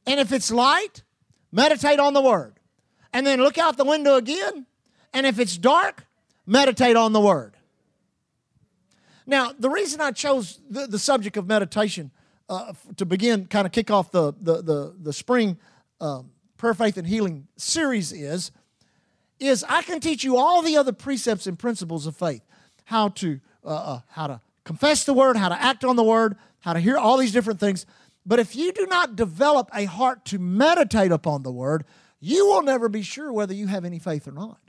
and 0.06 0.18
if 0.18 0.32
it's 0.32 0.50
light, 0.50 1.02
meditate 1.52 1.98
on 1.98 2.12
the 2.14 2.22
word. 2.22 2.54
And 3.12 3.26
then 3.26 3.40
look 3.40 3.58
out 3.58 3.76
the 3.76 3.84
window 3.84 4.16
again, 4.16 4.66
and 5.14 5.26
if 5.26 5.38
it's 5.38 5.56
dark, 5.56 6.06
meditate 6.46 6.96
on 6.96 7.12
the 7.12 7.20
word. 7.20 7.56
Now, 9.26 9.52
the 9.58 9.70
reason 9.70 10.00
I 10.00 10.12
chose 10.12 10.60
the, 10.68 10.86
the 10.86 10.98
subject 10.98 11.36
of 11.36 11.46
meditation 11.46 12.10
uh, 12.48 12.72
to 12.96 13.04
begin, 13.04 13.46
kind 13.46 13.66
of 13.66 13.72
kick 13.72 13.90
off 13.90 14.10
the, 14.10 14.32
the, 14.40 14.62
the, 14.62 14.94
the 15.02 15.12
spring 15.12 15.58
um, 16.00 16.30
prayer, 16.56 16.74
faith, 16.74 16.96
and 16.96 17.06
healing 17.06 17.46
series 17.56 18.12
is, 18.12 18.50
is 19.38 19.64
I 19.68 19.82
can 19.82 20.00
teach 20.00 20.24
you 20.24 20.36
all 20.36 20.62
the 20.62 20.76
other 20.76 20.92
precepts 20.92 21.46
and 21.46 21.58
principles 21.58 22.06
of 22.06 22.16
faith. 22.16 22.42
How 22.84 23.08
to, 23.10 23.40
uh, 23.64 23.68
uh, 23.68 24.00
how 24.08 24.26
to 24.26 24.40
confess 24.64 25.04
the 25.04 25.12
word, 25.12 25.36
how 25.36 25.48
to 25.48 25.60
act 25.60 25.84
on 25.84 25.96
the 25.96 26.04
word, 26.04 26.36
how 26.60 26.72
to 26.72 26.80
hear 26.80 26.96
all 26.96 27.16
these 27.16 27.32
different 27.32 27.60
things. 27.60 27.86
But 28.28 28.38
if 28.38 28.54
you 28.54 28.72
do 28.72 28.86
not 28.86 29.16
develop 29.16 29.70
a 29.74 29.86
heart 29.86 30.26
to 30.26 30.38
meditate 30.38 31.10
upon 31.10 31.42
the 31.42 31.50
word, 31.50 31.86
you 32.20 32.46
will 32.46 32.62
never 32.62 32.90
be 32.90 33.00
sure 33.00 33.32
whether 33.32 33.54
you 33.54 33.68
have 33.68 33.86
any 33.86 33.98
faith 33.98 34.28
or 34.28 34.32
not. 34.32 34.60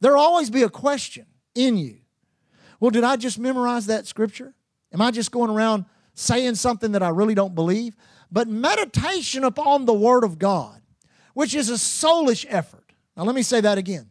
There'll 0.00 0.20
always 0.20 0.50
be 0.50 0.62
a 0.62 0.68
question 0.68 1.24
in 1.54 1.78
you. 1.78 1.96
Well, 2.78 2.90
did 2.90 3.04
I 3.04 3.16
just 3.16 3.38
memorize 3.38 3.86
that 3.86 4.06
scripture? 4.06 4.54
Am 4.92 5.00
I 5.00 5.10
just 5.12 5.32
going 5.32 5.50
around 5.50 5.86
saying 6.12 6.56
something 6.56 6.92
that 6.92 7.02
I 7.02 7.08
really 7.08 7.34
don't 7.34 7.54
believe? 7.54 7.96
But 8.30 8.48
meditation 8.48 9.42
upon 9.42 9.86
the 9.86 9.94
Word 9.94 10.22
of 10.22 10.38
God, 10.38 10.82
which 11.32 11.54
is 11.54 11.70
a 11.70 11.74
soulish 11.74 12.44
effort. 12.50 12.92
Now, 13.16 13.24
let 13.24 13.34
me 13.34 13.42
say 13.42 13.62
that 13.62 13.78
again. 13.78 14.10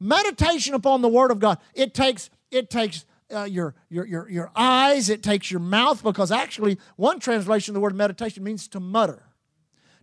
Meditation 0.00 0.72
upon 0.72 1.02
the 1.02 1.08
Word 1.08 1.30
of 1.30 1.38
God, 1.38 1.58
it 1.74 1.92
takes, 1.92 2.30
it 2.50 2.70
takes 2.70 3.04
uh, 3.32 3.44
your, 3.44 3.74
your, 3.88 4.06
your, 4.06 4.28
your 4.28 4.50
eyes, 4.54 5.08
it 5.08 5.22
takes 5.22 5.50
your 5.50 5.60
mouth, 5.60 6.02
because 6.02 6.30
actually, 6.30 6.78
one 6.96 7.20
translation 7.20 7.72
of 7.72 7.74
the 7.74 7.80
word 7.80 7.94
meditation 7.94 8.44
means 8.44 8.68
to 8.68 8.80
mutter, 8.80 9.24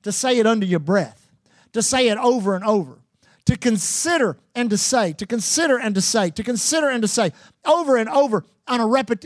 to 0.04 0.12
say 0.12 0.38
it 0.38 0.48
under 0.48 0.66
your 0.66 0.80
breath, 0.80 1.32
to 1.74 1.82
say 1.82 2.10
it 2.10 2.18
over 2.18 2.56
and 2.56 2.64
over, 2.64 3.00
to 3.46 3.58
consider 3.58 4.38
and 4.56 4.70
to 4.70 4.78
say, 4.78 5.14
to 5.14 5.26
consider 5.26 5.80
and 5.80 5.96
to 5.96 6.02
say, 6.02 6.30
to 6.30 6.44
consider 6.44 6.90
and 6.90 7.02
to 7.02 7.08
say, 7.08 7.32
over 7.66 7.98
and 7.98 8.10
over 8.10 8.44
on 8.68 8.80
a 8.80 8.86
repet- 8.86 9.26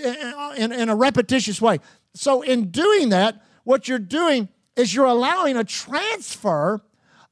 in, 0.58 0.72
in 0.72 0.90
a 0.90 0.96
repetitious 0.96 1.62
way. 1.62 1.80
So, 2.14 2.42
in 2.42 2.72
doing 2.72 3.10
that, 3.10 3.42
what 3.64 3.88
you're 3.88 4.00
doing 4.00 4.50
is 4.76 4.94
you're 4.94 5.06
allowing 5.06 5.58
a 5.58 5.64
transfer 5.64 6.82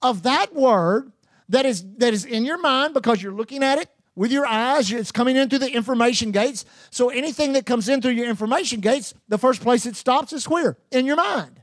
of 0.01 0.23
that 0.23 0.53
word 0.53 1.11
that 1.49 1.65
is, 1.65 1.85
that 1.97 2.13
is 2.13 2.25
in 2.25 2.45
your 2.45 2.57
mind 2.57 2.93
because 2.93 3.21
you're 3.21 3.33
looking 3.33 3.63
at 3.63 3.77
it 3.77 3.89
with 4.15 4.31
your 4.31 4.45
eyes. 4.45 4.91
It's 4.91 5.11
coming 5.11 5.35
in 5.35 5.49
through 5.49 5.59
the 5.59 5.71
information 5.71 6.31
gates. 6.31 6.65
So 6.89 7.09
anything 7.09 7.53
that 7.53 7.65
comes 7.65 7.89
in 7.89 8.01
through 8.01 8.11
your 8.11 8.27
information 8.27 8.79
gates, 8.79 9.13
the 9.27 9.37
first 9.37 9.61
place 9.61 9.85
it 9.85 9.95
stops 9.95 10.33
is 10.33 10.47
where? 10.47 10.77
In 10.91 11.05
your 11.05 11.15
mind. 11.15 11.61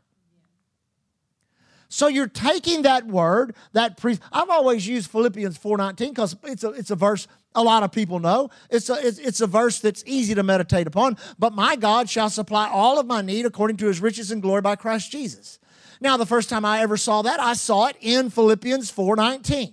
So 1.91 2.07
you're 2.07 2.29
taking 2.29 2.83
that 2.83 3.07
word, 3.07 3.57
that 3.73 3.97
pre- 3.97 4.19
I've 4.31 4.51
always 4.51 4.87
used 4.87 5.11
Philippians 5.11 5.59
4:19 5.59 6.11
because 6.11 6.37
it's 6.45 6.63
a, 6.63 6.71
it's 6.71 6.91
a 6.91 6.97
verse 6.97 7.27
a 7.55 7.63
lot 7.63 7.83
of 7.83 7.93
people 7.93 8.21
know. 8.21 8.51
It's 8.71 8.91
a, 8.91 8.95
it's, 8.95 9.19
it's 9.19 9.41
a 9.41 9.47
verse 9.47 9.81
that's 9.81 10.05
easy 10.07 10.35
to 10.35 10.43
meditate 10.43 10.87
upon. 10.87 11.17
But 11.39 11.55
my 11.55 11.77
God 11.77 12.09
shall 12.09 12.31
supply 12.31 12.69
all 12.69 12.99
of 12.99 13.07
my 13.07 13.23
need 13.23 13.47
according 13.47 13.79
to 13.79 13.87
his 13.87 14.01
riches 14.01 14.31
and 14.31 14.43
glory 14.43 14.61
by 14.61 14.77
Christ 14.77 15.11
Jesus. 15.11 15.59
Now, 16.01 16.17
the 16.17 16.27
first 16.27 16.49
time 16.49 16.65
I 16.65 16.81
ever 16.81 16.97
saw 16.97 17.23
that, 17.23 17.41
I 17.41 17.55
saw 17.55 17.87
it 17.87 17.97
in 18.01 18.31
Philippians 18.31 18.93
4.19. 18.93 19.73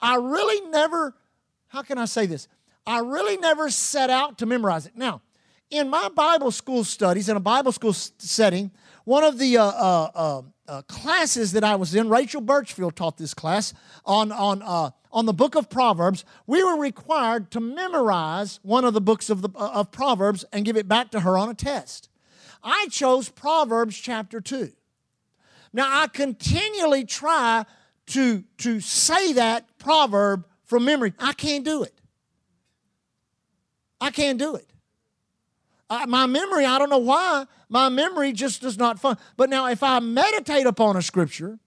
I 0.00 0.16
really 0.16 0.68
never, 0.70 1.14
how 1.72 1.80
can 1.80 1.96
I 1.96 2.04
say 2.04 2.26
this? 2.26 2.48
I 2.86 2.98
really 2.98 3.38
never 3.38 3.70
set 3.70 4.10
out 4.10 4.36
to 4.38 4.46
memorize 4.46 4.84
it. 4.84 4.92
Now, 4.94 5.22
in 5.70 5.88
my 5.88 6.10
Bible 6.10 6.50
school 6.50 6.84
studies, 6.84 7.30
in 7.30 7.36
a 7.38 7.40
Bible 7.40 7.72
school 7.72 7.94
setting, 7.94 8.70
one 9.04 9.24
of 9.24 9.38
the 9.38 9.56
uh, 9.56 9.64
uh, 9.64 10.10
uh, 10.14 10.42
uh, 10.68 10.82
classes 10.82 11.52
that 11.52 11.64
I 11.64 11.76
was 11.76 11.94
in, 11.94 12.10
Rachel 12.10 12.42
Birchfield 12.42 12.94
taught 12.94 13.16
this 13.16 13.32
class 13.32 13.72
on, 14.04 14.32
on, 14.32 14.60
uh, 14.60 14.90
on 15.10 15.24
the 15.24 15.32
book 15.32 15.54
of 15.54 15.70
Proverbs. 15.70 16.26
We 16.46 16.62
were 16.62 16.78
required 16.78 17.50
to 17.52 17.60
memorize 17.60 18.60
one 18.62 18.84
of 18.84 18.92
the 18.92 19.00
books 19.00 19.30
of, 19.30 19.40
the, 19.40 19.48
uh, 19.54 19.70
of 19.72 19.90
Proverbs 19.90 20.44
and 20.52 20.66
give 20.66 20.76
it 20.76 20.86
back 20.86 21.10
to 21.12 21.20
her 21.20 21.38
on 21.38 21.48
a 21.48 21.54
test. 21.54 22.10
I 22.62 22.88
chose 22.90 23.30
Proverbs 23.30 23.96
chapter 23.96 24.42
2. 24.42 24.72
Now, 25.72 25.86
I 25.88 26.08
continually 26.08 27.06
try 27.06 27.64
to, 28.08 28.44
to 28.58 28.80
say 28.80 29.32
that 29.32 29.78
proverb 29.78 30.44
from 30.72 30.86
memory. 30.86 31.12
I 31.18 31.34
can't 31.34 31.66
do 31.66 31.82
it. 31.82 31.92
I 34.00 34.10
can't 34.10 34.38
do 34.38 34.54
it. 34.54 34.72
Uh, 35.90 36.06
my 36.08 36.24
memory, 36.24 36.64
I 36.64 36.78
don't 36.78 36.88
know 36.88 36.96
why, 36.96 37.44
my 37.68 37.90
memory 37.90 38.32
just 38.32 38.62
does 38.62 38.78
not 38.78 38.98
fun. 38.98 39.18
But 39.36 39.50
now, 39.50 39.68
if 39.68 39.82
I 39.82 40.00
meditate 40.00 40.64
upon 40.64 40.96
a 40.96 41.02
scripture 41.02 41.58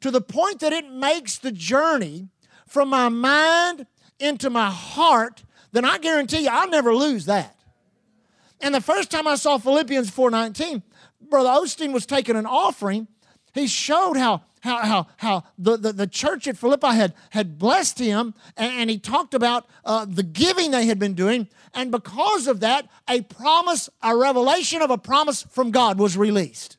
to 0.00 0.12
the 0.12 0.20
point 0.20 0.60
that 0.60 0.72
it 0.72 0.88
makes 0.88 1.38
the 1.38 1.50
journey 1.50 2.28
from 2.68 2.88
my 2.88 3.08
mind 3.08 3.88
into 4.20 4.48
my 4.48 4.70
heart, 4.70 5.42
then 5.72 5.84
I 5.84 5.98
guarantee 5.98 6.44
you 6.44 6.48
I'll 6.48 6.70
never 6.70 6.94
lose 6.94 7.26
that. 7.26 7.56
And 8.60 8.72
the 8.72 8.80
first 8.80 9.10
time 9.10 9.26
I 9.26 9.34
saw 9.34 9.58
Philippians 9.58 10.08
4:19, 10.08 10.84
Brother 11.20 11.48
Osteen 11.48 11.92
was 11.92 12.06
taking 12.06 12.36
an 12.36 12.46
offering. 12.46 13.08
He 13.54 13.66
showed 13.66 14.16
how 14.16 14.42
how, 14.66 14.78
how, 14.78 15.06
how 15.16 15.44
the, 15.56 15.76
the, 15.76 15.92
the, 15.92 16.06
church 16.06 16.46
at 16.46 16.58
Philippi 16.58 16.88
had, 16.88 17.14
had 17.30 17.58
blessed 17.58 17.98
him, 17.98 18.34
and, 18.56 18.72
and 18.72 18.90
he 18.90 18.98
talked 18.98 19.32
about 19.32 19.66
uh, 19.84 20.04
the 20.04 20.22
giving 20.22 20.72
they 20.72 20.86
had 20.86 20.98
been 20.98 21.14
doing. 21.14 21.48
And 21.72 21.90
because 21.90 22.46
of 22.46 22.60
that, 22.60 22.88
a 23.08 23.22
promise, 23.22 23.88
a 24.02 24.16
revelation 24.16 24.82
of 24.82 24.90
a 24.90 24.98
promise 24.98 25.42
from 25.44 25.70
God 25.70 25.98
was 25.98 26.16
released. 26.16 26.76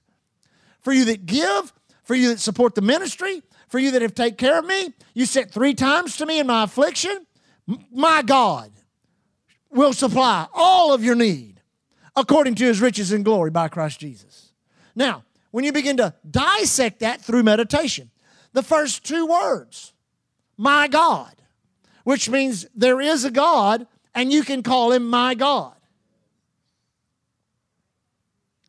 For 0.82 0.94
you 0.94 1.06
that 1.06 1.26
give, 1.26 1.74
for 2.04 2.16
you 2.16 2.30
that 2.30 2.40
support 2.40 2.76
the 2.76 2.82
ministry, 2.82 3.42
for 3.70 3.80
you 3.80 3.92
that 3.92 4.02
have 4.02 4.16
taken 4.16 4.38
care 4.38 4.60
of 4.60 4.66
me, 4.66 4.94
you 5.14 5.26
said 5.26 5.52
three 5.52 5.74
times 5.74 6.18
to 6.18 6.26
me 6.26 6.40
in 6.40 6.48
my 6.48 6.64
affliction, 6.64 7.26
my 7.92 8.22
God 8.22 8.72
will 9.70 9.94
supply 9.94 10.48
all 10.54 10.94
of 10.94 11.04
your 11.04 11.16
need 11.16 11.62
according 12.16 12.56
to 12.56 12.66
his 12.66 12.82
riches 12.82 13.12
and 13.12 13.24
glory 13.24 13.52
by 13.52 13.68
Christ 13.68 14.00
Jesus. 14.00 14.52
Now, 14.96 15.24
when 15.58 15.64
you 15.64 15.72
begin 15.72 15.98
to 15.98 16.14
dissect 16.30 17.00
that 17.00 17.20
through 17.20 17.42
meditation. 17.42 18.12
The 18.54 18.62
first 18.62 19.04
two 19.04 19.26
words, 19.26 19.92
my 20.56 20.88
God, 20.88 21.34
which 22.04 22.30
means 22.30 22.68
there 22.76 23.02
is 23.02 23.26
a 23.26 23.32
God 23.32 23.88
and 24.14 24.32
you 24.32 24.44
can 24.44 24.62
call 24.62 24.92
him 24.92 25.10
my 25.10 25.34
God. 25.34 25.74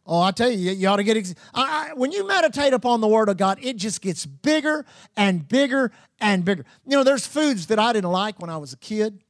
Oh, 0.06 0.22
I 0.22 0.30
tell 0.30 0.50
you, 0.50 0.70
you 0.70 0.88
ought 0.88 0.96
to 0.96 1.04
get. 1.04 1.18
Ex- 1.18 1.34
I, 1.52 1.90
I, 1.90 1.92
when 1.94 2.10
you 2.10 2.26
meditate 2.26 2.72
upon 2.72 3.02
the 3.02 3.06
Word 3.06 3.28
of 3.28 3.36
God, 3.36 3.58
it 3.60 3.76
just 3.76 4.00
gets 4.00 4.24
bigger 4.24 4.86
and 5.14 5.46
bigger 5.46 5.92
and 6.18 6.42
bigger. 6.42 6.64
You 6.86 6.96
know, 6.96 7.04
there's 7.04 7.26
foods 7.26 7.66
that 7.66 7.78
I 7.78 7.92
didn't 7.92 8.12
like 8.12 8.40
when 8.40 8.48
I 8.48 8.56
was 8.56 8.72
a 8.72 8.78
kid, 8.78 9.20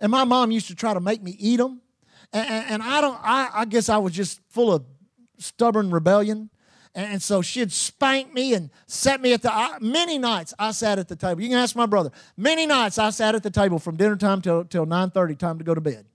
and 0.00 0.10
my 0.10 0.24
mom 0.24 0.50
used 0.50 0.68
to 0.68 0.74
try 0.74 0.94
to 0.94 1.00
make 1.00 1.22
me 1.22 1.36
eat 1.38 1.58
them, 1.58 1.82
and, 2.32 2.66
and 2.70 2.82
I 2.82 3.02
don't. 3.02 3.20
I, 3.22 3.50
I 3.52 3.64
guess 3.66 3.90
I 3.90 3.98
was 3.98 4.14
just 4.14 4.40
full 4.48 4.72
of 4.72 4.86
stubborn 5.36 5.90
rebellion, 5.90 6.48
and 6.94 7.20
so 7.20 7.42
she'd 7.42 7.72
spank 7.72 8.32
me 8.32 8.54
and 8.54 8.70
set 8.86 9.20
me 9.20 9.32
at 9.32 9.42
the, 9.42 9.52
I, 9.52 9.78
many 9.80 10.16
nights 10.16 10.54
I 10.58 10.70
sat 10.70 10.98
at 11.00 11.08
the 11.08 11.16
table. 11.16 11.40
You 11.40 11.48
can 11.48 11.58
ask 11.58 11.74
my 11.74 11.86
brother. 11.86 12.12
Many 12.36 12.66
nights 12.66 12.98
I 12.98 13.10
sat 13.10 13.34
at 13.34 13.42
the 13.42 13.50
table 13.50 13.80
from 13.80 13.96
dinner 13.96 14.14
time 14.14 14.40
till, 14.40 14.64
till 14.64 14.86
9.30, 14.86 15.36
time 15.36 15.58
to 15.58 15.64
go 15.64 15.74
to 15.74 15.80
bed. 15.80 16.06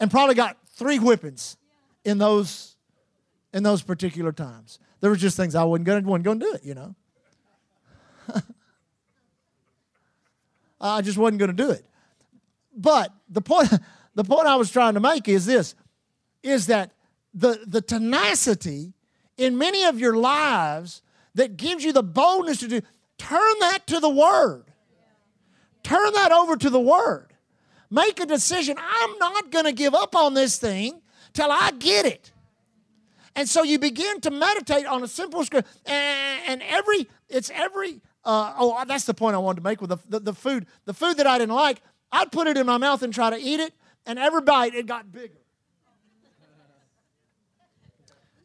And 0.00 0.10
probably 0.10 0.34
got 0.34 0.56
three 0.70 0.96
whippings 0.96 1.58
in 2.04 2.16
those, 2.16 2.76
in 3.52 3.62
those 3.62 3.82
particular 3.82 4.32
times. 4.32 4.78
There 5.00 5.10
were 5.10 5.16
just 5.16 5.36
things 5.36 5.54
I 5.54 5.64
wasn't 5.64 5.86
going 5.86 6.06
wasn't 6.06 6.24
to 6.40 6.46
do 6.46 6.54
it, 6.54 6.64
you 6.64 6.74
know. 6.74 6.94
I 10.80 11.02
just 11.02 11.18
wasn't 11.18 11.40
going 11.40 11.54
to 11.54 11.62
do 11.62 11.70
it. 11.70 11.84
But 12.74 13.12
the 13.28 13.42
point, 13.42 13.68
the 14.14 14.24
point 14.24 14.46
I 14.46 14.56
was 14.56 14.70
trying 14.70 14.94
to 14.94 15.00
make 15.00 15.28
is 15.28 15.44
this, 15.44 15.74
is 16.42 16.68
that 16.68 16.92
the, 17.38 17.60
the 17.66 17.80
tenacity 17.80 18.92
in 19.36 19.56
many 19.56 19.84
of 19.84 20.00
your 20.00 20.16
lives 20.16 21.02
that 21.34 21.56
gives 21.56 21.84
you 21.84 21.92
the 21.92 22.02
boldness 22.02 22.58
to 22.58 22.68
do, 22.68 22.80
turn 23.16 23.54
that 23.60 23.86
to 23.86 24.00
the 24.00 24.08
Word. 24.08 24.64
Turn 25.84 26.12
that 26.14 26.32
over 26.32 26.56
to 26.56 26.68
the 26.68 26.80
Word. 26.80 27.32
Make 27.90 28.18
a 28.20 28.26
decision. 28.26 28.76
I'm 28.78 29.18
not 29.18 29.50
going 29.50 29.64
to 29.64 29.72
give 29.72 29.94
up 29.94 30.16
on 30.16 30.34
this 30.34 30.58
thing 30.58 31.00
till 31.32 31.50
I 31.50 31.70
get 31.78 32.06
it. 32.06 32.32
And 33.36 33.48
so 33.48 33.62
you 33.62 33.78
begin 33.78 34.20
to 34.22 34.32
meditate 34.32 34.86
on 34.86 35.04
a 35.04 35.08
simple 35.08 35.44
script, 35.44 35.68
and, 35.86 36.60
every 36.62 37.08
it's 37.28 37.50
every. 37.54 38.00
Uh, 38.24 38.52
oh, 38.58 38.84
that's 38.86 39.04
the 39.04 39.14
point 39.14 39.36
I 39.36 39.38
wanted 39.38 39.60
to 39.60 39.62
make 39.62 39.80
with 39.80 39.90
the, 39.90 39.98
the, 40.08 40.18
the 40.18 40.34
food. 40.34 40.66
The 40.86 40.92
food 40.92 41.18
that 41.18 41.26
I 41.28 41.38
didn't 41.38 41.54
like, 41.54 41.80
I'd 42.10 42.32
put 42.32 42.48
it 42.48 42.56
in 42.56 42.66
my 42.66 42.78
mouth 42.78 43.02
and 43.02 43.14
try 43.14 43.30
to 43.30 43.38
eat 43.38 43.60
it, 43.60 43.72
and 44.06 44.18
every 44.18 44.42
bite 44.42 44.74
it 44.74 44.86
got 44.86 45.12
bigger. 45.12 45.37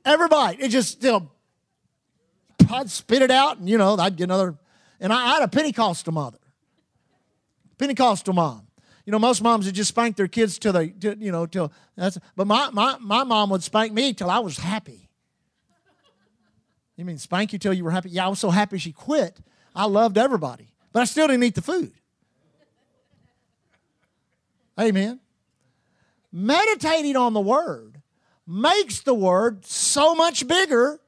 Every 0.05 0.27
bite. 0.27 0.59
It 0.59 0.69
just, 0.69 1.03
you 1.03 1.11
know, 1.11 1.31
I'd 2.69 2.89
spit 2.89 3.21
it 3.21 3.31
out 3.31 3.57
and, 3.57 3.69
you 3.69 3.77
know, 3.77 3.95
I'd 3.97 4.15
get 4.15 4.25
another. 4.25 4.55
And 4.99 5.13
I, 5.13 5.31
I 5.31 5.33
had 5.35 5.43
a 5.43 5.47
Pentecostal 5.47 6.13
mother, 6.13 6.39
Pentecostal 7.77 8.33
mom. 8.33 8.67
You 9.05 9.11
know, 9.11 9.19
most 9.19 9.41
moms 9.41 9.65
would 9.65 9.75
just 9.75 9.89
spank 9.89 10.15
their 10.15 10.29
kids 10.29 10.57
till 10.57 10.71
they, 10.71 10.93
you 11.01 11.31
know, 11.31 11.45
till 11.45 11.73
that's. 11.97 12.17
But 12.37 12.47
my, 12.47 12.69
my, 12.71 12.95
my 13.01 13.23
mom 13.25 13.49
would 13.49 13.61
spank 13.61 13.91
me 13.91 14.13
till 14.13 14.29
I 14.29 14.39
was 14.39 14.57
happy. 14.57 15.09
You 16.95 17.03
mean 17.05 17.17
spank 17.17 17.51
you 17.51 17.59
till 17.59 17.73
you 17.73 17.83
were 17.83 17.91
happy? 17.91 18.09
Yeah, 18.11 18.25
I 18.25 18.29
was 18.29 18.39
so 18.39 18.49
happy 18.49 18.77
she 18.77 18.93
quit. 18.93 19.39
I 19.75 19.85
loved 19.85 20.17
everybody, 20.17 20.73
but 20.93 21.01
I 21.01 21.05
still 21.05 21.27
didn't 21.27 21.43
eat 21.43 21.55
the 21.55 21.61
food. 21.61 21.91
Amen. 24.79 25.19
Meditating 26.31 27.15
on 27.15 27.33
the 27.33 27.41
word 27.41 28.01
makes 28.47 29.01
the 29.01 29.13
word 29.13 29.65
so 29.65 30.15
much 30.15 30.47
bigger, 30.47 30.99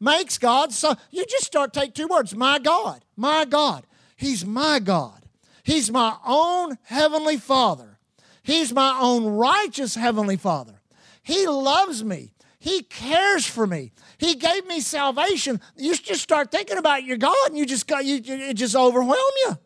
makes 0.00 0.38
God 0.38 0.72
so. 0.72 0.94
You 1.10 1.24
just 1.26 1.44
start 1.44 1.72
take 1.72 1.94
two 1.94 2.06
words 2.06 2.34
my 2.34 2.58
God, 2.58 3.04
my 3.16 3.44
God. 3.44 3.86
He's 4.16 4.44
my 4.44 4.78
God. 4.78 5.26
He's 5.64 5.90
my 5.90 6.16
own 6.26 6.78
heavenly 6.84 7.36
Father. 7.36 7.98
He's 8.42 8.72
my 8.72 8.98
own 9.00 9.26
righteous 9.26 9.94
heavenly 9.94 10.36
Father. 10.36 10.80
He 11.22 11.46
loves 11.46 12.02
me. 12.02 12.32
He 12.58 12.82
cares 12.82 13.46
for 13.46 13.66
me. 13.66 13.92
He 14.18 14.34
gave 14.34 14.66
me 14.66 14.80
salvation. 14.80 15.60
You 15.76 15.96
just 15.96 16.22
start 16.22 16.50
thinking 16.50 16.78
about 16.78 17.04
your 17.04 17.16
God 17.16 17.48
and 17.48 17.58
you 17.58 17.66
just 17.66 17.86
got 17.86 18.04
you 18.04 18.20
it 18.24 18.54
just 18.54 18.76
overwhelm 18.76 19.32
you. 19.46 19.58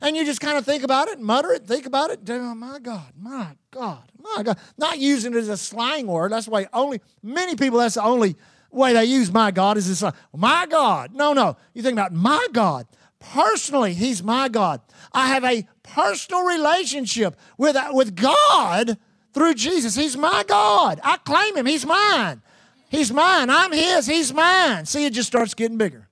And 0.00 0.16
you 0.16 0.24
just 0.24 0.40
kind 0.40 0.56
of 0.56 0.64
think 0.64 0.82
about 0.82 1.08
it, 1.08 1.20
mutter 1.20 1.52
it, 1.52 1.66
think 1.66 1.86
about 1.86 2.10
it. 2.10 2.20
Oh 2.28 2.54
my 2.54 2.78
God, 2.78 3.12
my 3.18 3.56
God, 3.70 4.10
my 4.18 4.42
God. 4.42 4.58
Not 4.76 4.98
using 4.98 5.34
it 5.34 5.38
as 5.38 5.48
a 5.48 5.56
slang 5.56 6.06
word. 6.06 6.32
That's 6.32 6.48
why 6.48 6.66
only 6.72 7.00
many 7.22 7.56
people, 7.56 7.78
that's 7.78 7.94
the 7.94 8.02
only 8.02 8.36
way 8.70 8.92
they 8.92 9.04
use 9.04 9.32
my 9.32 9.50
God 9.50 9.76
is 9.76 9.88
this 9.88 10.12
my 10.34 10.66
God. 10.66 11.14
No, 11.14 11.32
no. 11.32 11.56
You 11.74 11.82
think 11.82 11.94
about 11.94 12.12
my 12.12 12.46
God. 12.52 12.86
Personally, 13.18 13.94
He's 13.94 14.22
my 14.22 14.48
God. 14.48 14.80
I 15.12 15.28
have 15.28 15.44
a 15.44 15.66
personal 15.82 16.44
relationship 16.44 17.36
with, 17.56 17.74
uh, 17.74 17.90
with 17.92 18.14
God 18.14 18.96
through 19.32 19.54
Jesus. 19.54 19.96
He's 19.96 20.16
my 20.16 20.44
God. 20.46 21.00
I 21.02 21.16
claim 21.16 21.56
Him. 21.56 21.66
He's 21.66 21.84
mine. 21.84 22.42
He's 22.88 23.12
mine. 23.12 23.50
I'm 23.50 23.72
His. 23.72 24.06
He's 24.06 24.32
mine. 24.32 24.86
See, 24.86 25.04
it 25.04 25.12
just 25.12 25.28
starts 25.28 25.54
getting 25.54 25.78
bigger. 25.78 26.08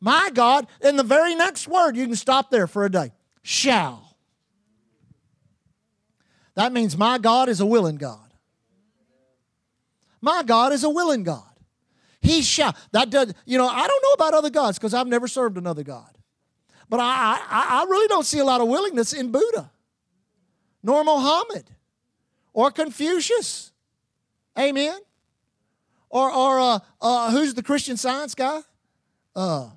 My 0.00 0.30
God, 0.32 0.66
in 0.80 0.96
the 0.96 1.04
very 1.04 1.34
next 1.34 1.68
word, 1.68 1.96
you 1.96 2.06
can 2.06 2.16
stop 2.16 2.50
there 2.50 2.66
for 2.66 2.84
a 2.84 2.90
day 2.90 3.12
shall. 3.42 4.16
That 6.54 6.72
means 6.72 6.96
my 6.96 7.18
God 7.18 7.48
is 7.48 7.60
a 7.60 7.66
willing 7.66 7.96
God. 7.96 8.18
My 10.20 10.42
God 10.42 10.72
is 10.72 10.84
a 10.84 10.90
willing 10.90 11.22
God. 11.22 11.42
He 12.20 12.42
shall. 12.42 12.76
That 12.92 13.08
does, 13.10 13.32
you 13.46 13.56
know, 13.56 13.66
I 13.66 13.86
don't 13.86 14.02
know 14.02 14.12
about 14.12 14.34
other 14.34 14.50
gods 14.50 14.78
because 14.78 14.92
I've 14.92 15.06
never 15.06 15.26
served 15.26 15.56
another 15.56 15.82
God. 15.82 16.18
But 16.88 17.00
I, 17.00 17.40
I, 17.48 17.80
I 17.80 17.84
really 17.88 18.08
don't 18.08 18.26
see 18.26 18.40
a 18.40 18.44
lot 18.44 18.60
of 18.60 18.68
willingness 18.68 19.12
in 19.12 19.30
Buddha, 19.30 19.70
nor 20.82 21.04
Mohammed, 21.04 21.70
or 22.52 22.70
Confucius. 22.70 23.72
Amen. 24.58 24.98
Or, 26.10 26.30
or 26.30 26.60
uh, 26.60 26.78
uh, 27.00 27.30
who's 27.30 27.54
the 27.54 27.62
Christian 27.62 27.96
science 27.96 28.34
guy? 28.34 28.60
Uh, 29.34 29.70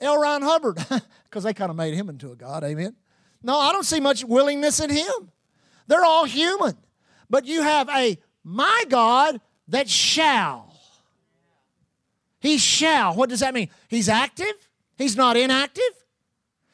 L. 0.00 0.20
Ron 0.20 0.42
Hubbard. 0.42 0.84
because 1.36 1.44
they 1.44 1.52
kind 1.52 1.68
of 1.68 1.76
made 1.76 1.92
him 1.92 2.08
into 2.08 2.32
a 2.32 2.34
God. 2.34 2.64
Amen. 2.64 2.96
No, 3.42 3.58
I 3.58 3.70
don't 3.70 3.84
see 3.84 4.00
much 4.00 4.24
willingness 4.24 4.80
in 4.80 4.88
him. 4.88 5.30
They're 5.86 6.02
all 6.02 6.24
human. 6.24 6.78
But 7.28 7.44
you 7.44 7.60
have 7.60 7.90
a 7.90 8.16
my 8.42 8.84
God 8.88 9.38
that 9.68 9.86
shall. 9.86 10.72
He 12.40 12.56
shall. 12.56 13.14
What 13.14 13.28
does 13.28 13.40
that 13.40 13.52
mean? 13.52 13.68
He's 13.88 14.08
active. 14.08 14.54
He's 14.96 15.14
not 15.14 15.36
inactive. 15.36 15.84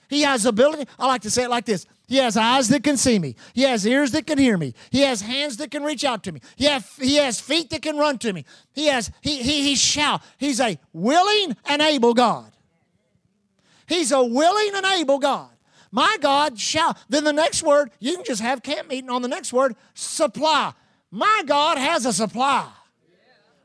He 0.09 0.22
has 0.22 0.46
ability. 0.46 0.87
I 0.96 1.09
like 1.09 1.22
to 1.22 1.31
say 1.31 1.42
it 1.42 1.51
like 1.51 1.64
this 1.64 1.85
He 2.07 2.18
has 2.18 2.37
eyes 2.37 2.68
that 2.68 2.85
can 2.85 2.96
see 2.96 3.18
me. 3.18 3.35
He 3.55 3.62
has 3.62 3.85
ears 3.85 4.12
that 4.12 4.29
can 4.29 4.38
hear 4.38 4.57
me. 4.57 4.75
He 4.90 5.01
has 5.01 5.22
hands 5.22 5.57
that 5.57 5.72
can 5.72 5.83
reach 5.83 6.05
out 6.05 6.22
to 6.22 6.31
me. 6.31 6.40
He, 6.55 6.66
have, 6.66 6.88
he 7.01 7.16
has 7.16 7.40
feet 7.40 7.70
that 7.70 7.83
can 7.83 7.96
run 7.96 8.18
to 8.18 8.33
me. 8.33 8.44
He 8.75 8.87
has, 8.87 9.11
he, 9.22 9.42
he, 9.42 9.64
he 9.64 9.75
shall. 9.75 10.22
He's 10.38 10.61
a 10.61 10.79
willing 10.92 11.57
and 11.64 11.83
able 11.83 12.14
God. 12.14 12.51
He's 13.92 14.11
a 14.11 14.24
willing 14.24 14.70
and 14.74 14.87
able 14.87 15.18
God. 15.18 15.50
My 15.90 16.16
God 16.22 16.59
shall. 16.59 16.96
Then 17.11 17.24
the 17.24 17.33
next 17.33 17.62
word, 17.62 17.90
you 18.00 18.16
can 18.16 18.24
just 18.24 18.40
have 18.40 18.62
camp 18.62 18.88
meeting 18.88 19.11
on 19.11 19.20
the 19.20 19.28
next 19.28 19.52
word, 19.52 19.76
supply. 19.92 20.72
My 21.11 21.42
God 21.44 21.76
has 21.76 22.07
a 22.07 22.12
supply. 22.14 22.66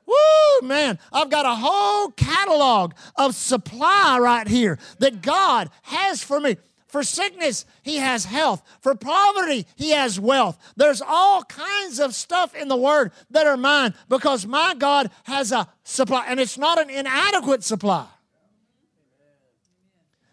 Woo, 0.06 0.68
man, 0.68 1.00
I've 1.14 1.30
got 1.30 1.46
a 1.46 1.56
whole 1.56 2.12
catalog 2.12 2.94
of 3.16 3.36
supply 3.36 4.20
right 4.20 4.46
here 4.50 4.80
that 5.00 5.22
God 5.22 5.70
has 5.84 6.22
for 6.22 6.42
me. 6.42 6.58
For 6.88 7.04
sickness, 7.04 7.66
He 7.82 7.96
has 7.96 8.26
health. 8.26 8.64
For 8.82 8.96
poverty, 8.96 9.66
He 9.78 9.92
has 9.92 10.20
wealth. 10.20 10.58
There's 10.76 11.02
all 11.02 11.44
kinds 11.44 12.02
of 12.02 12.14
stuff 12.14 12.54
in 12.54 12.68
the 12.68 12.76
Word 12.76 13.14
that 13.32 13.48
are 13.48 13.58
mine 13.58 13.94
because 14.10 14.46
my 14.46 14.76
God 14.78 15.10
has 15.24 15.54
a 15.54 15.70
supply, 15.84 16.26
and 16.28 16.38
it's 16.38 16.58
not 16.58 16.82
an 16.82 16.90
inadequate 16.90 17.64
supply. 17.64 18.08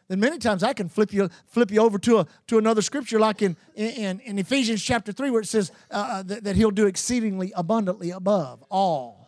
Then 0.09 0.21
many 0.21 0.39
times 0.39 0.63
I 0.63 0.73
can 0.75 0.89
flip 0.89 1.13
you 1.13 1.31
flip 1.47 1.71
you 1.71 1.81
over 1.81 1.99
to 1.99 2.19
a 2.19 2.27
to 2.49 2.59
another 2.59 2.83
scripture 2.83 3.19
like 3.19 3.43
in 3.43 3.57
in, 3.75 4.21
in 4.21 4.39
Ephesians 4.39 4.83
chapter 4.83 5.13
three 5.13 5.31
where 5.31 5.41
it 5.41 5.47
says 5.47 5.73
uh, 5.91 5.95
uh 5.95 6.23
that, 6.25 6.45
that 6.45 6.57
He'll 6.57 6.71
do 6.71 6.87
exceedingly 6.87 7.53
abundantly 7.57 8.11
above 8.11 8.63
all 8.71 9.25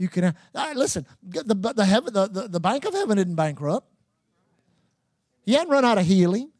you 0.00 0.08
can 0.08 0.24
uh, 0.24 0.72
listen. 0.74 1.04
The, 1.22 1.72
the, 1.76 1.84
heaven, 1.84 2.14
the, 2.14 2.26
the, 2.26 2.48
the 2.48 2.58
bank 2.58 2.86
of 2.86 2.94
heaven 2.94 3.18
isn't 3.18 3.34
bankrupt. 3.34 3.86
He 5.44 5.52
hadn't 5.52 5.68
run 5.68 5.84
out 5.84 5.98
of 5.98 6.06
healing. 6.06 6.50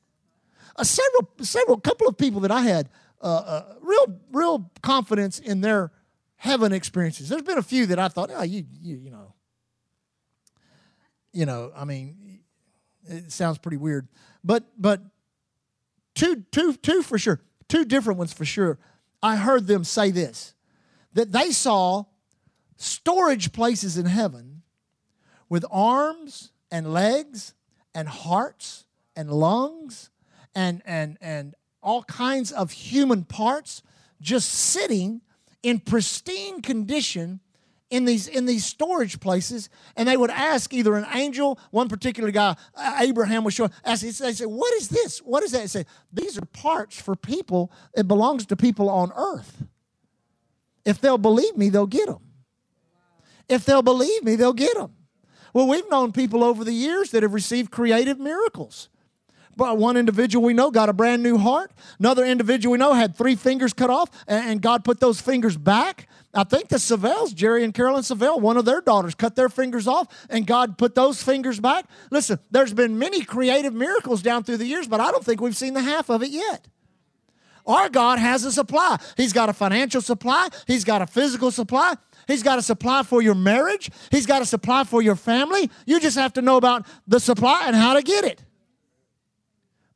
Uh, 0.76 0.84
several, 0.84 1.30
several, 1.40 1.80
couple 1.80 2.06
of 2.06 2.18
people 2.18 2.40
that 2.40 2.50
I 2.50 2.60
had 2.60 2.90
uh, 3.22 3.62
real, 3.80 4.20
real 4.30 4.70
confidence 4.82 5.38
in 5.38 5.62
their 5.62 5.90
heaven 6.36 6.74
experiences. 6.74 7.30
There's 7.30 7.40
been 7.40 7.56
a 7.56 7.62
few 7.62 7.86
that 7.86 7.98
I 7.98 8.08
thought, 8.08 8.30
oh, 8.30 8.42
you, 8.42 8.66
you, 8.78 8.96
you 8.96 9.10
know, 9.10 9.32
you 11.32 11.46
know. 11.46 11.72
I 11.74 11.86
mean, 11.86 12.29
it 13.06 13.32
sounds 13.32 13.58
pretty 13.58 13.76
weird, 13.76 14.08
but, 14.44 14.64
but 14.78 15.02
two, 16.14 16.44
two, 16.50 16.74
two 16.74 17.02
for 17.02 17.18
sure, 17.18 17.40
two 17.68 17.84
different 17.84 18.18
ones 18.18 18.32
for 18.32 18.44
sure. 18.44 18.78
I 19.22 19.36
heard 19.36 19.66
them 19.66 19.84
say 19.84 20.10
this 20.10 20.54
that 21.12 21.32
they 21.32 21.50
saw 21.50 22.04
storage 22.76 23.52
places 23.52 23.98
in 23.98 24.06
heaven 24.06 24.62
with 25.48 25.64
arms 25.70 26.52
and 26.70 26.92
legs 26.92 27.54
and 27.94 28.08
hearts 28.08 28.84
and 29.16 29.30
lungs 29.30 30.10
and, 30.54 30.80
and, 30.86 31.18
and 31.20 31.54
all 31.82 32.04
kinds 32.04 32.52
of 32.52 32.70
human 32.70 33.24
parts 33.24 33.82
just 34.20 34.48
sitting 34.50 35.20
in 35.62 35.80
pristine 35.80 36.62
condition 36.62 37.40
in 37.90 38.05
these 38.05 38.29
in 38.29 38.46
these 38.46 38.64
storage 38.64 39.20
places 39.20 39.68
and 39.96 40.09
they 40.09 40.16
would 40.16 40.31
ask 40.31 40.72
either 40.72 40.94
an 40.94 41.07
angel 41.12 41.59
one 41.72 41.88
particular 41.88 42.31
guy 42.31 42.57
abraham 43.00 43.42
was 43.42 43.53
showing 43.53 43.70
ask 43.85 44.03
they 44.03 44.33
say 44.33 44.46
what 44.46 44.72
is 44.74 44.88
this? 44.88 45.18
What 45.18 45.42
is 45.42 45.53
that? 45.53 45.68
Say 45.68 45.85
these 46.12 46.38
are 46.38 46.46
parts 46.46 47.00
for 47.00 47.16
people. 47.16 47.72
It 47.94 48.07
belongs 48.07 48.46
to 48.46 48.57
people 48.57 48.88
on 48.88 49.12
earth. 49.16 49.64
If 50.85 51.00
they'll 51.00 51.18
believe 51.18 51.57
me 51.57 51.68
they'll 51.68 51.87
get 51.87 52.07
them 52.07 52.20
if 53.50 53.64
they'll 53.64 53.83
believe 53.83 54.22
me, 54.22 54.37
they'll 54.37 54.53
get 54.53 54.74
them. 54.74 54.94
Well, 55.53 55.66
we've 55.66 55.90
known 55.90 56.12
people 56.12 56.44
over 56.44 56.62
the 56.62 56.72
years 56.72 57.11
that 57.11 57.24
have 57.24 57.35
received 57.35 57.72
creative 57.72 58.18
miracles. 58.18 58.88
But 59.56 59.78
one 59.78 59.96
individual 59.96 60.44
we 60.44 60.54
know 60.54 60.70
got 60.70 60.88
a 60.88 60.92
brand 60.92 61.22
new 61.22 61.36
heart. 61.36 61.72
Another 61.98 62.24
individual 62.24 62.72
we 62.72 62.78
know 62.78 62.94
had 62.94 63.16
three 63.16 63.34
fingers 63.34 63.72
cut 63.72 63.90
off, 63.90 64.10
and 64.26 64.62
God 64.62 64.84
put 64.84 65.00
those 65.00 65.20
fingers 65.20 65.56
back. 65.56 66.08
I 66.32 66.44
think 66.44 66.68
the 66.68 66.76
Savelles, 66.76 67.34
Jerry 67.34 67.64
and 67.64 67.74
Carolyn 67.74 68.02
Savelle, 68.02 68.40
one 68.40 68.56
of 68.56 68.64
their 68.64 68.80
daughters 68.80 69.14
cut 69.14 69.34
their 69.34 69.48
fingers 69.48 69.88
off, 69.88 70.06
and 70.30 70.46
God 70.46 70.78
put 70.78 70.94
those 70.94 71.22
fingers 71.22 71.58
back. 71.58 71.86
Listen, 72.10 72.38
there's 72.50 72.72
been 72.72 72.98
many 72.98 73.22
creative 73.24 73.74
miracles 73.74 74.22
down 74.22 74.44
through 74.44 74.58
the 74.58 74.66
years, 74.66 74.86
but 74.86 75.00
I 75.00 75.10
don't 75.10 75.24
think 75.24 75.40
we've 75.40 75.56
seen 75.56 75.74
the 75.74 75.82
half 75.82 76.08
of 76.08 76.22
it 76.22 76.30
yet. 76.30 76.68
Our 77.66 77.88
God 77.88 78.18
has 78.18 78.44
a 78.44 78.52
supply. 78.52 78.98
He's 79.16 79.32
got 79.32 79.48
a 79.48 79.52
financial 79.52 80.00
supply, 80.00 80.48
He's 80.66 80.84
got 80.84 81.02
a 81.02 81.06
physical 81.06 81.50
supply, 81.50 81.94
He's 82.26 82.42
got 82.44 82.58
a 82.58 82.62
supply 82.62 83.02
for 83.02 83.20
your 83.20 83.34
marriage. 83.34 83.90
He's 84.10 84.26
got 84.26 84.40
a 84.40 84.46
supply 84.46 84.84
for 84.84 85.02
your 85.02 85.16
family. 85.16 85.68
You 85.84 85.98
just 85.98 86.16
have 86.16 86.32
to 86.34 86.42
know 86.42 86.56
about 86.56 86.86
the 87.08 87.18
supply 87.18 87.64
and 87.66 87.74
how 87.74 87.94
to 87.94 88.02
get 88.02 88.24
it. 88.24 88.44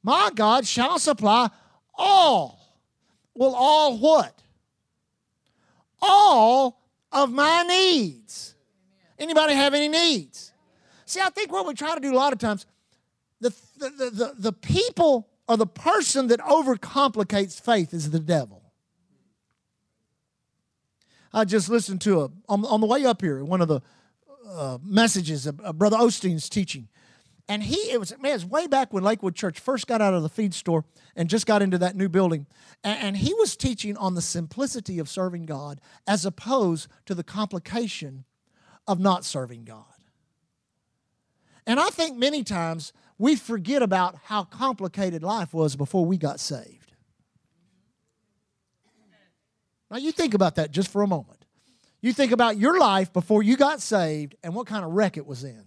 My 0.04 0.30
God 0.34 0.66
shall 0.66 0.98
supply 0.98 1.48
all. 1.94 2.60
Well, 3.34 3.54
all 3.54 3.98
what? 3.98 4.40
All 6.00 6.80
of 7.10 7.32
my 7.32 7.62
needs. 7.62 8.54
Anybody 9.18 9.54
have 9.54 9.72
any 9.72 9.88
needs? 9.88 10.52
See, 11.06 11.20
I 11.20 11.30
think 11.30 11.50
what 11.50 11.66
we 11.66 11.72
try 11.72 11.94
to 11.94 12.00
do 12.00 12.12
a 12.12 12.16
lot 12.16 12.34
of 12.34 12.38
times, 12.38 12.66
the, 13.40 13.50
the, 13.78 13.88
the, 13.88 14.34
the, 14.38 14.52
people 14.52 15.28
or 15.48 15.56
the 15.56 15.66
person 15.66 16.28
that 16.28 16.40
overcomplicates 16.40 17.60
faith 17.60 17.94
is 17.94 18.10
the 18.10 18.20
devil. 18.20 18.62
I 21.32 21.44
just 21.44 21.68
listened 21.68 22.00
to 22.02 22.22
a 22.22 22.30
on, 22.48 22.64
on 22.64 22.80
the 22.80 22.86
way 22.86 23.04
up 23.04 23.22
here 23.22 23.42
one 23.44 23.60
of 23.60 23.68
the 23.68 23.80
uh, 24.48 24.78
messages 24.82 25.46
of, 25.46 25.60
of 25.60 25.78
Brother 25.78 25.96
Osteen's 25.96 26.48
teaching, 26.48 26.88
and 27.48 27.62
he 27.62 27.76
it 27.90 28.00
was 28.00 28.12
man, 28.18 28.33
it 28.33 28.35
was 28.35 28.46
way 28.46 28.66
back 28.66 28.92
when 28.92 29.04
Lakewood 29.04 29.35
Church 29.35 29.61
first 29.61 29.87
got 29.87 30.00
out 30.00 30.14
of 30.14 30.22
the 30.22 30.28
feed 30.28 30.54
store 30.54 30.85
and 31.16 31.28
just 31.28 31.46
got 31.46 31.62
into 31.62 31.78
that 31.78 31.96
new 31.96 32.09
building, 32.09 32.46
and, 32.83 32.98
and 33.00 33.16
he 33.16 33.35
was 33.35 33.57
teaching 33.57 33.96
on 33.96 34.14
the 34.14 34.22
simplicity 34.22 34.98
of 34.98 35.09
serving 35.09 35.46
God 35.46 35.80
as 36.07 36.24
opposed 36.24 36.88
to 37.07 37.14
the 37.14 37.24
complication 37.24 38.24
of 38.87 39.00
not 39.00 39.24
serving 39.24 39.64
God. 39.64 39.85
And 41.66 41.80
I 41.80 41.88
think 41.88 42.16
many 42.16 42.42
times 42.42 42.92
we 43.18 43.37
forget 43.37 43.83
about 43.83 44.16
how 44.24 44.44
complicated 44.44 45.22
life 45.22 45.54
was 45.54 45.76
before 45.76 46.04
we 46.04 46.18
got 46.18 46.40
saved. 46.40 46.92
Now, 49.90 49.98
you 49.98 50.12
think 50.12 50.35
about 50.35 50.57
that 50.57 50.72
just 50.72 50.90
for 50.90 51.02
a 51.02 51.07
moment. 51.07 51.44
You 52.00 52.12
think 52.12 52.33
about 52.33 52.59
your 52.59 52.78
life 52.78 53.12
before 53.12 53.42
you 53.42 53.57
got 53.57 53.80
saved 53.80 54.35
and 54.42 54.54
what 54.54 54.66
kind 54.66 54.85
of 54.85 54.90
wreck 54.90 55.16
it 55.16 55.26
was 55.26 55.44
in, 55.44 55.64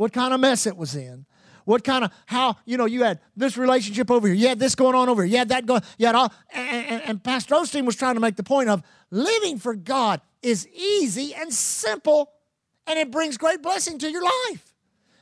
what 0.00 0.14
kind 0.14 0.32
of 0.32 0.40
mess 0.40 0.66
it 0.66 0.78
was 0.78 0.96
in, 0.96 1.26
what 1.66 1.84
kind 1.84 2.06
of 2.06 2.10
how 2.24 2.56
you 2.64 2.78
know 2.78 2.86
you 2.86 3.02
had 3.02 3.20
this 3.36 3.58
relationship 3.58 4.10
over 4.10 4.26
here, 4.26 4.34
you 4.34 4.48
had 4.48 4.58
this 4.58 4.74
going 4.74 4.94
on 4.94 5.10
over 5.10 5.22
here, 5.22 5.32
you 5.32 5.36
had 5.36 5.50
that 5.50 5.66
going, 5.66 5.82
you 5.98 6.06
had 6.06 6.14
all. 6.14 6.32
And, 6.54 6.86
and, 6.86 7.02
and 7.02 7.22
Pastor 7.22 7.54
Osteen 7.54 7.84
was 7.84 7.96
trying 7.96 8.14
to 8.14 8.20
make 8.20 8.36
the 8.36 8.42
point 8.42 8.70
of 8.70 8.82
living 9.10 9.58
for 9.58 9.74
God 9.74 10.22
is 10.40 10.66
easy 10.68 11.34
and 11.34 11.52
simple, 11.52 12.30
and 12.86 12.98
it 12.98 13.10
brings 13.10 13.36
great 13.36 13.60
blessing 13.60 13.98
to 13.98 14.10
your 14.10 14.24
life. 14.24 14.74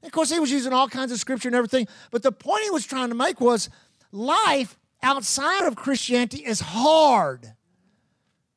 Of 0.04 0.12
course, 0.12 0.30
he 0.30 0.38
was 0.38 0.52
using 0.52 0.72
all 0.72 0.88
kinds 0.88 1.10
of 1.10 1.18
scripture 1.18 1.48
and 1.48 1.56
everything, 1.56 1.88
but 2.12 2.22
the 2.22 2.30
point 2.30 2.62
he 2.62 2.70
was 2.70 2.86
trying 2.86 3.08
to 3.08 3.16
make 3.16 3.40
was 3.40 3.70
life 4.12 4.78
outside 5.02 5.66
of 5.66 5.74
Christianity 5.74 6.44
is 6.46 6.60
hard. 6.60 7.52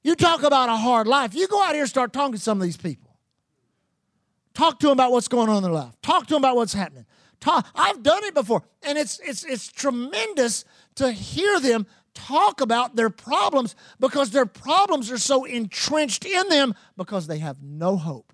You 0.04 0.14
talk 0.14 0.44
about 0.44 0.70
a 0.70 0.76
hard 0.76 1.08
life. 1.08 1.34
You 1.34 1.48
go 1.48 1.64
out 1.64 1.72
here 1.72 1.82
and 1.82 1.90
start 1.90 2.14
talking 2.14 2.34
to 2.34 2.40
some 2.40 2.60
of 2.60 2.64
these 2.64 2.78
people. 2.78 3.11
Talk 4.54 4.80
to 4.80 4.88
them 4.88 4.94
about 4.94 5.12
what's 5.12 5.28
going 5.28 5.50
on 5.50 5.58
in 5.58 5.64
their 5.64 5.72
life. 5.72 5.94
Talk 6.02 6.28
to 6.28 6.34
them 6.34 6.42
about 6.42 6.56
what's 6.56 6.74
happening. 6.74 7.06
Talk. 7.40 7.68
I've 7.74 8.04
done 8.04 8.24
it 8.26 8.34
before, 8.34 8.64
and 8.84 8.98
it's 8.98 9.20
it's 9.20 9.44
it's 9.44 9.72
tremendous 9.72 10.64
to 10.96 11.12
hear 11.12 11.60
them 11.60 11.88
talk 12.14 12.62
about 12.62 12.96
their 12.96 13.10
problems 13.10 13.76
because 14.00 14.32
their 14.32 14.46
problems 14.46 15.12
are 15.12 15.18
so 15.18 15.46
entrenched 15.46 16.26
in 16.26 16.48
them 16.50 16.76
because 16.98 17.28
they 17.28 17.40
have 17.40 17.64
no 17.64 17.98
hope. 17.98 18.34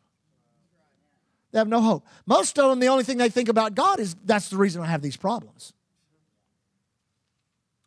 They 1.51 1.59
have 1.59 1.67
no 1.67 1.81
hope. 1.81 2.05
Most 2.25 2.59
of 2.59 2.69
them, 2.69 2.79
the 2.79 2.87
only 2.87 3.03
thing 3.03 3.17
they 3.17 3.29
think 3.29 3.49
about 3.49 3.75
God 3.75 3.99
is 3.99 4.15
that's 4.25 4.49
the 4.49 4.57
reason 4.57 4.81
I 4.81 4.87
have 4.87 5.01
these 5.01 5.17
problems. 5.17 5.73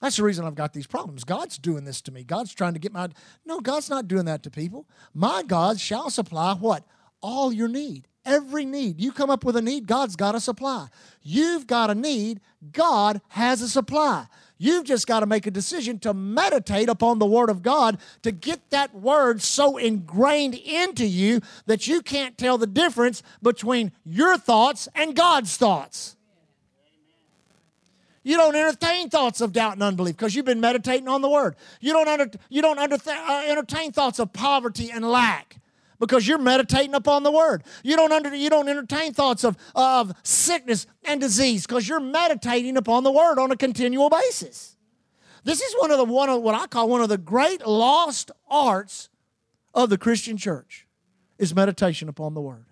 That's 0.00 0.16
the 0.16 0.22
reason 0.22 0.46
I've 0.46 0.54
got 0.54 0.72
these 0.72 0.86
problems. 0.86 1.24
God's 1.24 1.58
doing 1.58 1.84
this 1.84 2.00
to 2.02 2.12
me. 2.12 2.24
God's 2.24 2.54
trying 2.54 2.72
to 2.72 2.78
get 2.78 2.92
my. 2.92 3.08
No, 3.44 3.60
God's 3.60 3.90
not 3.90 4.08
doing 4.08 4.24
that 4.24 4.42
to 4.44 4.50
people. 4.50 4.88
My 5.12 5.42
God 5.42 5.78
shall 5.78 6.08
supply 6.08 6.54
what? 6.54 6.86
All 7.20 7.52
your 7.52 7.68
need. 7.68 8.08
Every 8.24 8.64
need. 8.64 9.00
You 9.00 9.12
come 9.12 9.30
up 9.30 9.44
with 9.44 9.56
a 9.56 9.62
need, 9.62 9.86
God's 9.86 10.16
got 10.16 10.34
a 10.34 10.40
supply. 10.40 10.88
You've 11.22 11.66
got 11.66 11.90
a 11.90 11.94
need, 11.94 12.40
God 12.72 13.20
has 13.28 13.62
a 13.62 13.68
supply. 13.68 14.26
You've 14.58 14.84
just 14.84 15.06
got 15.06 15.20
to 15.20 15.26
make 15.26 15.46
a 15.46 15.50
decision 15.50 15.98
to 16.00 16.12
meditate 16.12 16.90
upon 16.90 17.18
the 17.18 17.24
Word 17.24 17.48
of 17.48 17.62
God 17.62 17.96
to 18.22 18.30
get 18.30 18.68
that 18.68 18.94
Word 18.94 19.40
so 19.40 19.78
ingrained 19.78 20.54
into 20.54 21.06
you 21.06 21.40
that 21.64 21.86
you 21.86 22.02
can't 22.02 22.36
tell 22.36 22.58
the 22.58 22.66
difference 22.66 23.22
between 23.42 23.90
your 24.04 24.36
thoughts 24.36 24.86
and 24.94 25.16
God's 25.16 25.56
thoughts. 25.56 26.14
You 28.22 28.36
don't 28.36 28.54
entertain 28.54 29.08
thoughts 29.08 29.40
of 29.40 29.54
doubt 29.54 29.72
and 29.72 29.82
unbelief 29.82 30.18
because 30.18 30.34
you've 30.34 30.44
been 30.44 30.60
meditating 30.60 31.08
on 31.08 31.22
the 31.22 31.30
Word. 31.30 31.56
You 31.80 31.94
don't, 31.94 32.06
under, 32.06 32.30
you 32.50 32.60
don't 32.60 32.78
under, 32.78 32.96
uh, 32.96 33.44
entertain 33.46 33.92
thoughts 33.92 34.18
of 34.18 34.30
poverty 34.34 34.90
and 34.90 35.10
lack 35.10 35.56
because 36.00 36.26
you're 36.26 36.38
meditating 36.38 36.94
upon 36.94 37.22
the 37.22 37.30
Word. 37.30 37.62
You 37.84 37.94
don't, 37.94 38.10
under, 38.10 38.34
you 38.34 38.50
don't 38.50 38.68
entertain 38.68 39.12
thoughts 39.12 39.44
of, 39.44 39.56
of 39.76 40.12
sickness 40.24 40.86
and 41.04 41.20
disease 41.20 41.66
because 41.66 41.88
you're 41.88 42.00
meditating 42.00 42.76
upon 42.76 43.04
the 43.04 43.12
Word 43.12 43.38
on 43.38 43.52
a 43.52 43.56
continual 43.56 44.10
basis. 44.10 44.76
This 45.44 45.60
is 45.60 45.74
one 45.78 45.90
of 45.90 45.98
the 45.98 46.04
one 46.04 46.28
of 46.28 46.42
what 46.42 46.54
I 46.54 46.66
call 46.66 46.88
one 46.88 47.00
of 47.00 47.08
the 47.08 47.18
great 47.18 47.66
lost 47.66 48.30
arts 48.48 49.08
of 49.72 49.88
the 49.88 49.96
Christian 49.96 50.36
church 50.36 50.86
is 51.38 51.54
meditation 51.54 52.08
upon 52.08 52.34
the 52.34 52.40
Word. 52.40 52.66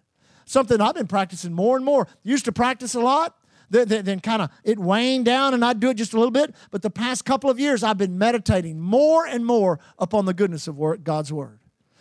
Something 0.45 0.81
I've 0.81 0.95
been 0.95 1.07
practicing 1.07 1.53
more 1.53 1.77
and 1.77 1.85
more. 1.85 2.09
Used 2.23 2.47
to 2.47 2.53
practice 2.53 2.95
a 2.95 3.01
lot 3.01 3.37
then, 3.71 3.89
then 3.89 4.21
kind 4.21 4.43
of 4.43 4.51
it 4.65 4.79
waned 4.79 5.25
down 5.25 5.55
and 5.55 5.65
I'd 5.65 5.81
do 5.81 5.91
it 5.91 5.95
just 5.95 6.15
a 6.15 6.17
little 6.17 6.31
bit. 6.31 6.55
But 6.71 6.83
the 6.83 6.91
past 6.91 7.25
couple 7.25 7.51
of 7.51 7.61
years, 7.61 7.83
I've 7.83 7.99
been 7.99 8.19
meditating 8.19 8.81
more 8.81 9.27
and 9.27 9.45
more 9.45 9.79
upon 9.99 10.25
the 10.25 10.35
goodness 10.35 10.69
of 10.69 10.79
God's 11.05 11.33
word. 11.33 11.61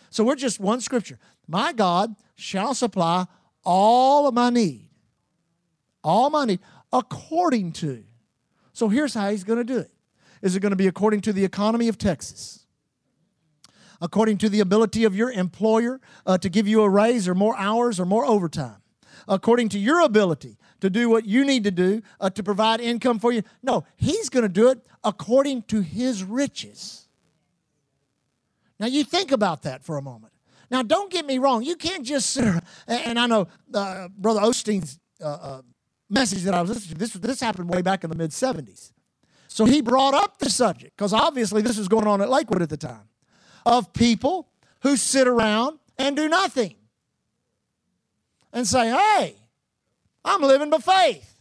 So 0.09 0.23
we're 0.23 0.35
just 0.35 0.59
one 0.59 0.81
scripture. 0.81 1.19
My 1.47 1.73
God 1.73 2.15
shall 2.35 2.73
supply 2.73 3.25
all 3.63 4.27
of 4.27 4.33
my 4.33 4.49
need, 4.49 4.89
all 6.03 6.29
my 6.29 6.45
need, 6.45 6.59
according 6.93 7.73
to. 7.73 8.03
So 8.73 8.89
here's 8.89 9.13
how 9.13 9.29
he's 9.29 9.43
going 9.43 9.59
to 9.59 9.65
do 9.65 9.79
it. 9.79 9.91
Is 10.41 10.55
it 10.55 10.59
going 10.59 10.71
to 10.71 10.77
be 10.77 10.87
according 10.87 11.21
to 11.21 11.33
the 11.33 11.43
economy 11.43 11.87
of 11.87 11.97
Texas? 11.97 12.65
According 13.99 14.37
to 14.39 14.49
the 14.49 14.59
ability 14.59 15.03
of 15.03 15.15
your 15.15 15.31
employer 15.31 15.99
uh, 16.25 16.37
to 16.37 16.49
give 16.49 16.67
you 16.67 16.83
a 16.83 16.89
raise 16.89 17.27
or 17.27 17.33
more 17.33 17.57
hours 17.57 17.99
or 17.99 18.05
more 18.05 18.25
overtime? 18.25 18.77
According 19.27 19.69
to 19.69 19.79
your 19.79 20.01
ability 20.01 20.57
to 20.79 20.89
do 20.89 21.09
what 21.09 21.25
you 21.25 21.43
need 21.43 21.63
to 21.63 21.71
do 21.71 22.01
uh, 22.19 22.29
to 22.29 22.43
provide 22.43 22.79
income 22.79 23.19
for 23.19 23.31
you. 23.31 23.41
No, 23.63 23.85
He's 23.95 24.29
going 24.29 24.43
to 24.43 24.49
do 24.49 24.69
it 24.69 24.85
according 25.03 25.63
to 25.63 25.81
His 25.81 26.23
riches. 26.23 27.06
Now, 28.79 28.87
you 28.87 29.03
think 29.03 29.31
about 29.31 29.63
that 29.63 29.83
for 29.83 29.97
a 29.97 30.01
moment. 30.01 30.33
Now, 30.69 30.83
don't 30.83 31.11
get 31.11 31.25
me 31.25 31.37
wrong. 31.37 31.63
You 31.63 31.75
can't 31.75 32.05
just 32.05 32.29
sit 32.31 32.45
and 32.87 33.17
I 33.17 33.25
know 33.25 33.47
uh, 33.73 34.09
Brother 34.17 34.41
Osteen's 34.41 34.99
uh, 35.21 35.25
uh, 35.25 35.61
message 36.09 36.43
that 36.43 36.53
I 36.53 36.61
was 36.61 36.69
listening 36.69 36.93
to, 36.93 36.99
this, 36.99 37.13
this 37.13 37.39
happened 37.39 37.69
way 37.69 37.81
back 37.81 38.03
in 38.03 38.09
the 38.09 38.15
mid 38.15 38.31
70s. 38.31 38.91
So 39.47 39.65
he 39.65 39.81
brought 39.81 40.13
up 40.13 40.37
the 40.39 40.49
subject, 40.49 40.95
because 40.97 41.13
obviously 41.13 41.61
this 41.61 41.77
was 41.77 41.87
going 41.87 42.05
on 42.05 42.21
at 42.21 42.29
Lakewood 42.29 42.61
at 42.61 42.69
the 42.69 42.77
time, 42.77 43.09
of 43.65 43.93
people 43.93 44.49
who 44.81 44.97
sit 44.97 45.27
around 45.27 45.79
and 45.97 46.15
do 46.15 46.27
nothing 46.29 46.75
and 48.53 48.67
say, 48.67 48.89
hey, 48.89 49.35
I'm 50.23 50.41
living 50.41 50.69
by 50.69 50.77
faith. 50.79 51.37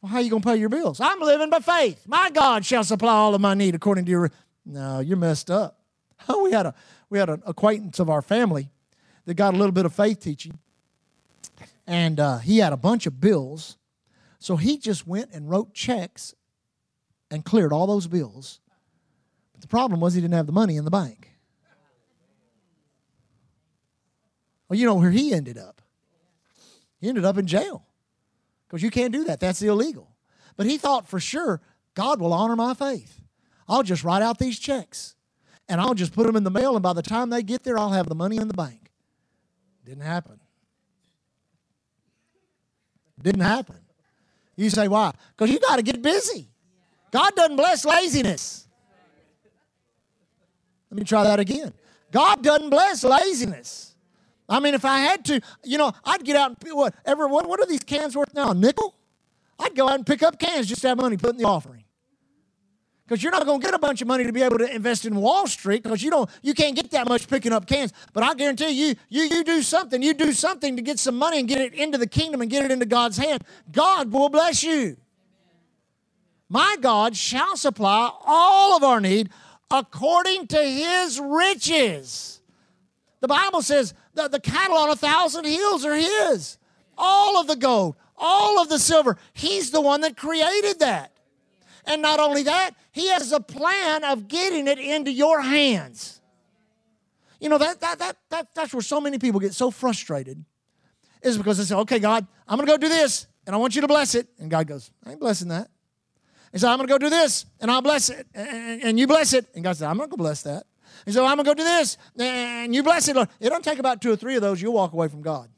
Well, 0.00 0.10
how 0.10 0.18
are 0.18 0.20
you 0.20 0.30
going 0.30 0.42
to 0.42 0.48
pay 0.48 0.56
your 0.56 0.68
bills? 0.68 1.00
I'm 1.00 1.20
living 1.20 1.48
by 1.48 1.60
faith. 1.60 2.06
My 2.08 2.28
God 2.30 2.64
shall 2.64 2.82
supply 2.82 3.12
all 3.12 3.34
of 3.34 3.40
my 3.40 3.54
need 3.54 3.74
according 3.74 4.04
to 4.06 4.10
your. 4.10 4.30
No, 4.64 5.00
you're 5.00 5.16
messed 5.16 5.50
up. 5.50 5.80
we 6.42 6.52
had 6.52 6.66
a 6.66 6.74
we 7.10 7.18
had 7.18 7.28
an 7.28 7.42
acquaintance 7.46 7.98
of 7.98 8.08
our 8.08 8.22
family 8.22 8.70
that 9.24 9.34
got 9.34 9.54
a 9.54 9.56
little 9.56 9.72
bit 9.72 9.86
of 9.86 9.94
faith 9.94 10.20
teaching, 10.20 10.58
and 11.86 12.18
uh, 12.18 12.38
he 12.38 12.58
had 12.58 12.72
a 12.72 12.76
bunch 12.76 13.06
of 13.06 13.20
bills, 13.20 13.76
so 14.38 14.56
he 14.56 14.78
just 14.78 15.06
went 15.06 15.30
and 15.32 15.50
wrote 15.50 15.74
checks 15.74 16.34
and 17.30 17.44
cleared 17.44 17.72
all 17.72 17.86
those 17.86 18.06
bills. 18.06 18.60
But 19.52 19.62
the 19.62 19.68
problem 19.68 20.00
was 20.00 20.14
he 20.14 20.20
didn't 20.20 20.34
have 20.34 20.46
the 20.46 20.52
money 20.52 20.76
in 20.76 20.84
the 20.84 20.90
bank. 20.90 21.30
Well, 24.68 24.78
you 24.78 24.86
know 24.86 24.94
where 24.94 25.10
he 25.10 25.34
ended 25.34 25.58
up. 25.58 25.82
He 27.00 27.08
ended 27.08 27.24
up 27.24 27.36
in 27.36 27.46
jail 27.46 27.84
because 28.66 28.82
you 28.82 28.90
can't 28.90 29.12
do 29.12 29.24
that. 29.24 29.40
That's 29.40 29.60
illegal. 29.60 30.08
But 30.56 30.66
he 30.66 30.78
thought 30.78 31.08
for 31.08 31.20
sure 31.20 31.60
God 31.94 32.20
will 32.20 32.32
honor 32.32 32.56
my 32.56 32.74
faith. 32.74 33.21
I'll 33.72 33.82
just 33.82 34.04
write 34.04 34.20
out 34.20 34.38
these 34.38 34.58
checks 34.58 35.14
and 35.66 35.80
I'll 35.80 35.94
just 35.94 36.12
put 36.12 36.26
them 36.26 36.36
in 36.36 36.44
the 36.44 36.50
mail, 36.50 36.74
and 36.76 36.82
by 36.82 36.92
the 36.92 37.00
time 37.00 37.30
they 37.30 37.42
get 37.42 37.62
there, 37.62 37.78
I'll 37.78 37.92
have 37.92 38.06
the 38.06 38.14
money 38.14 38.36
in 38.36 38.46
the 38.46 38.54
bank. 38.54 38.90
Didn't 39.86 40.02
happen. 40.02 40.38
Didn't 43.22 43.40
happen. 43.40 43.78
You 44.56 44.68
say, 44.68 44.88
why? 44.88 45.12
Because 45.34 45.50
you 45.50 45.58
got 45.58 45.76
to 45.76 45.82
get 45.82 46.02
busy. 46.02 46.50
God 47.12 47.34
doesn't 47.34 47.56
bless 47.56 47.86
laziness. 47.86 48.68
Let 50.90 50.98
me 50.98 51.04
try 51.04 51.24
that 51.24 51.40
again. 51.40 51.72
God 52.10 52.42
doesn't 52.42 52.68
bless 52.68 53.02
laziness. 53.02 53.94
I 54.50 54.60
mean, 54.60 54.74
if 54.74 54.84
I 54.84 54.98
had 54.98 55.24
to, 55.26 55.40
you 55.64 55.78
know, 55.78 55.92
I'd 56.04 56.24
get 56.24 56.36
out 56.36 56.50
and 56.62 56.76
what 56.76 56.94
ever 57.06 57.26
what, 57.26 57.48
what 57.48 57.58
are 57.60 57.66
these 57.66 57.84
cans 57.84 58.14
worth 58.14 58.34
now? 58.34 58.50
A 58.50 58.54
nickel? 58.54 58.94
I'd 59.58 59.74
go 59.74 59.88
out 59.88 59.94
and 59.94 60.06
pick 60.06 60.22
up 60.22 60.38
cans 60.38 60.66
just 60.66 60.82
to 60.82 60.88
have 60.88 60.98
money 60.98 61.16
put 61.16 61.30
in 61.30 61.38
the 61.38 61.44
offering. 61.44 61.84
Because 63.12 63.22
you're 63.22 63.32
not 63.32 63.44
going 63.44 63.60
to 63.60 63.66
get 63.66 63.74
a 63.74 63.78
bunch 63.78 64.00
of 64.00 64.08
money 64.08 64.24
to 64.24 64.32
be 64.32 64.40
able 64.40 64.56
to 64.56 64.74
invest 64.74 65.04
in 65.04 65.14
Wall 65.14 65.46
Street 65.46 65.82
because 65.82 66.02
you 66.02 66.10
don't 66.10 66.30
you 66.40 66.54
can't 66.54 66.74
get 66.74 66.90
that 66.92 67.06
much 67.06 67.28
picking 67.28 67.52
up 67.52 67.66
cans. 67.66 67.92
But 68.14 68.22
I 68.22 68.32
guarantee 68.32 68.70
you, 68.70 68.94
you 69.10 69.24
you 69.24 69.44
do 69.44 69.60
something, 69.60 70.02
you 70.02 70.14
do 70.14 70.32
something 70.32 70.76
to 70.76 70.82
get 70.82 70.98
some 70.98 71.18
money 71.18 71.38
and 71.38 71.46
get 71.46 71.60
it 71.60 71.74
into 71.74 71.98
the 71.98 72.06
kingdom 72.06 72.40
and 72.40 72.50
get 72.50 72.64
it 72.64 72.70
into 72.70 72.86
God's 72.86 73.18
hand. 73.18 73.44
God 73.70 74.12
will 74.12 74.30
bless 74.30 74.62
you. 74.62 74.96
My 76.48 76.78
God 76.80 77.14
shall 77.14 77.54
supply 77.54 78.10
all 78.24 78.78
of 78.78 78.82
our 78.82 78.98
need 78.98 79.28
according 79.70 80.46
to 80.46 80.62
his 80.62 81.20
riches. 81.20 82.40
The 83.20 83.28
Bible 83.28 83.60
says 83.60 83.92
the, 84.14 84.28
the 84.28 84.40
cattle 84.40 84.78
on 84.78 84.88
a 84.88 84.96
thousand 84.96 85.44
hills 85.44 85.84
are 85.84 85.96
His. 85.96 86.56
All 86.96 87.38
of 87.38 87.46
the 87.46 87.56
gold, 87.56 87.94
all 88.16 88.58
of 88.58 88.70
the 88.70 88.78
silver. 88.78 89.18
He's 89.34 89.70
the 89.70 89.82
one 89.82 90.00
that 90.00 90.16
created 90.16 90.78
that. 90.78 91.12
And 91.84 92.02
not 92.02 92.20
only 92.20 92.44
that, 92.44 92.72
He 92.92 93.08
has 93.08 93.32
a 93.32 93.40
plan 93.40 94.04
of 94.04 94.28
getting 94.28 94.66
it 94.66 94.78
into 94.78 95.10
your 95.10 95.40
hands. 95.40 96.20
You 97.40 97.48
know, 97.48 97.58
that, 97.58 97.80
that, 97.80 97.98
that, 97.98 98.16
that, 98.30 98.54
that's 98.54 98.72
where 98.72 98.82
so 98.82 99.00
many 99.00 99.18
people 99.18 99.40
get 99.40 99.52
so 99.52 99.70
frustrated, 99.70 100.44
is 101.22 101.36
because 101.36 101.58
they 101.58 101.64
say, 101.64 101.74
okay, 101.74 101.98
God, 101.98 102.26
I'm 102.46 102.56
going 102.56 102.66
to 102.66 102.72
go 102.72 102.76
do 102.76 102.88
this, 102.88 103.26
and 103.46 103.54
I 103.54 103.58
want 103.58 103.74
you 103.74 103.80
to 103.80 103.88
bless 103.88 104.14
it. 104.14 104.28
And 104.38 104.50
God 104.50 104.66
goes, 104.66 104.90
I 105.04 105.10
ain't 105.10 105.20
blessing 105.20 105.48
that. 105.48 105.68
He 106.52 106.58
said, 106.58 106.70
I'm 106.70 106.76
going 106.76 106.86
to 106.86 106.92
go 106.92 106.98
do 106.98 107.10
this, 107.10 107.46
and 107.60 107.70
I'll 107.70 107.82
bless 107.82 108.10
it, 108.10 108.26
and, 108.34 108.82
and 108.82 108.98
you 108.98 109.06
bless 109.06 109.32
it. 109.32 109.46
And 109.54 109.64
God 109.64 109.76
said, 109.76 109.88
I'm 109.88 109.96
not 109.96 110.10
going 110.10 110.18
to 110.18 110.22
bless 110.22 110.42
that. 110.42 110.64
And 111.04 111.14
so 111.14 111.24
I'm 111.24 111.36
going 111.36 111.44
to 111.44 111.50
go 111.50 111.54
do 111.54 111.64
this, 111.64 111.96
and 112.16 112.74
you 112.74 112.82
bless 112.82 113.08
it, 113.08 113.16
Lord. 113.16 113.28
It 113.40 113.48
don't 113.48 113.64
take 113.64 113.80
about 113.80 114.00
two 114.00 114.12
or 114.12 114.16
three 114.16 114.36
of 114.36 114.42
those, 114.42 114.62
you'll 114.62 114.74
walk 114.74 114.92
away 114.92 115.08
from 115.08 115.22
God. 115.22 115.48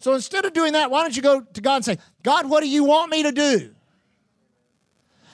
So 0.00 0.14
instead 0.14 0.44
of 0.44 0.52
doing 0.52 0.72
that, 0.72 0.90
why 0.90 1.02
don't 1.02 1.16
you 1.16 1.22
go 1.22 1.40
to 1.40 1.60
God 1.60 1.76
and 1.76 1.84
say, 1.84 1.98
God, 2.24 2.50
what 2.50 2.60
do 2.60 2.68
you 2.68 2.84
want 2.84 3.10
me 3.10 3.22
to 3.22 3.32
do? 3.32 3.74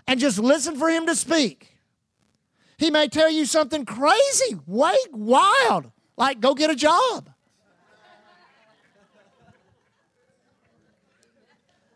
And 0.08 0.18
just 0.18 0.40
listen 0.40 0.76
for 0.76 0.88
Him 0.88 1.06
to 1.06 1.14
speak. 1.14 1.72
He 2.78 2.90
may 2.90 3.06
tell 3.06 3.30
you 3.30 3.44
something 3.44 3.84
crazy, 3.84 4.56
way 4.66 4.96
wild, 5.12 5.92
like 6.16 6.40
go 6.40 6.54
get 6.54 6.70
a 6.70 6.74
job. 6.74 7.30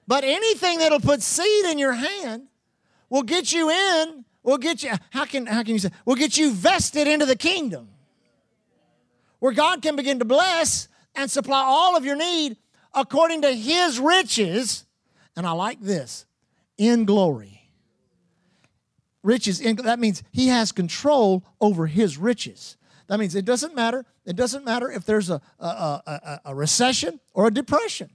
But 0.07 0.23
anything 0.23 0.79
that'll 0.79 1.01
put 1.01 1.23
seed 1.23 1.65
in 1.67 1.79
your 1.79 1.93
hand 1.95 2.49
will 3.11 3.23
get 3.23 3.53
you 3.53 3.71
in 3.71 4.25
We'll 4.43 4.59
get 4.59 4.83
you, 4.83 4.91
how 5.11 5.25
can, 5.25 5.47
how 5.47 5.63
can 5.63 5.75
you 5.75 5.79
say, 5.79 5.91
we'll 6.05 6.17
get 6.17 6.37
you 6.37 6.53
vested 6.53 7.07
into 7.07 7.27
the 7.27 7.37
kingdom 7.37 7.89
where 9.39 9.53
God 9.53 9.83
can 9.83 9.95
begin 9.95 10.19
to 10.19 10.25
bless 10.25 10.89
and 11.15 11.31
supply 11.31 11.63
all 11.65 11.97
of 11.97 12.05
your 12.05 12.17
need 12.17 12.57
according 12.93 13.43
to 13.43 13.53
his 13.53 14.01
riches. 14.01 14.85
And 15.37 15.47
I 15.47 15.53
like 15.53 15.81
this 15.81 16.27
in 16.77 17.05
glory. 17.05 17.62
Riches, 19.23 19.61
that 19.61 19.99
means 19.99 20.23
he 20.33 20.49
has 20.49 20.73
control 20.73 21.45
over 21.61 21.87
his 21.87 22.19
riches. 22.19 22.77
That 23.07 23.21
means 23.21 23.35
it 23.35 23.45
doesn't 23.45 23.75
matter. 23.75 24.05
It 24.25 24.37
doesn't 24.37 24.65
matter 24.65 24.91
if 24.91 25.05
there's 25.05 25.31
a, 25.31 25.41
a, 25.61 25.67
a, 25.67 26.41
a 26.47 26.55
recession 26.55 27.21
or 27.35 27.47
a 27.47 27.51
depression. 27.51 28.11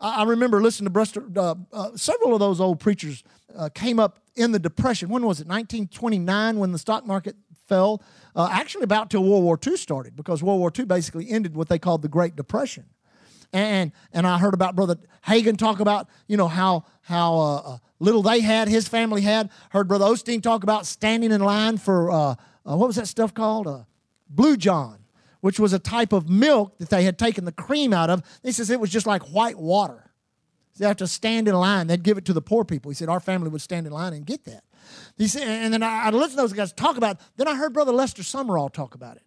I, 0.00 0.22
I 0.22 0.24
remember 0.24 0.60
listening 0.62 0.86
to 0.86 0.90
Buster, 0.90 1.24
uh, 1.36 1.54
uh, 1.72 1.96
several 1.96 2.34
of 2.34 2.40
those 2.40 2.60
old 2.60 2.80
preachers 2.80 3.24
uh, 3.56 3.68
came 3.70 3.98
up 3.98 4.18
in 4.34 4.52
the 4.52 4.58
Depression. 4.58 5.08
When 5.08 5.24
was 5.24 5.40
it? 5.40 5.46
1929 5.46 6.58
when 6.58 6.72
the 6.72 6.78
stock 6.78 7.06
market 7.06 7.36
fell. 7.66 8.02
Uh, 8.34 8.48
actually, 8.50 8.84
about 8.84 9.10
till 9.10 9.24
World 9.24 9.44
War 9.44 9.58
II 9.64 9.76
started 9.76 10.14
because 10.16 10.42
World 10.42 10.60
War 10.60 10.70
II 10.76 10.84
basically 10.84 11.30
ended 11.30 11.56
what 11.56 11.68
they 11.68 11.78
called 11.78 12.02
the 12.02 12.08
Great 12.08 12.36
Depression. 12.36 12.84
And 13.52 13.92
and 14.12 14.26
I 14.26 14.38
heard 14.38 14.54
about 14.54 14.76
Brother 14.76 14.96
Hagin 15.26 15.56
talk 15.56 15.80
about 15.80 16.08
you 16.26 16.36
know 16.36 16.48
how 16.48 16.84
how 17.02 17.34
uh, 17.36 17.56
uh, 17.56 17.78
little 17.98 18.22
they 18.22 18.40
had, 18.40 18.68
his 18.68 18.88
family 18.88 19.22
had. 19.22 19.50
Heard 19.70 19.88
Brother 19.88 20.06
Osteen 20.06 20.42
talk 20.42 20.62
about 20.62 20.86
standing 20.86 21.32
in 21.32 21.40
line 21.40 21.78
for 21.78 22.10
uh, 22.10 22.16
uh 22.16 22.76
what 22.76 22.86
was 22.86 22.96
that 22.96 23.08
stuff 23.08 23.32
called? 23.34 23.66
Uh, 23.66 23.84
Blue 24.28 24.56
John, 24.56 24.98
which 25.40 25.60
was 25.60 25.72
a 25.72 25.78
type 25.78 26.12
of 26.12 26.28
milk 26.28 26.78
that 26.78 26.90
they 26.90 27.04
had 27.04 27.18
taken 27.18 27.44
the 27.44 27.52
cream 27.52 27.92
out 27.92 28.10
of. 28.10 28.22
He 28.42 28.52
says 28.52 28.70
it 28.70 28.80
was 28.80 28.90
just 28.90 29.06
like 29.06 29.22
white 29.22 29.58
water. 29.58 30.10
They 30.78 30.86
have 30.86 30.96
to 30.98 31.06
stand 31.06 31.48
in 31.48 31.54
line. 31.54 31.86
They'd 31.86 32.02
give 32.02 32.18
it 32.18 32.26
to 32.26 32.32
the 32.32 32.42
poor 32.42 32.64
people. 32.64 32.90
He 32.90 32.94
said 32.94 33.08
our 33.08 33.20
family 33.20 33.48
would 33.48 33.62
stand 33.62 33.86
in 33.86 33.92
line 33.92 34.12
and 34.12 34.26
get 34.26 34.44
that. 34.44 34.62
He 35.16 35.26
said, 35.26 35.42
and 35.42 35.72
then 35.72 35.82
I, 35.82 36.06
I 36.06 36.10
listened 36.10 36.32
to 36.32 36.36
those 36.36 36.52
guys 36.52 36.72
talk 36.72 36.96
about 36.96 37.16
it. 37.16 37.22
Then 37.36 37.48
I 37.48 37.54
heard 37.54 37.72
Brother 37.72 37.92
Lester 37.92 38.22
Sumrall 38.22 38.70
talk 38.70 38.94
about 38.94 39.16
it. 39.16 39.22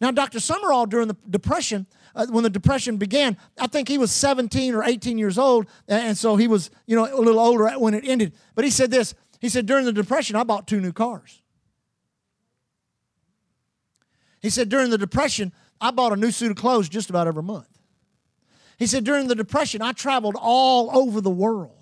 Now, 0.00 0.10
Dr. 0.10 0.38
Sumrall, 0.38 0.88
during 0.88 1.08
the 1.08 1.16
Depression, 1.28 1.86
uh, 2.14 2.26
when 2.28 2.44
the 2.44 2.50
Depression 2.50 2.96
began, 2.96 3.36
I 3.58 3.66
think 3.66 3.88
he 3.88 3.98
was 3.98 4.12
17 4.12 4.74
or 4.74 4.84
18 4.84 5.18
years 5.18 5.38
old, 5.38 5.66
and 5.88 6.16
so 6.16 6.36
he 6.36 6.48
was, 6.48 6.70
you 6.86 6.96
know, 6.96 7.04
a 7.04 7.20
little 7.20 7.40
older 7.40 7.68
when 7.78 7.94
it 7.94 8.04
ended. 8.06 8.34
But 8.54 8.64
he 8.64 8.70
said 8.70 8.90
this 8.90 9.14
He 9.40 9.48
said, 9.48 9.66
during 9.66 9.84
the 9.84 9.92
Depression, 9.92 10.36
I 10.36 10.44
bought 10.44 10.66
two 10.66 10.80
new 10.80 10.92
cars. 10.92 11.42
He 14.40 14.50
said, 14.50 14.68
during 14.68 14.90
the 14.90 14.98
Depression, 14.98 15.52
I 15.80 15.90
bought 15.90 16.12
a 16.12 16.16
new 16.16 16.30
suit 16.30 16.50
of 16.50 16.56
clothes 16.56 16.88
just 16.88 17.10
about 17.10 17.26
every 17.26 17.42
month. 17.42 17.68
He 18.78 18.86
said, 18.86 19.04
during 19.04 19.28
the 19.28 19.34
Depression, 19.34 19.82
I 19.82 19.92
traveled 19.92 20.36
all 20.38 20.96
over 20.96 21.20
the 21.20 21.30
world. 21.30 21.75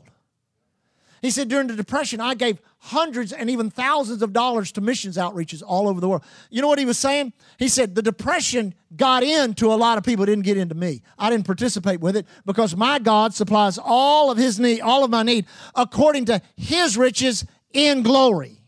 He 1.24 1.30
said, 1.30 1.48
during 1.48 1.68
the 1.68 1.74
Depression, 1.74 2.20
I 2.20 2.34
gave 2.34 2.60
hundreds 2.80 3.32
and 3.32 3.48
even 3.48 3.70
thousands 3.70 4.20
of 4.20 4.34
dollars 4.34 4.70
to 4.72 4.82
missions 4.82 5.16
outreaches 5.16 5.62
all 5.66 5.88
over 5.88 5.98
the 5.98 6.06
world. 6.06 6.22
You 6.50 6.60
know 6.60 6.68
what 6.68 6.78
he 6.78 6.84
was 6.84 6.98
saying? 6.98 7.32
He 7.58 7.68
said, 7.68 7.94
the 7.94 8.02
Depression 8.02 8.74
got 8.94 9.22
into 9.22 9.72
a 9.72 9.74
lot 9.74 9.96
of 9.96 10.04
people, 10.04 10.26
didn't 10.26 10.44
get 10.44 10.58
into 10.58 10.74
me. 10.74 11.00
I 11.18 11.30
didn't 11.30 11.46
participate 11.46 12.00
with 12.00 12.14
it 12.14 12.26
because 12.44 12.76
my 12.76 12.98
God 12.98 13.32
supplies 13.32 13.78
all 13.82 14.30
of 14.30 14.36
his 14.36 14.60
need, 14.60 14.82
all 14.82 15.02
of 15.02 15.10
my 15.10 15.22
need, 15.22 15.46
according 15.74 16.26
to 16.26 16.42
his 16.56 16.98
riches 16.98 17.46
in 17.72 18.02
glory. 18.02 18.60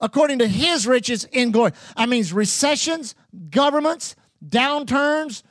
According 0.00 0.38
to 0.38 0.46
his 0.46 0.86
riches 0.86 1.24
in 1.32 1.50
glory. 1.50 1.72
I 1.96 2.06
mean, 2.06 2.24
recessions, 2.32 3.16
governments, 3.50 4.14
downturns, 4.48 5.42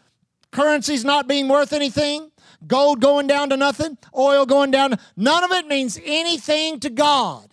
currencies 0.52 1.04
not 1.04 1.28
being 1.28 1.50
worth 1.50 1.74
anything 1.74 2.32
gold 2.68 3.02
going 3.02 3.28
down 3.28 3.50
to 3.50 3.58
nothing, 3.58 3.98
oil 4.16 4.46
going 4.46 4.72
down. 4.72 4.98
None 5.16 5.44
of 5.44 5.52
it 5.52 5.68
means 5.68 6.00
anything 6.04 6.80
to 6.82 6.90
God 6.90 7.50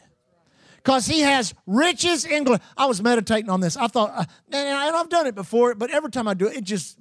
because 0.76 1.06
He 1.06 1.20
has 1.20 1.54
riches 1.66 2.24
in 2.24 2.44
glory. 2.44 2.60
I 2.76 2.86
was 2.86 3.02
meditating 3.02 3.50
on 3.50 3.60
this. 3.60 3.76
I 3.76 3.86
thought, 3.86 4.10
uh, 4.14 4.24
and 4.52 4.96
I've 4.96 5.08
done 5.08 5.26
it 5.26 5.34
before, 5.34 5.74
but 5.74 5.90
every 5.90 6.10
time 6.10 6.26
I 6.26 6.34
do 6.34 6.46
it, 6.46 6.56
it 6.56 6.64
just, 6.64 6.98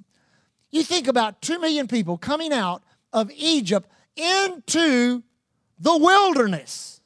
you 0.70 0.82
think 0.82 1.08
about 1.08 1.42
two 1.42 1.58
million 1.58 1.88
people 1.88 2.16
coming 2.16 2.52
out 2.52 2.82
of 3.12 3.30
Egypt 3.36 3.88
into 4.16 5.22
the 5.78 5.96
wilderness. 5.96 7.00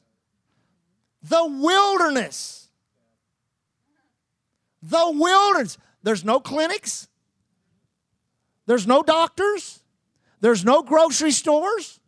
The 1.22 1.44
wilderness. 1.44 2.68
The 4.82 5.10
wilderness. 5.10 5.78
There's 6.02 6.24
no 6.24 6.38
clinics. 6.40 7.08
There's 8.66 8.86
no 8.86 9.02
doctors. 9.02 9.82
There's 10.46 10.64
no 10.64 10.80
grocery 10.80 11.32
stores. 11.32 11.98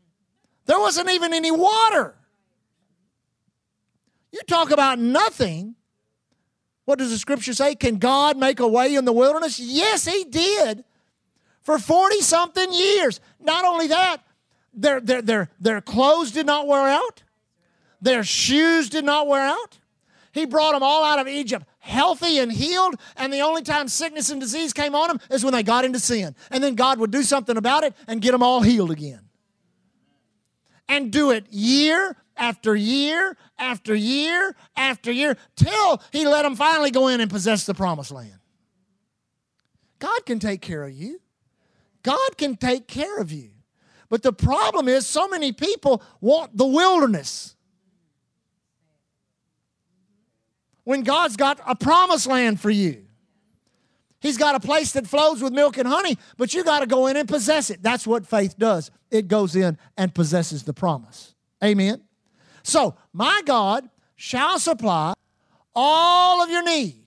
There 0.67 0.79
wasn't 0.79 1.11
even 1.11 1.35
any 1.35 1.51
water. 1.51 2.15
You 4.31 4.39
talk 4.47 4.71
about 4.71 5.01
nothing. 5.01 5.75
What 6.85 7.01
does 7.01 7.11
the 7.11 7.19
scripture 7.19 7.53
say? 7.53 7.75
Can 7.75 7.99
God 7.99 8.37
make 8.37 8.61
a 8.61 8.69
way 8.69 8.95
in 8.95 9.05
the 9.05 9.13
wilderness? 9.13 9.59
Yes, 9.59 10.05
He 10.05 10.23
did 10.23 10.85
for 11.63 11.81
40 11.81 12.21
something 12.21 12.73
years. 12.73 13.19
Not 13.41 13.65
only 13.65 13.89
that, 13.89 14.19
their, 14.73 15.01
their, 15.01 15.21
their, 15.21 15.51
their 15.59 15.81
clothes 15.81 16.31
did 16.31 16.47
not 16.47 16.69
wear 16.69 16.87
out, 16.87 17.25
their 18.01 18.23
shoes 18.23 18.89
did 18.89 19.05
not 19.05 19.27
wear 19.27 19.43
out. 19.43 19.81
He 20.31 20.47
brought 20.47 20.75
them 20.75 20.85
all 20.85 21.03
out 21.03 21.19
of 21.19 21.27
Egypt 21.27 21.67
healthy 21.79 22.39
and 22.39 22.53
healed, 22.53 22.95
and 23.17 23.33
the 23.33 23.41
only 23.41 23.63
time 23.63 23.89
sickness 23.89 24.31
and 24.31 24.41
disease 24.41 24.73
came 24.73 24.95
on 24.95 25.09
them 25.09 25.21
is 25.31 25.45
when 25.45 25.53
they 25.53 25.63
got 25.63 25.85
into 25.85 25.99
sin. 25.99 26.35
And 26.51 26.63
then 26.63 26.75
God 26.75 26.99
would 26.99 27.11
do 27.11 27.23
something 27.23 27.57
about 27.57 27.85
it 27.85 27.95
and 28.07 28.21
get 28.21 28.33
them 28.33 28.43
all 28.43 28.61
healed 28.61 28.91
again. 28.91 29.21
And 30.89 31.13
do 31.13 31.31
it 31.31 31.47
year 31.51 32.17
after 32.37 32.75
year 32.75 33.37
after 33.59 33.95
year 33.95 34.55
after 34.77 35.13
year 35.13 35.37
till 35.57 36.03
He 36.13 36.27
let 36.27 36.43
them 36.43 36.57
finally 36.57 36.91
go 36.91 37.09
in 37.09 37.21
and 37.21 37.31
possess 37.31 37.67
the 37.67 37.75
promised 37.75 38.11
land. 38.11 38.39
God 39.99 40.25
can 40.25 40.39
take 40.39 40.61
care 40.61 40.85
of 40.85 40.93
you, 40.93 41.21
God 42.03 42.37
can 42.37 42.57
take 42.57 42.87
care 42.87 43.19
of 43.19 43.33
you. 43.33 43.51
But 44.09 44.23
the 44.23 44.33
problem 44.33 44.89
is, 44.89 45.07
so 45.07 45.29
many 45.29 45.53
people 45.53 46.03
want 46.21 46.57
the 46.57 46.67
wilderness. 46.67 47.55
When 50.89 51.03
God's 51.03 51.37
got 51.37 51.61
a 51.67 51.77
promised 51.77 52.27
land 52.27 52.59
for 52.59 52.71
you. 52.71 53.05
He's 54.21 54.39
got 54.39 54.55
a 54.55 54.61
place 54.61 54.93
that 54.93 55.07
flows 55.07 55.43
with 55.43 55.53
milk 55.53 55.77
and 55.77 55.87
honey, 55.87 56.17
but 56.39 56.55
you 56.55 56.65
got 56.65 56.81
to 56.81 56.87
go 56.87 57.09
in 57.09 57.17
and 57.19 57.29
possess 57.29 57.69
it. 57.69 57.83
That's 57.83 58.07
what 58.07 58.27
faith 58.27 58.59
does. 58.59 58.91
It 59.11 59.29
goes 59.29 59.55
in 59.55 59.77
and 59.99 60.15
possesses 60.15 60.63
the 60.63 60.73
promise. 60.73 61.35
Amen. 61.63 62.05
So, 62.63 62.97
my 63.13 63.43
God 63.45 63.91
shall 64.17 64.59
supply 64.59 65.13
all 65.75 66.43
of 66.43 66.49
your 66.49 66.65
need 66.65 67.05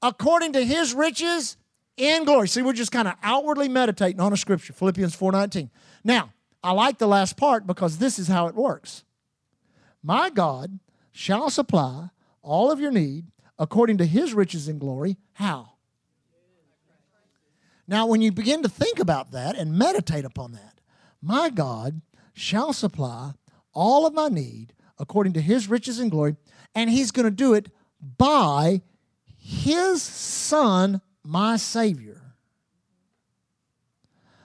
according 0.00 0.52
to 0.52 0.64
his 0.64 0.94
riches 0.94 1.56
in 1.96 2.24
glory. 2.24 2.46
See, 2.46 2.62
we're 2.62 2.72
just 2.72 2.92
kind 2.92 3.08
of 3.08 3.14
outwardly 3.20 3.68
meditating 3.68 4.20
on 4.20 4.32
a 4.32 4.36
scripture, 4.36 4.72
Philippians 4.72 5.16
4:19. 5.16 5.70
Now, 6.04 6.32
I 6.62 6.70
like 6.70 6.98
the 6.98 7.08
last 7.08 7.36
part 7.36 7.66
because 7.66 7.98
this 7.98 8.16
is 8.16 8.28
how 8.28 8.46
it 8.46 8.54
works. 8.54 9.02
My 10.04 10.30
God 10.30 10.78
shall 11.10 11.50
supply 11.50 12.10
all 12.46 12.70
of 12.70 12.80
your 12.80 12.92
need 12.92 13.26
according 13.58 13.98
to 13.98 14.06
his 14.06 14.32
riches 14.32 14.68
and 14.68 14.78
glory. 14.80 15.16
How? 15.34 15.72
Now, 17.88 18.06
when 18.06 18.22
you 18.22 18.32
begin 18.32 18.62
to 18.62 18.68
think 18.68 18.98
about 18.98 19.32
that 19.32 19.56
and 19.56 19.76
meditate 19.76 20.24
upon 20.24 20.52
that, 20.52 20.80
my 21.20 21.50
God 21.50 22.00
shall 22.32 22.72
supply 22.72 23.32
all 23.72 24.06
of 24.06 24.14
my 24.14 24.28
need 24.28 24.72
according 24.98 25.34
to 25.34 25.40
his 25.40 25.68
riches 25.68 25.98
and 25.98 26.10
glory, 26.10 26.36
and 26.74 26.88
he's 26.88 27.10
going 27.10 27.24
to 27.24 27.30
do 27.30 27.52
it 27.52 27.70
by 28.16 28.80
his 29.36 30.02
Son, 30.02 31.00
my 31.24 31.56
Savior. 31.56 32.22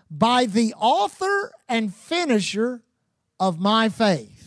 By 0.09 0.45
the 0.45 0.73
author 0.77 1.53
and 1.69 1.93
finisher 1.95 2.83
of 3.39 3.59
my 3.59 3.89
faith 3.89 4.40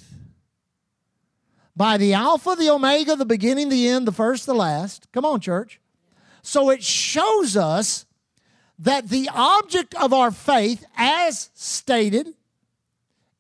by 1.77 1.97
the 1.97 2.13
Alpha, 2.13 2.55
the 2.57 2.71
Omega, 2.71 3.17
the 3.17 3.25
beginning, 3.25 3.69
the 3.69 3.89
end, 3.89 4.07
the 4.07 4.13
first, 4.13 4.47
the 4.47 4.55
last. 4.55 5.09
Come 5.13 5.25
on, 5.25 5.41
church. 5.41 5.81
So 6.43 6.71
it 6.71 6.83
shows 6.83 7.57
us 7.57 8.07
that 8.79 9.09
the 9.09 9.31
object 9.33 9.95
of 9.95 10.13
our 10.13 10.31
faith, 10.31 10.85
as 10.97 11.51
stated 11.55 12.29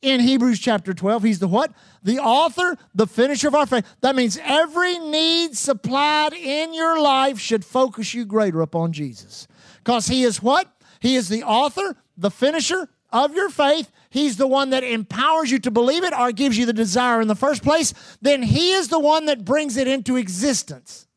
in 0.01 0.21
Hebrews 0.21 0.59
chapter 0.59 0.95
12, 0.95 1.23
he's 1.23 1.39
the 1.39 1.49
what? 1.49 1.73
The 2.03 2.19
author, 2.19 2.77
the 2.95 3.07
finisher 3.07 3.49
of 3.49 3.55
our 3.55 3.67
faith. 3.67 3.87
That 4.01 4.17
means 4.17 4.39
every 4.43 4.99
need 4.99 5.57
supplied 5.57 6.35
in 6.35 6.75
your 6.75 7.01
life 7.01 7.39
should 7.39 7.65
focus 7.65 8.15
you 8.15 8.25
greater 8.25 8.61
upon 8.61 8.93
Jesus. 8.93 9.49
Because 9.79 10.07
he 10.07 10.23
is 10.23 10.43
what? 10.43 10.71
He 11.01 11.17
is 11.17 11.29
the 11.29 11.43
author, 11.43 11.97
the 12.17 12.31
finisher 12.31 12.89
of 13.11 13.35
your 13.35 13.49
faith, 13.49 13.91
He's 14.15 14.37
the 14.37 14.47
one 14.47 14.71
that 14.71 14.85
empowers 14.85 15.51
you 15.51 15.59
to 15.59 15.73
believe 15.73 16.05
it 16.05 16.17
or 16.17 16.31
gives 16.31 16.57
you 16.57 16.67
the 16.67 16.73
desire 16.73 17.21
in 17.21 17.27
the 17.27 17.35
first 17.35 17.65
place, 17.65 17.93
then 18.23 18.45
He 18.45 18.71
is 18.71 18.87
the 18.87 19.01
one 19.01 19.27
that 19.27 19.45
brings 19.45 19.77
it 19.77 19.89
into 19.89 20.15
existence. 20.15 21.09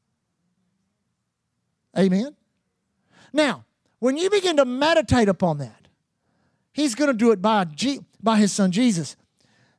Amen? 1.96 2.36
Now, 3.32 3.66
when 4.00 4.18
you 4.18 4.32
begin 4.32 4.58
to 4.58 4.66
meditate 4.66 5.30
upon 5.30 5.60
that, 5.60 5.90
He's 6.74 6.96
going 6.96 7.12
to 7.12 7.14
do 7.16 7.30
it 7.30 7.40
by, 7.40 7.66
G- 7.66 8.00
by 8.20 8.38
His 8.38 8.52
Son 8.52 8.72
Jesus. 8.72 9.16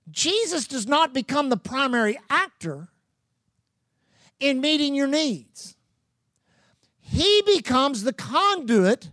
Jesus 0.08 0.68
does 0.68 0.86
not 0.86 1.12
become 1.12 1.48
the 1.48 1.56
primary 1.56 2.16
actor 2.30 2.86
in 4.38 4.60
meeting 4.60 4.94
your 4.94 5.08
needs. 5.08 5.74
He 7.00 7.42
becomes 7.44 8.04
the 8.04 8.12
conduit 8.12 9.10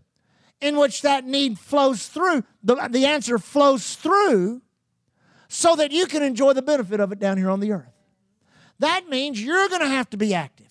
in 0.62 0.78
which 0.78 1.02
that 1.02 1.26
need 1.26 1.60
flows 1.60 2.08
through, 2.08 2.44
the, 2.64 2.76
the 2.90 3.06
answer 3.06 3.38
flows 3.38 3.96
through 3.96 4.62
so 5.48 5.76
that 5.76 5.92
you 5.92 6.06
can 6.06 6.24
enjoy 6.24 6.54
the 6.54 6.62
benefit 6.62 7.00
of 7.00 7.12
it 7.12 7.20
down 7.20 7.38
here 7.38 7.50
on 7.50 7.60
the 7.60 7.72
earth. 7.72 7.92
That 8.80 9.08
means 9.10 9.42
you're 9.42 9.70
going 9.70 9.82
to 9.82 9.88
have 9.88 10.10
to 10.12 10.18
be 10.18 10.34
active. 10.34 10.66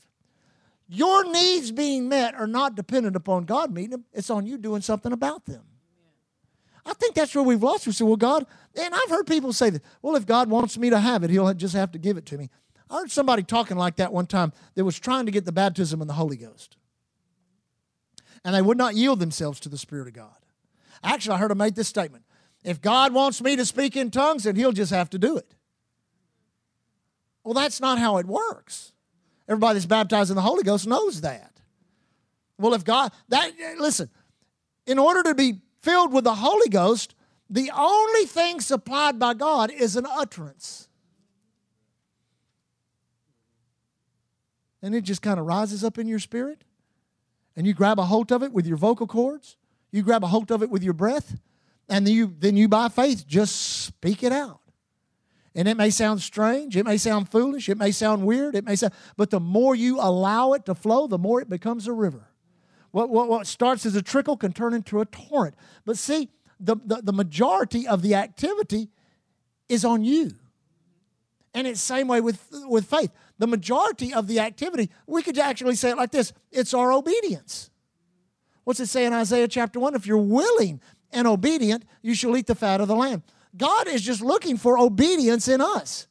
Your 0.89 1.31
needs 1.31 1.73
being 1.73 2.09
met 2.09 2.35
are 2.35 2.47
not 2.47 2.75
dependent 2.75 3.17
upon 3.17 3.45
God 3.45 3.73
meeting 3.73 3.91
them, 3.91 4.05
it's 4.13 4.31
on 4.31 4.47
you 4.47 4.59
doing 4.59 4.83
something 4.83 5.13
about 5.13 5.47
them. 5.47 5.63
I 6.87 6.93
think 6.93 7.15
that's 7.15 7.35
where 7.35 7.45
we've 7.45 7.63
lost. 7.63 7.87
We 7.87 7.95
say, 7.95 8.05
well, 8.05 8.17
God, 8.17 8.45
and 8.79 8.95
I've 8.95 9.09
heard 9.09 9.27
people 9.27 9.55
say 9.55 9.71
that, 9.71 9.83
well, 10.03 10.17
if 10.17 10.27
God 10.27 10.51
wants 10.51 10.77
me 10.77 10.91
to 10.91 11.01
have 11.01 11.25
it, 11.25 11.31
He'll 11.31 11.53
just 11.55 11.75
have 11.75 11.93
to 11.93 11.99
give 11.99 12.19
it 12.19 12.27
to 12.27 12.37
me. 12.37 12.51
I 12.91 12.99
heard 12.99 13.11
somebody 13.11 13.43
talking 13.43 13.79
like 13.79 13.97
that 13.97 14.13
one 14.13 14.27
time 14.27 14.53
that 14.75 14.85
was 14.85 15.01
trying 15.01 15.25
to 15.25 15.33
get 15.33 15.47
the 15.47 15.53
baptism 15.53 16.03
in 16.03 16.09
the 16.09 16.15
Holy 16.15 16.37
Ghost 16.37 16.77
and 18.45 18.55
they 18.55 18.63
would 18.63 18.79
not 18.79 18.95
yield 18.95 19.21
themselves 19.21 19.59
to 19.61 19.69
the 19.69 19.79
Spirit 19.79 20.09
of 20.09 20.15
God. 20.15 20.37
Actually, 21.03 21.37
I 21.37 21.39
heard 21.39 21.51
him 21.51 21.59
make 21.59 21.75
this 21.75 21.89
statement 21.89 22.25
If 22.63 22.81
God 22.81 23.13
wants 23.13 23.41
me 23.41 23.57
to 23.57 23.65
speak 23.65 23.97
in 23.97 24.11
tongues, 24.11 24.45
then 24.45 24.57
he'll 24.57 24.73
just 24.73 24.93
have 24.93 25.11
to 25.11 25.19
do 25.19 25.37
it. 25.37 25.55
Well, 27.43 27.55
that's 27.55 27.81
not 27.81 27.99
how 27.99 28.19
it 28.19 28.27
works. 28.27 28.93
Everybody 29.49 29.75
that's 29.75 29.87
baptized 29.87 30.31
in 30.31 30.37
the 30.37 30.43
Holy 30.43 30.63
Ghost 30.63 30.87
knows 30.87 31.21
that. 31.21 31.61
Well, 32.59 32.73
if 32.73 32.85
God, 32.85 33.13
that, 33.29 33.53
listen, 33.79 34.09
in 34.87 34.99
order 34.99 35.23
to 35.25 35.35
be 35.35 35.61
filled 35.83 36.13
with 36.13 36.25
the 36.25 36.35
Holy 36.35 36.69
Ghost, 36.69 37.15
the 37.51 37.71
only 37.77 38.25
thing 38.25 38.61
supplied 38.61 39.19
by 39.19 39.35
God 39.35 39.71
is 39.71 39.97
an 39.97 40.07
utterance. 40.09 40.89
And 44.81 44.95
it 44.95 45.03
just 45.03 45.21
kind 45.21 45.39
of 45.39 45.47
rises 45.47 45.85
up 45.85 45.99
in 45.99 46.07
your 46.07 46.19
spirit 46.19 46.65
and 47.57 47.67
you 47.67 47.75
grab 47.75 47.99
a 47.99 48.05
hold 48.05 48.33
of 48.33 48.43
it 48.43 48.53
with 48.53 48.67
your 48.67 48.77
vocal 48.77 49.07
cords, 49.07 49.57
you 49.91 50.03
grab 50.03 50.25
a 50.25 50.27
hold 50.27 50.51
of 50.51 50.63
it 50.63 50.71
with 50.71 50.83
your 50.83 50.93
breath, 50.93 51.39
and 51.89 52.07
then 52.07 52.15
you, 52.15 52.35
then 52.39 52.57
you 52.57 52.69
by 52.69 52.89
faith 52.89 53.27
just 53.27 53.85
speak 53.85 54.23
it 54.23 54.33
out. 54.33 54.61
And 55.55 55.69
it 55.69 55.77
may 55.77 55.91
sound 55.91 56.21
strange, 56.21 56.77
it 56.77 56.85
may 56.85 56.97
sound 56.97 57.29
foolish, 57.29 57.69
it 57.69 57.79
may 57.79 57.93
sound 57.93 58.25
weird, 58.25 58.57
it 58.57 58.65
may 58.65 58.75
sound, 58.75 58.93
but 59.17 59.31
the 59.31 59.39
more 59.39 59.75
you 59.75 60.01
allow 60.01 60.53
it 60.55 60.67
to 60.67 60.75
flow, 60.75 61.07
the 61.07 61.19
more 61.19 61.41
it 61.41 61.49
becomes 61.49 61.87
a 61.87 61.93
river. 61.93 62.29
What, 62.91 63.09
what, 63.09 63.29
what 63.29 63.47
starts 63.47 63.87
as 63.87 63.95
a 63.95 64.03
trickle 64.03 64.37
can 64.37 64.53
turn 64.53 64.75
into 64.75 65.01
a 65.01 65.05
torrent. 65.05 65.55
But 65.85 65.99
see, 65.99 66.29
the, 66.59 66.77
the, 66.85 67.03
the 67.03 67.13
majority 67.13 67.87
of 67.87 68.03
the 68.03 68.15
activity 68.15 68.89
is 69.69 69.85
on 69.85 70.05
you. 70.05 70.33
And 71.53 71.67
it's 71.67 71.81
same 71.81 72.09
way 72.09 72.21
with, 72.21 72.41
with 72.67 72.87
faith. 72.87 73.11
The 73.39 73.47
majority 73.47 74.15
of 74.15 74.27
the 74.27 74.41
activity, 74.41 74.91
we 75.07 75.23
could 75.23 75.39
actually 75.39 75.75
say 75.75 75.91
it 75.91 75.97
like 75.97 76.13
this 76.13 76.33
it's 76.53 76.75
our 76.75 76.93
obedience. 76.93 77.71
What's 78.65 78.81
it 78.81 78.87
say 78.87 79.05
in 79.05 79.13
Isaiah 79.13 79.49
chapter 79.49 79.79
1? 79.79 79.95
If 79.95 80.07
you're 80.07 80.17
willing 80.17 80.81
and 81.13 81.27
obedient, 81.27 81.85
you 82.03 82.15
shall 82.15 82.37
eat 82.37 82.47
the 82.47 82.55
fat 82.55 82.81
of 82.81 82.89
the 82.89 82.97
land. 82.97 83.23
God 83.57 83.87
is 83.87 84.03
just 84.03 84.21
looking 84.21 84.57
for 84.57 84.79
obedience 84.79 85.49
in 85.49 85.61
us. 85.61 86.09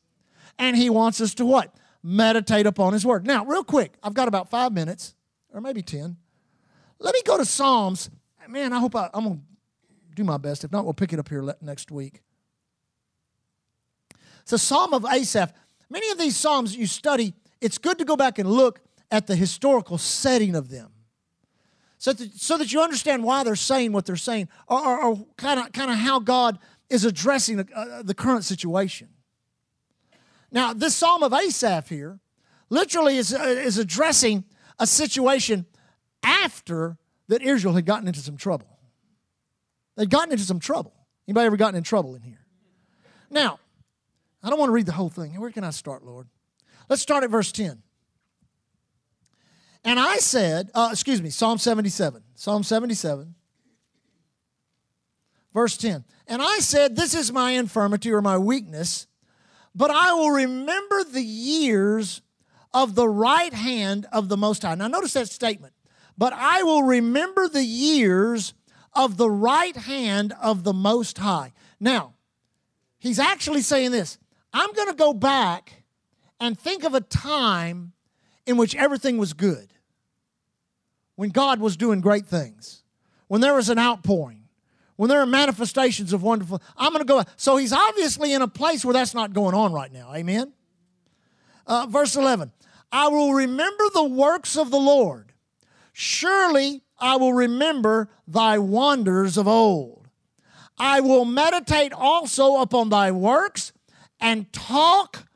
And 0.60 0.78
He 0.78 0.90
wants 0.90 1.20
us 1.20 1.34
to 1.36 1.46
what? 1.46 1.74
Meditate 2.04 2.66
upon 2.66 2.94
His 2.94 3.06
Word. 3.06 3.26
Now, 3.26 3.46
real 3.46 3.64
quick, 3.64 3.94
I've 4.04 4.14
got 4.14 4.28
about 4.28 4.50
five 4.50 4.72
minutes, 4.72 5.16
or 5.52 5.62
maybe 5.62 5.82
10. 5.82 6.18
Let 7.00 7.14
me 7.14 7.22
go 7.26 7.38
to 7.38 7.46
Psalms. 7.46 8.10
Man, 8.48 8.72
I 8.72 8.80
hope 8.80 8.96
I, 8.96 9.10
I'm 9.14 9.24
going 9.24 9.38
to 9.38 10.16
do 10.16 10.24
my 10.24 10.38
best. 10.38 10.64
If 10.64 10.72
not, 10.72 10.84
we'll 10.84 10.94
pick 10.94 11.12
it 11.12 11.20
up 11.20 11.28
here 11.28 11.56
next 11.62 11.92
week. 11.92 12.22
It's 14.44 14.54
a 14.54 14.58
Psalm 14.58 14.94
of 14.94 15.06
Asaph. 15.06 15.54
Many 15.90 16.10
of 16.12 16.18
these 16.18 16.36
Psalms 16.36 16.76
you 16.76 16.88
study, 16.88 17.34
it's 17.62 17.78
good 17.78 17.98
to 18.00 18.06
go 18.06 18.16
back 18.16 18.40
and 18.40 18.50
look 18.50 18.82
at 19.12 19.28
the 19.28 19.36
historical 19.36 19.98
setting 19.98 20.56
of 20.56 20.70
them 20.70 20.92
so 21.98 22.12
that, 22.12 22.34
so 22.34 22.58
that 22.58 22.74
you 22.74 22.82
understand 22.82 23.24
why 23.24 23.44
they're 23.44 23.56
saying 23.56 23.94
what 23.94 24.06
they're 24.06 24.16
saying 24.16 24.50
or 24.68 25.26
kind 25.38 25.60
of 25.60 25.72
kind 25.72 25.90
of 25.90 25.98
how 25.98 26.20
God 26.20 26.60
is 26.90 27.06
addressing 27.06 27.60
uh, 27.60 28.04
the 28.04 28.14
current 28.14 28.44
situation. 28.44 29.10
Now, 30.52 30.74
this 30.74 30.96
Psalm 30.96 31.24
of 31.24 31.34
Asaph 31.34 31.90
here 31.90 32.20
literally 32.70 33.18
is, 33.18 33.34
uh, 33.34 33.42
is 33.42 33.78
addressing 33.78 34.44
a 34.78 34.86
situation 34.86 35.66
after 36.22 36.98
that 37.28 37.42
Israel 37.42 37.74
had 37.74 37.86
gotten 37.86 38.08
into 38.08 38.20
some 38.20 38.38
trouble. 38.38 38.68
They'd 39.96 40.10
gotten 40.10 40.32
into 40.32 40.44
some 40.44 40.60
trouble. 40.60 40.94
Anybody 41.28 41.48
ever 41.48 41.58
gotten 41.58 41.76
in 41.76 41.84
trouble 41.84 42.16
in 42.16 42.22
here? 42.22 42.46
Now, 43.30 43.60
I 44.44 44.50
don't 44.50 44.60
want 44.60 44.70
to 44.70 44.74
read 44.74 44.86
the 44.86 44.92
whole 44.92 45.10
thing. 45.10 45.40
Where 45.40 45.52
can 45.52 45.64
I 45.64 45.70
start, 45.70 46.04
Lord? 46.04 46.28
Let's 46.90 47.02
start 47.02 47.24
at 47.24 47.30
verse 47.30 47.52
10. 47.52 47.82
And 49.86 50.00
I 50.00 50.18
said, 50.18 50.70
uh, 50.74 50.90
excuse 50.92 51.22
me, 51.22 51.30
Psalm 51.30 51.58
77. 51.58 52.22
Psalm 52.36 52.64
77, 52.64 53.36
verse 55.54 55.78
10. 55.78 56.04
And 56.28 56.42
I 56.42 56.60
said, 56.60 56.96
This 56.96 57.14
is 57.14 57.32
my 57.32 57.52
infirmity 57.52 58.12
or 58.12 58.22
my 58.22 58.38
weakness, 58.38 59.08
but 59.76 59.92
I 59.92 60.14
will 60.14 60.32
remember 60.32 61.04
the 61.04 61.24
years 61.24 62.22
of 62.74 62.96
the 62.96 63.08
right 63.08 63.54
hand 63.54 64.08
of 64.12 64.30
the 64.30 64.38
Most 64.38 64.64
High. 64.64 64.76
Now, 64.76 64.88
notice 64.88 65.14
that 65.14 65.30
statement. 65.30 65.74
But 66.18 66.34
I 66.34 66.64
will 66.64 66.84
remember 66.84 67.48
the 67.48 67.64
years 67.64 68.54
of 68.94 69.18
the 69.18 69.30
right 69.30 69.76
hand 69.76 70.34
of 70.42 70.64
the 70.64 70.74
Most 70.74 71.18
High. 71.18 71.54
Now, 71.80 72.14
he's 73.00 73.20
actually 73.20 73.62
saying 73.62 73.92
this 73.92 74.18
I'm 74.54 74.72
going 74.74 74.90
to 74.90 74.96
go 74.96 75.14
back 75.14 75.84
and 76.40 76.58
think 76.58 76.84
of 76.84 76.94
a 76.94 77.02
time 77.02 77.94
in 78.46 78.58
which 78.58 78.76
everything 78.76 79.18
was 79.18 79.34
good 79.34 79.74
when 81.16 81.30
God 81.30 81.60
was 81.60 81.78
doing 81.78 82.02
great 82.02 82.26
things, 82.26 82.84
when 83.28 83.42
there 83.42 83.54
was 83.54 83.70
an 83.70 83.80
outpouring, 83.80 84.44
when 84.96 85.10
there 85.10 85.22
are 85.22 85.26
manifestations 85.26 86.14
of 86.14 86.22
wonderful. 86.24 86.62
I'm 86.78 86.92
going 86.92 87.06
to 87.06 87.12
go. 87.12 87.24
So 87.38 87.58
he's 87.58 87.74
obviously 87.74 88.34
in 88.34 88.42
a 88.42 88.48
place 88.48 88.84
where 88.84 88.94
that's 88.94 89.14
not 89.14 89.34
going 89.34 89.56
on 89.56 89.74
right 89.74 89.92
now. 89.92 90.14
Amen. 90.14 90.54
Uh, 91.66 91.88
verse 91.90 92.16
11 92.16 92.52
I 92.92 93.08
will 93.08 93.34
remember 93.34 93.86
the 93.94 94.04
works 94.04 94.58
of 94.58 94.70
the 94.70 94.80
Lord. 94.80 95.34
Surely 95.94 96.84
I 97.00 97.18
will 97.18 97.34
remember 97.34 98.10
thy 98.28 98.60
wonders 98.60 99.38
of 99.38 99.48
old. 99.48 100.08
I 100.78 101.02
will 101.02 101.26
meditate 101.26 101.94
also 101.94 102.62
upon 102.62 102.90
thy 102.90 103.12
works 103.12 103.72
and 104.24 104.52
talk 104.54 105.28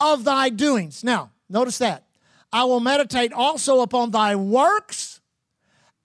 of 0.00 0.24
thy 0.24 0.48
doings. 0.48 1.02
Now, 1.02 1.32
notice 1.50 1.78
that. 1.78 2.04
I 2.52 2.64
will 2.64 2.80
meditate 2.80 3.32
also 3.32 3.80
upon 3.80 4.12
thy 4.12 4.36
works 4.36 5.20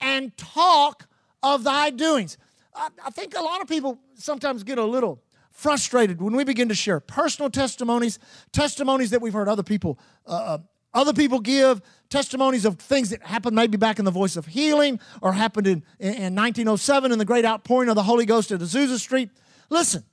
and 0.01 0.35
talk 0.35 1.07
of 1.41 1.63
thy 1.63 1.91
doings. 1.91 2.37
I, 2.75 2.89
I 3.05 3.11
think 3.11 3.37
a 3.37 3.41
lot 3.41 3.61
of 3.61 3.67
people 3.67 3.99
sometimes 4.15 4.63
get 4.63 4.77
a 4.77 4.83
little 4.83 5.21
frustrated 5.51 6.21
when 6.21 6.35
we 6.35 6.43
begin 6.43 6.67
to 6.69 6.75
share 6.75 6.99
personal 6.99 7.49
testimonies, 7.49 8.17
testimonies 8.51 9.11
that 9.11 9.21
we've 9.21 9.33
heard 9.33 9.47
other 9.47 9.63
people 9.63 9.99
uh, 10.27 10.31
uh 10.31 10.57
other 10.95 11.13
people 11.13 11.39
give, 11.39 11.81
testimonies 12.09 12.65
of 12.65 12.77
things 12.77 13.09
that 13.09 13.23
happened 13.23 13.55
maybe 13.55 13.77
back 13.77 13.97
in 13.97 14.05
the 14.05 14.11
voice 14.11 14.35
of 14.35 14.45
healing 14.45 14.99
or 15.23 15.33
happened 15.33 15.65
in, 15.65 15.83
in 15.99 16.35
1907 16.35 17.11
in 17.11 17.17
the 17.17 17.25
great 17.25 17.45
outpouring 17.45 17.89
of 17.89 17.95
the 17.95 18.03
Holy 18.03 18.27
Ghost 18.27 18.51
at 18.51 18.59
Azusa 18.59 18.99
Street. 18.99 19.31
Listen, 19.71 20.03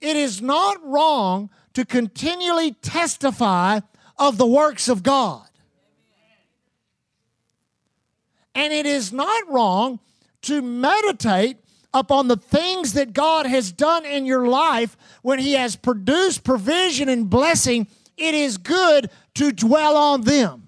it 0.00 0.16
is 0.16 0.40
not 0.40 0.84
wrong 0.84 1.50
to 1.74 1.84
continually 1.84 2.72
testify 2.72 3.80
of 4.16 4.38
the 4.38 4.46
works 4.46 4.88
of 4.88 5.02
God. 5.02 5.46
And 8.54 8.72
it 8.72 8.86
is 8.86 9.12
not 9.12 9.48
wrong 9.48 10.00
to 10.42 10.62
meditate 10.62 11.58
upon 11.94 12.28
the 12.28 12.36
things 12.36 12.94
that 12.94 13.12
God 13.12 13.46
has 13.46 13.72
done 13.72 14.04
in 14.04 14.26
your 14.26 14.48
life 14.48 14.96
when 15.22 15.38
He 15.38 15.52
has 15.52 15.76
produced 15.76 16.44
provision 16.44 17.08
and 17.08 17.30
blessing. 17.30 17.86
It 18.16 18.34
is 18.34 18.58
good 18.58 19.10
to 19.34 19.52
dwell 19.52 19.96
on 19.96 20.22
them. 20.22 20.64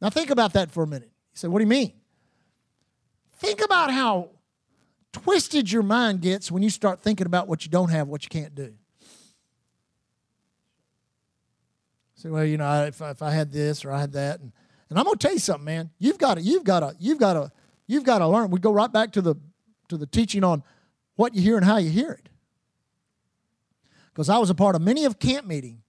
Now, 0.00 0.10
think 0.10 0.30
about 0.30 0.54
that 0.54 0.70
for 0.70 0.82
a 0.82 0.86
minute. 0.86 1.10
You 1.32 1.36
say, 1.36 1.48
What 1.48 1.58
do 1.58 1.64
you 1.64 1.68
mean? 1.68 1.92
Think 3.38 3.62
about 3.62 3.90
how 3.90 4.30
twisted 5.12 5.70
your 5.70 5.82
mind 5.82 6.20
gets 6.20 6.50
when 6.50 6.62
you 6.62 6.70
start 6.70 7.02
thinking 7.02 7.26
about 7.26 7.48
what 7.48 7.64
you 7.64 7.70
don't 7.70 7.90
have, 7.90 8.08
what 8.08 8.24
you 8.24 8.28
can't 8.28 8.54
do. 8.54 8.74
Say, 12.14 12.28
well, 12.28 12.44
you 12.44 12.56
know, 12.56 12.84
if, 12.84 13.00
if 13.00 13.20
I 13.20 13.30
had 13.30 13.52
this 13.52 13.84
or 13.84 13.92
I 13.92 14.00
had 14.00 14.12
that, 14.12 14.40
and, 14.40 14.52
and 14.88 14.98
I'm 14.98 15.04
gonna 15.04 15.16
tell 15.16 15.32
you 15.32 15.38
something, 15.38 15.64
man. 15.64 15.90
You've 15.98 16.18
got 16.18 16.36
to, 16.36 16.40
you've 16.40 16.64
got 16.64 16.80
to, 16.80 16.94
you've 16.98 17.18
got 17.18 17.34
to, 17.34 17.50
you've 17.86 18.04
got 18.04 18.18
to 18.18 18.28
learn. 18.28 18.50
We 18.50 18.60
go 18.60 18.72
right 18.72 18.92
back 18.92 19.12
to 19.12 19.22
the 19.22 19.34
to 19.88 19.96
the 19.96 20.06
teaching 20.06 20.44
on 20.44 20.62
what 21.16 21.34
you 21.34 21.42
hear 21.42 21.56
and 21.56 21.64
how 21.64 21.76
you 21.76 21.90
hear 21.90 22.12
it. 22.12 22.28
Because 24.12 24.28
I 24.28 24.38
was 24.38 24.50
a 24.50 24.54
part 24.54 24.76
of 24.76 24.82
many 24.82 25.04
of 25.04 25.18
camp 25.18 25.46
meeting 25.46 25.82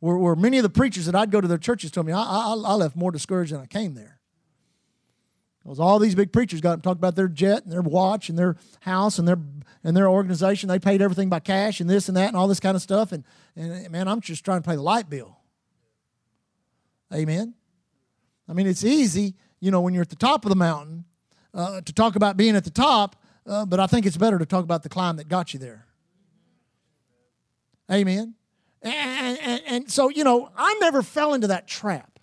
where, 0.00 0.16
where 0.16 0.36
many 0.36 0.58
of 0.58 0.62
the 0.62 0.70
preachers 0.70 1.06
that 1.06 1.14
I'd 1.14 1.30
go 1.30 1.40
to 1.40 1.48
their 1.48 1.58
churches 1.58 1.90
told 1.90 2.06
me 2.06 2.12
I, 2.12 2.22
I, 2.22 2.52
I 2.52 2.74
left 2.74 2.96
more 2.96 3.10
discouraged 3.10 3.52
than 3.52 3.60
I 3.60 3.66
came 3.66 3.94
there. 3.94 4.19
Because 5.62 5.78
all 5.78 5.98
these 5.98 6.14
big 6.14 6.32
preachers 6.32 6.60
got 6.60 6.76
to 6.76 6.82
talk 6.82 6.96
about 6.96 7.16
their 7.16 7.28
jet 7.28 7.64
and 7.64 7.72
their 7.72 7.82
watch 7.82 8.28
and 8.28 8.38
their 8.38 8.56
house 8.80 9.18
and 9.18 9.28
their 9.28 9.38
and 9.84 9.96
their 9.96 10.08
organization. 10.08 10.68
They 10.68 10.78
paid 10.78 11.02
everything 11.02 11.28
by 11.28 11.40
cash 11.40 11.80
and 11.80 11.88
this 11.88 12.08
and 12.08 12.16
that 12.16 12.28
and 12.28 12.36
all 12.36 12.48
this 12.48 12.60
kind 12.60 12.76
of 12.76 12.82
stuff. 12.82 13.12
And, 13.12 13.24
and 13.56 13.90
man, 13.90 14.08
I'm 14.08 14.20
just 14.20 14.44
trying 14.44 14.62
to 14.62 14.68
pay 14.68 14.76
the 14.76 14.82
light 14.82 15.08
bill. 15.08 15.38
Amen. 17.12 17.54
I 18.48 18.52
mean, 18.52 18.66
it's 18.66 18.84
easy, 18.84 19.34
you 19.60 19.70
know, 19.70 19.80
when 19.80 19.94
you're 19.94 20.02
at 20.02 20.10
the 20.10 20.16
top 20.16 20.44
of 20.44 20.48
the 20.48 20.56
mountain 20.56 21.04
uh, 21.54 21.80
to 21.80 21.92
talk 21.92 22.16
about 22.16 22.36
being 22.36 22.56
at 22.56 22.64
the 22.64 22.70
top, 22.70 23.16
uh, 23.46 23.64
but 23.64 23.80
I 23.80 23.86
think 23.86 24.06
it's 24.06 24.16
better 24.16 24.38
to 24.38 24.46
talk 24.46 24.64
about 24.64 24.82
the 24.82 24.88
climb 24.88 25.16
that 25.16 25.28
got 25.28 25.54
you 25.54 25.60
there. 25.60 25.86
Amen. 27.90 28.34
And, 28.82 29.38
and, 29.40 29.62
and 29.66 29.90
so, 29.90 30.08
you 30.08 30.24
know, 30.24 30.50
I 30.56 30.76
never 30.80 31.02
fell 31.02 31.34
into 31.34 31.48
that 31.48 31.66
trap 31.66 32.18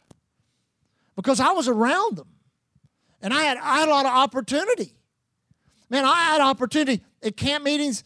because 1.16 1.40
I 1.40 1.52
was 1.52 1.68
around 1.68 2.18
them 2.18 2.28
and 3.22 3.34
I 3.34 3.44
had, 3.44 3.58
I 3.58 3.80
had 3.80 3.90
a 3.90 3.92
lot 3.92 4.06
of 4.06 4.14
opportunity. 4.14 4.94
Man, 5.90 6.04
I 6.04 6.16
had 6.16 6.42
opportunity 6.42 7.02
at 7.24 7.38
camp 7.38 7.64
meetings 7.64 8.04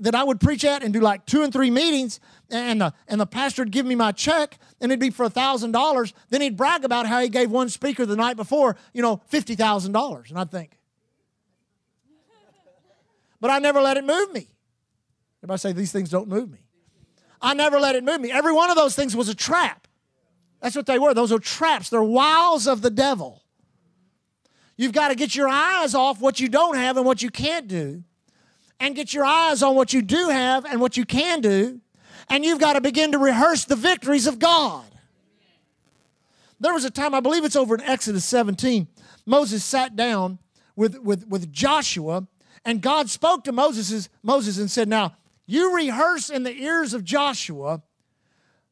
that 0.00 0.14
I 0.14 0.24
would 0.24 0.40
preach 0.40 0.64
at 0.64 0.82
and 0.82 0.92
do 0.92 1.00
like 1.00 1.26
two 1.26 1.42
and 1.42 1.52
three 1.52 1.70
meetings, 1.70 2.20
and 2.50 2.80
the, 2.80 2.94
and 3.06 3.20
the 3.20 3.26
pastor 3.26 3.62
would 3.62 3.70
give 3.70 3.84
me 3.84 3.94
my 3.94 4.12
check, 4.12 4.58
and 4.80 4.90
it'd 4.90 5.00
be 5.00 5.10
for 5.10 5.28
$1,000. 5.28 6.12
Then 6.30 6.40
he'd 6.40 6.56
brag 6.56 6.84
about 6.84 7.06
how 7.06 7.20
he 7.20 7.28
gave 7.28 7.50
one 7.50 7.68
speaker 7.68 8.06
the 8.06 8.16
night 8.16 8.36
before, 8.36 8.76
you 8.94 9.02
know, 9.02 9.20
$50,000. 9.30 10.30
And 10.30 10.38
I'd 10.38 10.50
think, 10.50 10.78
but 13.40 13.50
I 13.50 13.58
never 13.58 13.80
let 13.80 13.96
it 13.96 14.04
move 14.04 14.32
me. 14.32 14.48
Everybody 15.40 15.58
say 15.58 15.72
these 15.72 15.92
things 15.92 16.10
don't 16.10 16.28
move 16.28 16.50
me. 16.50 16.58
I 17.40 17.54
never 17.54 17.78
let 17.78 17.94
it 17.94 18.02
move 18.02 18.20
me. 18.20 18.32
Every 18.32 18.52
one 18.52 18.70
of 18.70 18.76
those 18.76 18.96
things 18.96 19.14
was 19.14 19.28
a 19.28 19.34
trap. 19.34 19.86
That's 20.60 20.74
what 20.74 20.86
they 20.86 20.98
were. 20.98 21.14
Those 21.14 21.30
are 21.30 21.38
traps. 21.38 21.90
They're 21.90 22.02
wiles 22.02 22.66
of 22.66 22.82
the 22.82 22.90
devil. 22.90 23.44
You've 24.78 24.92
got 24.92 25.08
to 25.08 25.16
get 25.16 25.34
your 25.34 25.48
eyes 25.48 25.94
off 25.94 26.20
what 26.20 26.40
you 26.40 26.48
don't 26.48 26.76
have 26.76 26.96
and 26.96 27.04
what 27.04 27.20
you 27.20 27.30
can't 27.30 27.66
do 27.66 28.04
and 28.80 28.94
get 28.94 29.12
your 29.12 29.24
eyes 29.24 29.60
on 29.60 29.74
what 29.74 29.92
you 29.92 30.00
do 30.00 30.28
have 30.28 30.64
and 30.64 30.80
what 30.80 30.96
you 30.96 31.04
can 31.04 31.40
do, 31.40 31.80
and 32.30 32.44
you've 32.44 32.60
got 32.60 32.74
to 32.74 32.80
begin 32.80 33.10
to 33.10 33.18
rehearse 33.18 33.64
the 33.64 33.74
victories 33.74 34.28
of 34.28 34.38
God. 34.38 34.84
There 36.60 36.72
was 36.72 36.84
a 36.84 36.90
time, 36.90 37.12
I 37.12 37.18
believe 37.18 37.44
it's 37.44 37.56
over 37.56 37.74
in 37.74 37.80
Exodus 37.80 38.24
17, 38.24 38.86
Moses 39.26 39.64
sat 39.64 39.96
down 39.96 40.38
with, 40.76 40.98
with, 41.00 41.26
with 41.26 41.52
Joshua, 41.52 42.28
and 42.64 42.80
God 42.80 43.10
spoke 43.10 43.42
to 43.44 43.52
Moses, 43.52 44.08
Moses 44.22 44.58
and 44.58 44.70
said, 44.70 44.88
Now, 44.88 45.16
you 45.44 45.74
rehearse 45.74 46.30
in 46.30 46.44
the 46.44 46.52
ears 46.52 46.94
of 46.94 47.02
Joshua 47.02 47.82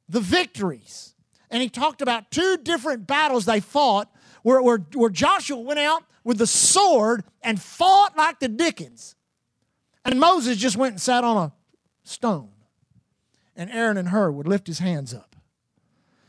the 0.08 0.20
victories. 0.20 1.14
And 1.50 1.62
he 1.62 1.68
talked 1.68 2.02
about 2.02 2.30
two 2.30 2.58
different 2.58 3.06
battles 3.06 3.44
they 3.44 3.60
fought 3.60 4.10
where, 4.46 4.62
where, 4.62 4.78
where 4.94 5.10
Joshua 5.10 5.58
went 5.58 5.80
out 5.80 6.04
with 6.22 6.38
the 6.38 6.46
sword 6.46 7.24
and 7.42 7.60
fought 7.60 8.16
like 8.16 8.38
the 8.38 8.46
Dickens. 8.46 9.16
And 10.04 10.20
Moses 10.20 10.56
just 10.56 10.76
went 10.76 10.92
and 10.92 11.00
sat 11.00 11.24
on 11.24 11.36
a 11.36 11.52
stone. 12.04 12.50
And 13.56 13.68
Aaron 13.72 13.96
and 13.96 14.10
Hur 14.10 14.30
would 14.30 14.46
lift 14.46 14.68
his 14.68 14.78
hands 14.78 15.12
up. 15.12 15.34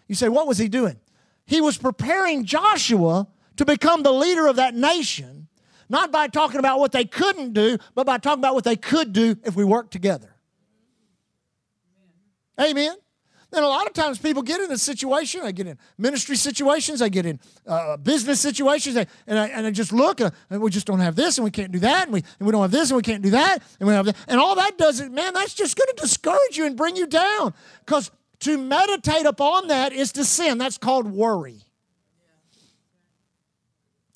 You 0.08 0.16
say, 0.16 0.30
what 0.30 0.48
was 0.48 0.58
he 0.58 0.68
doing? 0.68 1.00
He 1.46 1.62
was 1.62 1.78
preparing 1.78 2.44
Joshua 2.44 3.28
to 3.56 3.66
become 3.66 4.02
the 4.02 4.12
leader 4.12 4.48
of 4.48 4.56
that 4.56 4.74
nation, 4.74 5.48
not 5.88 6.12
by 6.12 6.28
talking 6.28 6.58
about 6.58 6.80
what 6.80 6.94
they 6.94 7.06
couldn't 7.06 7.54
do, 7.54 7.78
but 7.94 8.08
by 8.08 8.18
talking 8.18 8.42
about 8.42 8.56
what 8.56 8.64
they 8.64 8.78
could 8.78 9.14
do 9.14 9.36
if 9.44 9.56
we 9.56 9.64
worked 9.64 9.92
together. 9.92 10.34
Amen. 12.60 12.96
Then 13.50 13.64
a 13.64 13.68
lot 13.68 13.88
of 13.88 13.94
times 13.94 14.18
people 14.18 14.44
get 14.44 14.60
in 14.60 14.70
a 14.72 14.78
situation, 14.78 15.42
I 15.42 15.52
get 15.52 15.68
in 15.68 15.78
ministry 15.98 16.36
situations, 16.36 17.02
I 17.02 17.08
get 17.08 17.26
in 17.26 17.40
uh, 17.66 17.96
business 17.96 18.42
situations, 18.42 18.98
and, 18.98 19.40
I, 19.40 19.48
and 19.48 19.66
I 19.66 19.72
just 19.72 19.94
look, 19.94 20.20
uh, 20.20 20.32
and 20.50 20.62
we 20.62 20.70
just 20.70 20.86
don't 20.86 21.00
have 21.00 21.16
this, 21.16 21.38
and 21.38 21.46
we 21.46 21.52
can't 21.52 21.72
do 21.72 21.80
that, 21.80 22.04
and 22.04 22.14
we, 22.14 22.24
and 22.40 22.46
we 22.46 22.52
don't 22.52 22.62
have 22.62 22.72
this, 22.72 22.90
and 22.90 22.98
we 22.98 23.04
can't 23.04 23.24
do 23.24 23.30
that, 23.30 23.64
and 23.80 23.88
we 23.88 23.94
have 23.94 24.06
that. 24.06 24.18
And 24.28 24.40
all 24.40 24.56
that 24.56 24.78
does 24.78 25.00
is, 25.00 25.10
man, 25.10 25.34
that's 25.34 25.54
just 25.54 25.78
going 25.78 25.88
to 25.96 26.02
discourage 26.02 26.58
you 26.58 26.66
and 26.66 26.76
bring 26.76 26.98
you 26.98 27.08
down. 27.08 27.54
Because 27.86 28.12
to 28.40 28.58
meditate 28.58 29.26
upon 29.26 29.68
that 29.68 29.94
is 29.94 30.12
to 30.14 30.26
sin. 30.26 30.58
That's 30.58 30.78
called 30.78 31.10
worry. 31.10 31.62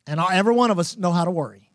And 0.07 0.19
every 0.19 0.53
one 0.53 0.71
of 0.71 0.79
us 0.79 0.97
know 0.97 1.11
how 1.11 1.23
to 1.23 1.32
worry. 1.32 1.69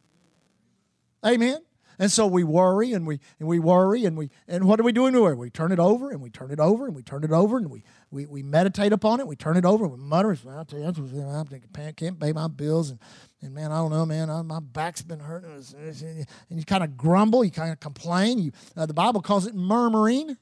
Amen. 1.24 1.58
And 1.98 2.12
so 2.12 2.26
we 2.26 2.44
worry 2.44 2.92
and 2.92 3.06
we 3.06 3.20
and 3.38 3.48
we 3.48 3.58
worry 3.58 4.04
and 4.04 4.16
we 4.16 4.30
and 4.46 4.64
what 4.64 4.78
are 4.78 4.82
we 4.82 4.92
doing 4.92 5.12
to 5.14 5.26
it? 5.26 5.38
We 5.38 5.50
turn 5.50 5.72
it 5.72 5.78
over 5.78 6.10
and 6.10 6.20
we 6.20 6.30
turn 6.30 6.50
it 6.50 6.60
over 6.60 6.86
and 6.86 6.94
we 6.94 7.02
turn 7.02 7.24
it 7.24 7.32
over 7.32 7.56
and 7.56 7.70
we 7.70 7.82
we, 8.10 8.26
we 8.26 8.42
meditate 8.42 8.92
upon 8.92 9.20
it. 9.20 9.26
We 9.26 9.36
turn 9.36 9.56
it 9.56 9.64
over. 9.64 9.84
And 9.84 9.94
we 9.94 9.98
mutter. 10.00 10.36
I'll 10.50 10.64
tell 10.64 10.78
you, 10.78 10.86
I 10.86 11.92
can't 11.92 12.20
pay 12.20 12.32
my 12.32 12.48
bills 12.48 12.90
and 12.90 12.98
and 13.42 13.54
man, 13.54 13.70
I 13.70 13.76
don't 13.76 13.90
know, 13.90 14.06
man, 14.06 14.30
I, 14.30 14.42
my 14.42 14.60
back's 14.60 15.02
been 15.02 15.20
hurting. 15.20 15.50
And 15.50 16.58
you 16.58 16.64
kind 16.64 16.82
of 16.82 16.96
grumble, 16.96 17.44
you 17.44 17.50
kind 17.50 17.70
of 17.70 17.80
complain. 17.80 18.38
You 18.38 18.52
uh, 18.76 18.86
the 18.86 18.94
Bible 18.94 19.20
calls 19.22 19.46
it 19.46 19.54
murmuring. 19.54 20.36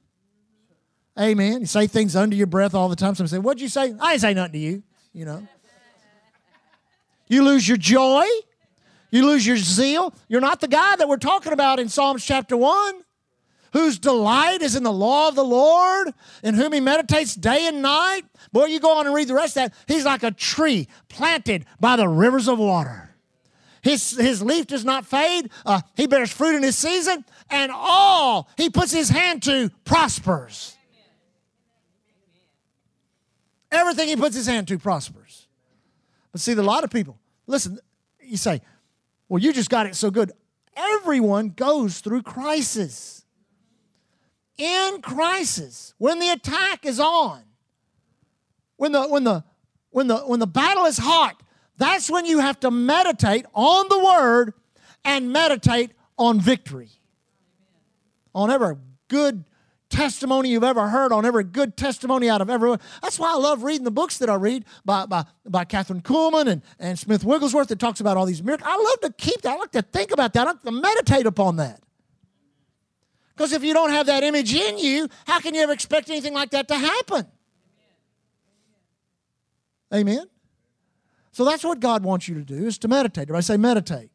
Amen. 1.19 1.61
You 1.61 1.67
say 1.67 1.87
things 1.87 2.17
under 2.17 2.35
your 2.35 2.47
breath 2.47 2.75
all 2.75 2.89
the 2.89 2.97
time. 2.97 3.15
Some 3.15 3.27
say, 3.29 3.39
"What'd 3.39 3.61
you 3.61 3.69
say?" 3.69 3.95
I 4.01 4.13
didn't 4.13 4.21
say 4.21 4.35
nothing 4.35 4.53
to 4.53 4.59
you. 4.59 4.83
You 5.13 5.25
know. 5.27 5.49
You 7.29 7.45
lose 7.45 7.67
your 7.67 7.77
joy. 7.77 8.25
You 9.15 9.25
lose 9.25 9.47
your 9.47 9.57
zeal. 9.57 10.13
You're 10.27 10.41
not 10.41 10.61
the 10.61 10.67
guy 10.67 10.97
that 10.97 11.09
we're 11.09 11.19
talking 11.19 11.53
about 11.53 11.79
in 11.79 11.89
Psalms 11.89 12.25
chapter 12.25 12.57
1, 12.57 12.95
whose 13.73 13.97
delight 13.97 14.61
is 14.61 14.75
in 14.75 14.83
the 14.83 14.93
law 14.93 15.29
of 15.29 15.37
the 15.37 15.45
Lord, 15.45 16.13
in 16.43 16.57
whom 16.57 16.73
he 16.73 16.81
meditates 16.81 17.37
day 17.37 17.69
and 17.69 17.81
night. 17.81 18.23
Boy, 18.51 18.65
you 18.65 18.81
go 18.81 18.99
on 18.99 19.07
and 19.07 19.15
read 19.15 19.29
the 19.29 19.35
rest 19.35 19.57
of 19.57 19.71
that. 19.71 19.75
He's 19.87 20.05
like 20.05 20.25
a 20.25 20.33
tree 20.33 20.89
planted 21.09 21.65
by 21.79 21.95
the 21.95 22.09
rivers 22.09 22.49
of 22.49 22.59
water. 22.59 23.15
His, 23.83 24.11
his 24.19 24.43
leaf 24.43 24.67
does 24.67 24.85
not 24.85 25.07
fade. 25.07 25.49
Uh, 25.65 25.83
he 25.95 26.09
bears 26.09 26.33
fruit 26.33 26.57
in 26.57 26.65
his 26.65 26.77
season, 26.77 27.25
and 27.51 27.71
all 27.73 28.49
he 28.57 28.69
puts 28.69 28.91
his 28.91 29.11
hand 29.11 29.45
to 29.45 29.71
prospers. 29.85 30.77
Everything 33.71 34.09
he 34.09 34.17
puts 34.17 34.35
his 34.35 34.49
hand 34.49 34.67
to 34.67 34.79
prospers. 34.81 35.47
But 36.33 36.41
see, 36.41 36.55
a 36.55 36.63
lot 36.63 36.83
of 36.83 36.91
people, 36.91 37.17
listen, 37.47 37.79
you 38.21 38.37
say, 38.37 38.61
well, 39.29 39.43
you 39.43 39.53
just 39.53 39.71
got 39.71 39.87
it 39.87 39.95
so 39.97 40.11
good. 40.11 40.33
Everyone 40.77 41.51
goes 41.51 42.01
through 42.01 42.23
crisis. 42.23 43.25
In 44.57 45.01
crisis, 45.03 45.95
when 45.99 46.21
the 46.21 46.29
attack 46.29 46.87
is 46.87 47.01
on, 47.01 47.43
when 48.77 48.93
the 48.93 49.09
when 49.09 49.25
the 49.25 49.45
when 49.91 50.07
the 50.07 50.19
when 50.19 50.39
the 50.41 50.47
battle 50.47 50.85
is 50.85 50.99
hot, 50.99 51.43
that's 51.77 52.09
when 52.09 52.25
you 52.25 52.39
have 52.39 52.61
to 52.61 52.71
meditate 52.71 53.47
on 53.53 53.89
the 53.89 53.99
word 53.99 54.55
and 55.05 55.33
meditate 55.33 55.91
on 56.17 56.41
victory. 56.41 56.91
On 58.35 58.51
every 58.51 58.77
good 59.09 59.45
testimony 59.95 60.51
you've 60.51 60.65
ever 60.65 60.89
heard, 60.89 61.13
on 61.13 61.25
every 61.25 61.45
good 61.45 61.77
testimony 61.77 62.29
out 62.29 62.41
of 62.41 62.51
everyone. 62.51 62.81
That's 63.01 63.19
why 63.19 63.33
I 63.33 63.37
love 63.37 63.63
reading 63.63 63.85
the 63.85 63.93
books 63.93 64.19
that 64.19 64.29
I 64.29 64.35
read 64.35 64.65
by, 64.85 65.07
by, 65.07 65.25
by 65.47 65.65
Kathryn 65.65 66.03
Kuhlman 66.03 66.49
and, 66.49 66.63
and 66.81 66.99
Smith 66.99 67.25
Wigglesworth 67.25 67.69
that 67.69 67.79
talks 67.79 68.01
about 68.01 68.17
all 68.17 68.27
these 68.27 68.43
miracles. 68.43 68.69
I 68.71 68.77
love 68.77 69.13
to 69.13 69.17
keep 69.17 69.43
that. 69.43 69.55
I 69.55 69.57
like 69.57 69.71
to 69.73 69.83
think 69.83 70.11
about 70.11 70.33
that. 70.33 70.47
I 70.47 70.51
like 70.51 70.63
to 70.63 70.73
meditate 70.73 71.27
upon 71.27 71.57
that. 71.57 71.81
Because 73.37 73.53
if 73.53 73.63
you 73.63 73.73
don't 73.73 73.91
have 73.91 74.07
that 74.07 74.25
image 74.25 74.53
in 74.53 74.79
you, 74.79 75.09
how 75.27 75.41
can 75.41 75.55
you 75.55 75.63
ever 75.63 75.73
expect 75.73 76.11
anything 76.11 76.35
like 76.35 76.51
that 76.51 76.69
to 76.69 76.77
happen? 76.77 77.27
Amen. 79.93 80.27
So 81.31 81.45
that's 81.45 81.65
what 81.65 81.81
God 81.81 82.05
wants 82.05 82.29
you 82.29 82.35
to 82.35 82.43
do 82.43 82.67
is 82.67 82.79
to 82.79 82.89
meditate. 82.89 83.31
I 83.31 83.41
say 83.41 83.57
meditate. 83.57 84.11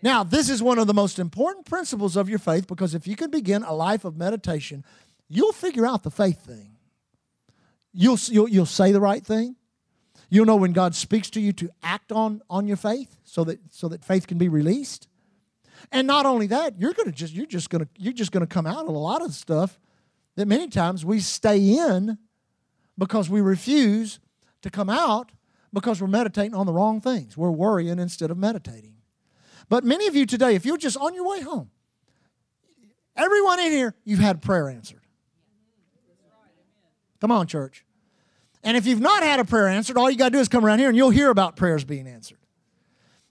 Now, 0.00 0.22
this 0.22 0.48
is 0.48 0.62
one 0.62 0.78
of 0.78 0.86
the 0.86 0.94
most 0.94 1.18
important 1.18 1.66
principles 1.66 2.16
of 2.16 2.28
your 2.28 2.38
faith 2.38 2.68
because 2.68 2.94
if 2.94 3.06
you 3.06 3.16
can 3.16 3.30
begin 3.30 3.64
a 3.64 3.74
life 3.74 4.04
of 4.04 4.16
meditation, 4.16 4.84
you'll 5.28 5.52
figure 5.52 5.86
out 5.86 6.02
the 6.02 6.10
faith 6.10 6.44
thing. 6.44 6.76
You'll, 7.92 8.18
you'll, 8.28 8.48
you'll 8.48 8.66
say 8.66 8.92
the 8.92 9.00
right 9.00 9.24
thing. 9.24 9.56
You'll 10.30 10.46
know 10.46 10.56
when 10.56 10.72
God 10.72 10.94
speaks 10.94 11.30
to 11.30 11.40
you 11.40 11.52
to 11.54 11.70
act 11.82 12.12
on, 12.12 12.42
on 12.50 12.66
your 12.66 12.76
faith 12.76 13.16
so 13.24 13.44
that, 13.44 13.60
so 13.70 13.88
that 13.88 14.04
faith 14.04 14.26
can 14.26 14.38
be 14.38 14.48
released. 14.48 15.08
And 15.90 16.06
not 16.06 16.26
only 16.26 16.46
that, 16.48 16.78
you're 16.78 16.92
gonna 16.92 17.12
just 17.12 17.32
you're 17.32 17.46
just 17.46 17.70
gonna 17.70 17.88
you're 17.96 18.12
just 18.12 18.32
gonna 18.32 18.46
come 18.46 18.66
out 18.66 18.82
of 18.82 18.88
a 18.88 18.98
lot 18.98 19.22
of 19.22 19.32
stuff 19.32 19.78
that 20.34 20.46
many 20.46 20.68
times 20.68 21.04
we 21.04 21.20
stay 21.20 21.76
in 21.78 22.18
because 22.96 23.30
we 23.30 23.40
refuse 23.40 24.18
to 24.62 24.70
come 24.70 24.90
out 24.90 25.32
because 25.72 26.00
we're 26.00 26.08
meditating 26.08 26.54
on 26.54 26.66
the 26.66 26.72
wrong 26.72 27.00
things. 27.00 27.36
We're 27.36 27.50
worrying 27.50 27.98
instead 27.98 28.30
of 28.30 28.38
meditating. 28.38 28.94
But 29.68 29.84
many 29.84 30.06
of 30.06 30.16
you 30.16 30.26
today, 30.26 30.54
if 30.54 30.64
you're 30.64 30.78
just 30.78 30.96
on 30.96 31.14
your 31.14 31.28
way 31.28 31.42
home, 31.42 31.70
everyone 33.16 33.60
in 33.60 33.70
here, 33.70 33.94
you've 34.04 34.18
had 34.18 34.42
prayer 34.42 34.68
answered. 34.68 35.02
Come 37.20 37.30
on, 37.30 37.46
church. 37.46 37.84
And 38.62 38.76
if 38.76 38.86
you've 38.86 39.00
not 39.00 39.22
had 39.22 39.40
a 39.40 39.44
prayer 39.44 39.68
answered, 39.68 39.96
all 39.96 40.10
you 40.10 40.18
got 40.18 40.30
to 40.30 40.32
do 40.32 40.40
is 40.40 40.48
come 40.48 40.64
around 40.64 40.78
here 40.78 40.88
and 40.88 40.96
you'll 40.96 41.10
hear 41.10 41.30
about 41.30 41.56
prayers 41.56 41.84
being 41.84 42.06
answered. 42.06 42.38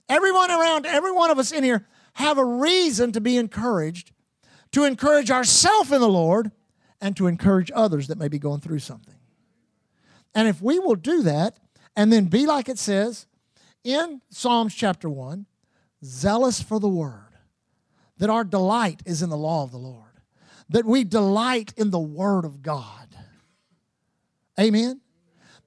Everyone 0.09 0.49
around, 0.49 0.85
every 0.85 1.11
one 1.11 1.29
of 1.31 1.37
us 1.37 1.51
in 1.51 1.63
here 1.63 1.85
have 2.13 2.37
a 2.37 2.45
reason 2.45 3.11
to 3.11 3.21
be 3.21 3.37
encouraged, 3.37 4.11
to 4.71 4.85
encourage 4.85 5.29
ourselves 5.29 5.91
in 5.91 5.99
the 5.99 6.07
Lord, 6.07 6.51
and 7.01 7.15
to 7.17 7.27
encourage 7.27 7.71
others 7.75 8.07
that 8.07 8.17
may 8.17 8.27
be 8.27 8.39
going 8.39 8.61
through 8.61 8.79
something. 8.79 9.13
And 10.33 10.47
if 10.47 10.61
we 10.61 10.79
will 10.79 10.95
do 10.95 11.21
that 11.23 11.59
and 11.95 12.11
then 12.11 12.25
be 12.25 12.45
like 12.45 12.69
it 12.69 12.79
says 12.79 13.27
in 13.83 14.21
Psalms 14.29 14.73
chapter 14.73 15.09
1, 15.09 15.45
zealous 16.03 16.61
for 16.61 16.79
the 16.79 16.87
word, 16.87 17.35
that 18.17 18.29
our 18.29 18.43
delight 18.43 19.01
is 19.05 19.21
in 19.21 19.29
the 19.29 19.37
law 19.37 19.63
of 19.63 19.71
the 19.71 19.77
Lord, 19.77 20.21
that 20.69 20.85
we 20.85 21.03
delight 21.03 21.73
in 21.77 21.91
the 21.91 21.99
word 21.99 22.45
of 22.45 22.61
God. 22.61 23.06
Amen. 24.59 25.01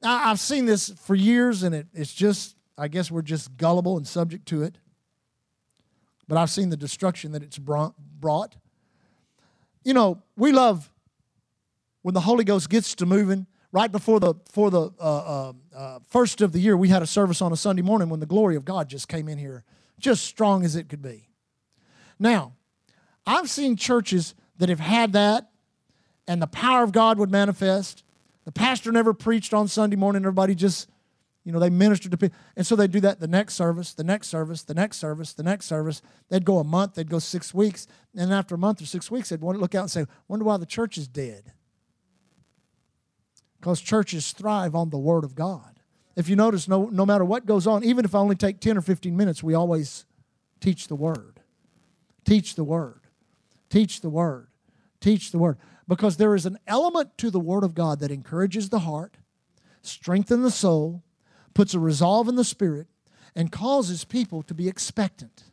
Now, 0.03 0.31
I've 0.31 0.41
seen 0.41 0.67
this 0.67 0.91
for 0.91 1.15
years, 1.15 1.63
and 1.63 1.75
it, 1.75 1.87
it's 1.93 2.13
just, 2.13 2.57
I 2.77 2.89
guess 2.89 3.11
we're 3.11 3.23
just 3.23 3.57
gullible 3.57 3.97
and 3.97 4.07
subject 4.07 4.47
to 4.47 4.63
it. 4.63 4.79
But 6.27 6.39
I've 6.39 6.51
seen 6.51 6.71
the 6.71 6.77
destruction 6.77 7.33
that 7.33 7.43
it's 7.43 7.59
brought. 7.59 8.57
You 9.85 9.95
know, 9.95 10.23
we 10.37 10.53
love 10.53 10.91
when 12.03 12.15
the 12.15 12.21
Holy 12.21 12.45
Ghost 12.45 12.71
gets 12.71 12.95
to 12.97 13.07
moving. 13.07 13.47
Right 13.73 13.93
before 13.93 14.19
the 14.19 14.35
for 14.51 14.69
the 14.69 14.91
uh, 14.99 15.03
uh, 15.03 15.53
uh, 15.77 15.99
first 16.09 16.41
of 16.41 16.51
the 16.51 16.59
year, 16.59 16.77
we 16.77 16.89
had 16.89 17.03
a 17.03 17.07
service 17.07 17.41
on 17.41 17.53
a 17.53 17.57
Sunday 17.57 17.83
morning 17.83 18.09
when 18.09 18.19
the 18.19 18.27
glory 18.27 18.57
of 18.57 18.65
God 18.65 18.89
just 18.89 19.07
came 19.07 19.29
in 19.29 19.39
here, 19.39 19.63
just 20.01 20.25
strong 20.25 20.65
as 20.65 20.75
it 20.75 20.89
could 20.89 21.03
be. 21.03 21.29
Now, 22.19 22.55
I've 23.27 23.49
seen 23.49 23.77
churches 23.77 24.35
that 24.59 24.69
have 24.71 24.81
had 24.81 25.13
that, 25.13 25.51
and 26.27 26.43
the 26.43 26.49
power 26.49 26.83
of 26.83 26.91
God 26.91 27.17
would 27.19 27.31
manifest, 27.31 28.03
the 28.51 28.59
pastor 28.59 28.91
never 28.91 29.15
preached 29.15 29.55
on 29.55 29.69
Sunday 29.69 29.95
morning. 29.95 30.23
Everybody 30.23 30.57
just, 30.57 30.89
you 31.45 31.53
know, 31.53 31.61
they 31.61 31.71
ministered 31.71 32.11
to 32.11 32.19
people. 32.19 32.37
And 32.57 32.67
so 32.67 32.75
they'd 32.75 32.91
do 32.91 32.99
that 32.99 33.21
the 33.21 33.29
next 33.29 33.55
service, 33.55 33.95
the 33.95 34.03
next 34.03 34.27
service, 34.27 34.65
the 34.65 34.75
next 34.75 34.97
service, 34.97 35.33
the 35.33 35.45
next 35.45 35.67
service. 35.67 36.03
They'd 36.31 36.45
go 36.45 36.59
a 36.59 36.65
month, 36.65 36.95
they'd 36.95 37.09
go 37.09 37.21
six 37.21 37.55
weeks. 37.55 37.87
And 38.17 38.33
after 38.33 38.57
a 38.57 38.59
month 38.59 38.83
or 38.83 38.87
six 38.87 39.09
weeks, 39.09 39.29
they'd 39.29 39.41
look 39.41 39.77
out 39.77 39.83
and 39.83 39.91
say, 39.93 40.05
wonder 40.27 40.45
why 40.45 40.57
the 40.57 40.67
church 40.67 40.99
is 40.99 41.07
dead. 41.07 41.53
Because 43.61 43.81
churches 43.81 44.33
thrive 44.33 44.75
on 44.75 44.91
the 44.91 44.99
Word 44.99 45.23
of 45.23 45.37
God. 45.37 45.79
If 46.17 46.29
you 46.29 46.35
notice, 46.35 46.67
no, 46.67 46.87
no 46.87 47.07
matter 47.07 47.25
what 47.25 47.47
goes 47.47 47.69
on, 47.69 47.85
even 47.85 48.05
if 48.05 48.17
I 48.17 48.19
only 48.19 48.35
take 48.35 48.59
10 48.59 48.77
or 48.77 48.81
15 48.81 49.17
minutes, 49.17 49.45
we 49.45 49.55
always 49.55 50.07
teach 50.59 50.89
the 50.89 50.97
Word. 50.97 51.39
Teach 52.25 52.57
the 52.57 52.65
Word. 52.65 53.03
Teach 53.69 54.01
the 54.01 54.11
Word. 54.11 54.49
Teach 55.01 55.31
the 55.31 55.39
Word 55.39 55.59
because 55.89 56.17
there 56.17 56.35
is 56.35 56.47
an 56.47 56.59
element 56.67 57.17
to 57.19 57.31
the 57.31 57.41
Word 57.41 57.65
of 57.65 57.75
God 57.75 58.01
that 58.01 58.11
encourages 58.11 58.69
the 58.69 58.81
heart, 58.81 59.17
strengthens 59.83 60.43
the 60.43 60.51
soul, 60.51 61.03
puts 61.55 61.75
a 61.75 61.81
resolve 61.81 62.29
in 62.29 62.37
the 62.37 62.45
spirit, 62.45 62.87
and 63.35 63.51
causes 63.51 64.05
people 64.05 64.43
to 64.43 64.55
be 64.55 64.69
expectant. 64.69 65.45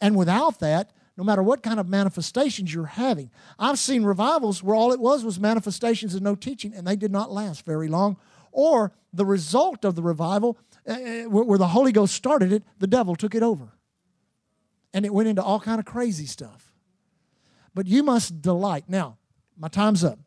And 0.00 0.14
without 0.14 0.60
that, 0.60 0.92
no 1.16 1.24
matter 1.24 1.42
what 1.42 1.62
kind 1.62 1.80
of 1.80 1.88
manifestations 1.88 2.72
you're 2.74 2.84
having, 2.86 3.30
I've 3.58 3.78
seen 3.78 4.04
revivals 4.04 4.62
where 4.62 4.76
all 4.76 4.92
it 4.92 5.00
was 5.00 5.24
was 5.24 5.40
manifestations 5.40 6.14
and 6.14 6.22
no 6.22 6.34
teaching, 6.34 6.74
and 6.74 6.86
they 6.86 6.96
did 6.96 7.10
not 7.10 7.32
last 7.32 7.64
very 7.64 7.88
long. 7.88 8.18
Or 8.52 8.92
the 9.12 9.24
result 9.24 9.84
of 9.84 9.94
the 9.94 10.02
revival, 10.02 10.58
uh, 10.86 11.22
where 11.24 11.58
the 11.58 11.68
Holy 11.68 11.92
Ghost 11.92 12.14
started 12.14 12.52
it, 12.52 12.62
the 12.78 12.86
devil 12.86 13.16
took 13.16 13.34
it 13.34 13.42
over. 13.42 13.72
And 14.92 15.04
it 15.04 15.12
went 15.12 15.28
into 15.28 15.42
all 15.42 15.60
kind 15.60 15.78
of 15.78 15.86
crazy 15.86 16.26
stuff. 16.26 16.65
But 17.76 17.86
you 17.86 18.02
must 18.02 18.40
delight. 18.40 18.84
Now, 18.88 19.18
my 19.54 19.68
time's 19.68 20.02
up. 20.02 20.18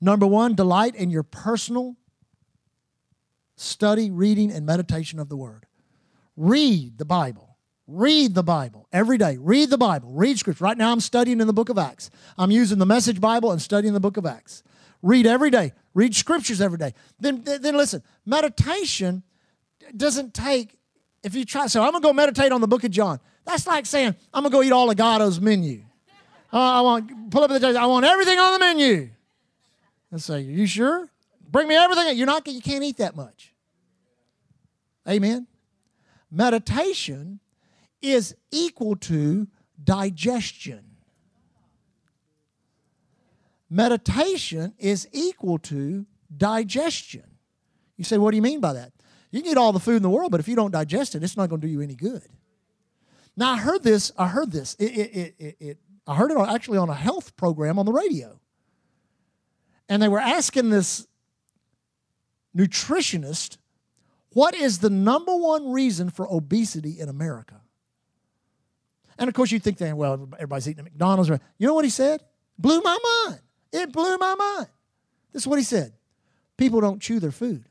Number 0.00 0.24
one, 0.24 0.54
delight 0.54 0.94
in 0.94 1.10
your 1.10 1.24
personal 1.24 1.96
study, 3.56 4.08
reading, 4.08 4.52
and 4.52 4.64
meditation 4.64 5.18
of 5.18 5.28
the 5.28 5.36
Word. 5.36 5.66
Read 6.36 6.96
the 6.96 7.04
Bible. 7.04 7.56
Read 7.88 8.36
the 8.36 8.44
Bible 8.44 8.86
every 8.92 9.18
day. 9.18 9.36
Read 9.36 9.70
the 9.70 9.76
Bible. 9.76 10.12
Read 10.12 10.38
Scripture. 10.38 10.62
Right 10.62 10.78
now, 10.78 10.92
I'm 10.92 11.00
studying 11.00 11.40
in 11.40 11.48
the 11.48 11.52
book 11.52 11.68
of 11.68 11.76
Acts. 11.76 12.08
I'm 12.38 12.52
using 12.52 12.78
the 12.78 12.86
Message 12.86 13.20
Bible 13.20 13.50
and 13.50 13.60
studying 13.60 13.92
the 13.92 13.98
book 13.98 14.16
of 14.16 14.24
Acts. 14.24 14.62
Read 15.02 15.26
every 15.26 15.50
day. 15.50 15.72
Read 15.92 16.14
Scriptures 16.14 16.60
every 16.60 16.78
day. 16.78 16.94
Then, 17.18 17.42
then 17.42 17.76
listen, 17.76 18.00
meditation 18.24 19.24
doesn't 19.96 20.34
take, 20.34 20.78
if 21.24 21.34
you 21.34 21.44
try, 21.44 21.66
so 21.66 21.82
I'm 21.82 21.90
going 21.90 22.00
to 22.00 22.06
go 22.06 22.12
meditate 22.12 22.52
on 22.52 22.60
the 22.60 22.68
book 22.68 22.84
of 22.84 22.92
John. 22.92 23.18
That's 23.44 23.66
like 23.66 23.86
saying, 23.86 24.14
I'm 24.32 24.44
going 24.44 24.52
to 24.52 24.56
go 24.56 24.62
eat 24.62 24.70
all 24.70 24.88
of 24.88 25.42
menu. 25.42 25.82
Uh, 26.52 26.58
I 26.58 26.80
want, 26.82 27.30
pull 27.30 27.44
up 27.44 27.50
the, 27.50 27.78
I 27.78 27.86
want 27.86 28.04
everything 28.04 28.38
on 28.38 28.52
the 28.52 28.58
menu. 28.58 29.10
Let's 30.10 30.24
say, 30.24 30.42
you 30.42 30.66
sure? 30.66 31.08
Bring 31.50 31.68
me 31.68 31.76
everything. 31.76 32.16
You're 32.16 32.26
not, 32.26 32.46
you 32.46 32.60
can't 32.60 32.84
eat 32.84 32.98
that 32.98 33.16
much. 33.16 33.54
Amen. 35.08 35.46
Meditation 36.30 37.40
is 38.00 38.34
equal 38.50 38.96
to 38.96 39.48
digestion. 39.82 40.84
Meditation 43.70 44.74
is 44.78 45.08
equal 45.12 45.58
to 45.58 46.04
digestion. 46.36 47.24
You 47.96 48.04
say, 48.04 48.18
what 48.18 48.32
do 48.32 48.36
you 48.36 48.42
mean 48.42 48.60
by 48.60 48.74
that? 48.74 48.92
You 49.30 49.40
can 49.40 49.52
eat 49.52 49.56
all 49.56 49.72
the 49.72 49.80
food 49.80 49.96
in 49.96 50.02
the 50.02 50.10
world, 50.10 50.30
but 50.30 50.40
if 50.40 50.48
you 50.48 50.56
don't 50.56 50.72
digest 50.72 51.14
it, 51.14 51.22
it's 51.22 51.36
not 51.38 51.48
going 51.48 51.60
to 51.62 51.66
do 51.66 51.72
you 51.72 51.80
any 51.80 51.94
good. 51.94 52.22
Now 53.34 53.52
I 53.52 53.56
heard 53.56 53.82
this. 53.82 54.12
I 54.18 54.28
heard 54.28 54.52
this. 54.52 54.74
It, 54.74 54.84
it, 54.84 55.34
it, 55.38 55.56
it, 55.58 55.78
I 56.12 56.14
heard 56.14 56.30
it 56.30 56.36
actually 56.38 56.76
on 56.76 56.90
a 56.90 56.94
health 56.94 57.36
program 57.36 57.78
on 57.78 57.86
the 57.86 57.92
radio 57.92 58.38
and 59.88 60.02
they 60.02 60.08
were 60.08 60.20
asking 60.20 60.68
this 60.68 61.06
nutritionist, 62.54 63.56
what 64.34 64.54
is 64.54 64.80
the 64.80 64.90
number 64.90 65.34
one 65.34 65.72
reason 65.72 66.10
for 66.10 66.30
obesity 66.30 67.00
in 67.00 67.08
America? 67.08 67.62
And 69.18 69.28
of 69.28 69.34
course, 69.34 69.52
you 69.52 69.58
think, 69.58 69.78
that, 69.78 69.96
well, 69.96 70.28
everybody's 70.34 70.68
eating 70.68 70.80
at 70.80 70.92
McDonald's. 70.92 71.30
You 71.30 71.66
know 71.66 71.72
what 71.72 71.84
he 71.84 71.90
said? 71.90 72.22
Blew 72.58 72.82
my 72.82 72.98
mind. 73.26 73.40
It 73.72 73.90
blew 73.90 74.18
my 74.18 74.34
mind. 74.34 74.66
This 75.32 75.44
is 75.44 75.46
what 75.46 75.58
he 75.58 75.64
said 75.64 75.94
people 76.58 76.82
don't 76.82 77.00
chew 77.00 77.20
their 77.20 77.32
food. 77.32 77.64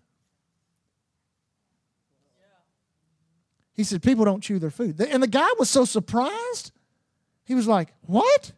He 3.73 3.83
said, 3.83 4.01
people 4.01 4.25
don't 4.25 4.41
chew 4.41 4.57
their 4.57 4.71
food. 4.71 4.99
And 4.99 5.21
the 5.21 5.27
guy 5.27 5.47
was 5.59 5.69
so 5.69 5.85
surprised. 5.85 6.71
He 7.51 7.55
was 7.55 7.67
like, 7.67 7.93
what? 8.03 8.53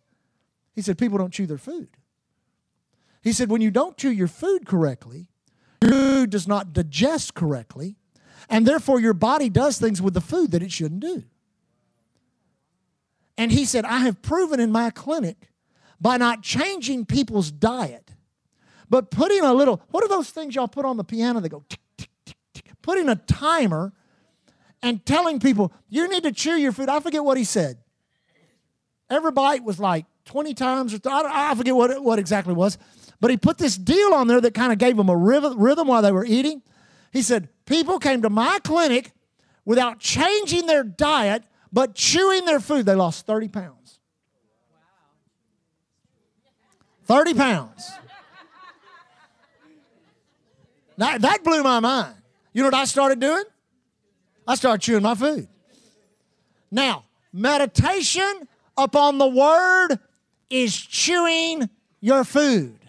He 0.76 0.84
said, 0.84 1.00
people 1.00 1.18
don't 1.18 1.34
chew 1.34 1.48
their 1.48 1.58
food. 1.58 1.88
He 3.24 3.34
said, 3.34 3.50
when 3.50 3.60
you 3.60 3.72
don't 3.72 3.98
chew 3.98 4.12
your 4.12 4.28
food 4.28 4.68
correctly, 4.68 5.30
your 5.82 5.90
food 5.90 6.30
does 6.30 6.48
not 6.48 6.74
digest 6.74 7.34
correctly, 7.34 7.96
and 8.52 8.68
therefore 8.68 9.00
your 9.00 9.16
body 9.16 9.50
does 9.50 9.80
things 9.80 10.00
with 10.00 10.14
the 10.14 10.22
food 10.22 10.52
that 10.52 10.62
it 10.62 10.72
shouldn't 10.72 11.00
do. 11.00 11.24
And 13.36 13.52
he 13.52 13.66
said, 13.66 13.84
I 13.84 13.98
have 14.02 14.22
proven 14.22 14.60
in 14.60 14.72
my 14.72 14.92
clinic 14.92 15.50
by 16.00 16.18
not 16.18 16.44
changing 16.44 17.08
people's 17.08 17.50
diet, 17.50 18.12
but 18.92 19.10
putting 19.10 19.42
a 19.42 19.56
little, 19.56 19.82
what 19.90 20.04
are 20.04 20.08
those 20.08 20.30
things 20.30 20.54
y'all 20.54 20.68
put 20.68 20.86
on 20.86 20.98
the 20.98 21.04
piano 21.04 21.40
that 21.40 21.50
go 21.50 21.64
tick, 21.68 21.80
tick, 21.98 22.10
tick, 22.26 22.38
tick? 22.54 22.66
Putting 22.84 23.10
a 23.10 23.16
timer 23.16 23.92
and 24.84 25.04
telling 25.04 25.40
people, 25.40 25.74
you 25.90 26.08
need 26.08 26.22
to 26.22 26.32
chew 26.32 26.58
your 26.58 26.72
food. 26.72 26.90
I 26.90 27.00
forget 27.00 27.24
what 27.24 27.38
he 27.38 27.44
said. 27.44 27.80
Every 29.10 29.32
bite 29.32 29.64
was 29.64 29.80
like 29.80 30.06
20 30.26 30.54
times, 30.54 30.94
or 30.94 31.00
I 31.06 31.54
forget 31.56 31.76
what, 31.76 32.02
what 32.04 32.20
exactly 32.20 32.54
was. 32.54 32.78
But 33.20 33.32
he 33.32 33.38
put 33.38 33.58
this 33.58 33.78
deal 33.78 34.14
on 34.14 34.28
there 34.28 34.42
that 34.42 34.54
kind 34.54 34.72
of 34.72 34.78
gave 34.78 34.98
them 34.98 35.10
a 35.10 35.16
rhythm 35.16 35.88
while 35.88 36.02
they 36.02 36.12
were 36.12 36.26
eating. 36.26 36.62
He 37.12 37.22
said, 37.22 37.50
People 37.66 38.00
came 38.00 38.22
to 38.22 38.30
my 38.30 38.60
clinic 38.64 39.12
without 39.66 40.00
changing 40.00 40.66
their 40.66 40.84
diet, 40.84 41.44
but 41.72 41.96
chewing 41.96 42.46
their 42.46 42.60
food. 42.60 42.86
They 42.86 42.96
lost 42.96 43.26
30 43.26 43.48
pounds. 43.50 44.00
30 47.06 47.34
pounds. 47.34 47.92
That 50.98 51.44
blew 51.44 51.64
my 51.64 51.80
mind. 51.80 52.16
You 52.54 52.62
know 52.62 52.68
what 52.68 52.76
I 52.76 52.86
started 52.86 53.20
doing? 53.20 53.44
I 54.48 54.56
started 54.56 54.82
chewing 54.82 55.04
my 55.04 55.16
food. 55.16 55.48
Now, 56.72 57.06
meditation 57.32 58.48
upon 58.78 59.18
the 59.18 59.28
word 59.28 60.00
is 60.50 60.76
chewing 60.76 61.70
your 62.00 62.24
food. 62.24 62.80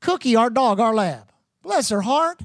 Cookie, 0.00 0.36
our 0.36 0.50
dog, 0.50 0.80
our 0.80 0.94
lab. 0.94 1.30
Bless 1.62 1.90
her 1.90 2.00
heart. 2.00 2.40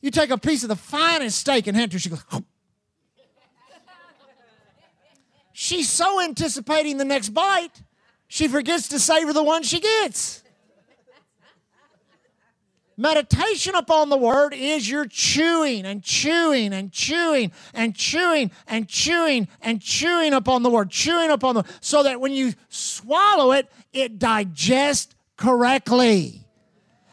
You 0.00 0.10
take 0.10 0.30
a 0.30 0.38
piece 0.38 0.62
of 0.62 0.68
the 0.68 0.76
finest 0.76 1.38
steak 1.38 1.66
and 1.66 1.76
hand 1.76 1.92
her, 1.92 1.98
she 1.98 2.10
goes, 2.10 2.22
She's 5.52 5.90
so 5.90 6.22
anticipating 6.22 6.98
the 6.98 7.04
next 7.04 7.30
bite, 7.30 7.82
she 8.28 8.46
forgets 8.46 8.88
to 8.88 9.00
savor 9.00 9.32
the 9.32 9.42
one 9.42 9.64
she 9.64 9.80
gets. 9.80 10.44
Meditation 13.00 13.76
upon 13.76 14.08
the 14.08 14.16
word 14.16 14.52
is 14.52 14.90
your 14.90 15.06
chewing 15.06 15.86
and 15.86 16.02
chewing 16.02 16.72
and 16.72 16.90
chewing 16.90 17.52
and 17.72 17.94
chewing 17.94 18.50
and 18.66 18.88
chewing 18.88 19.46
and 19.62 19.80
chewing 19.80 20.34
upon 20.34 20.64
the 20.64 20.68
word, 20.68 20.90
chewing 20.90 21.30
upon 21.30 21.54
the 21.54 21.64
so 21.80 22.02
that 22.02 22.20
when 22.20 22.32
you 22.32 22.52
swallow 22.68 23.52
it, 23.52 23.70
it 23.92 24.18
digests 24.18 25.14
correctly 25.36 26.44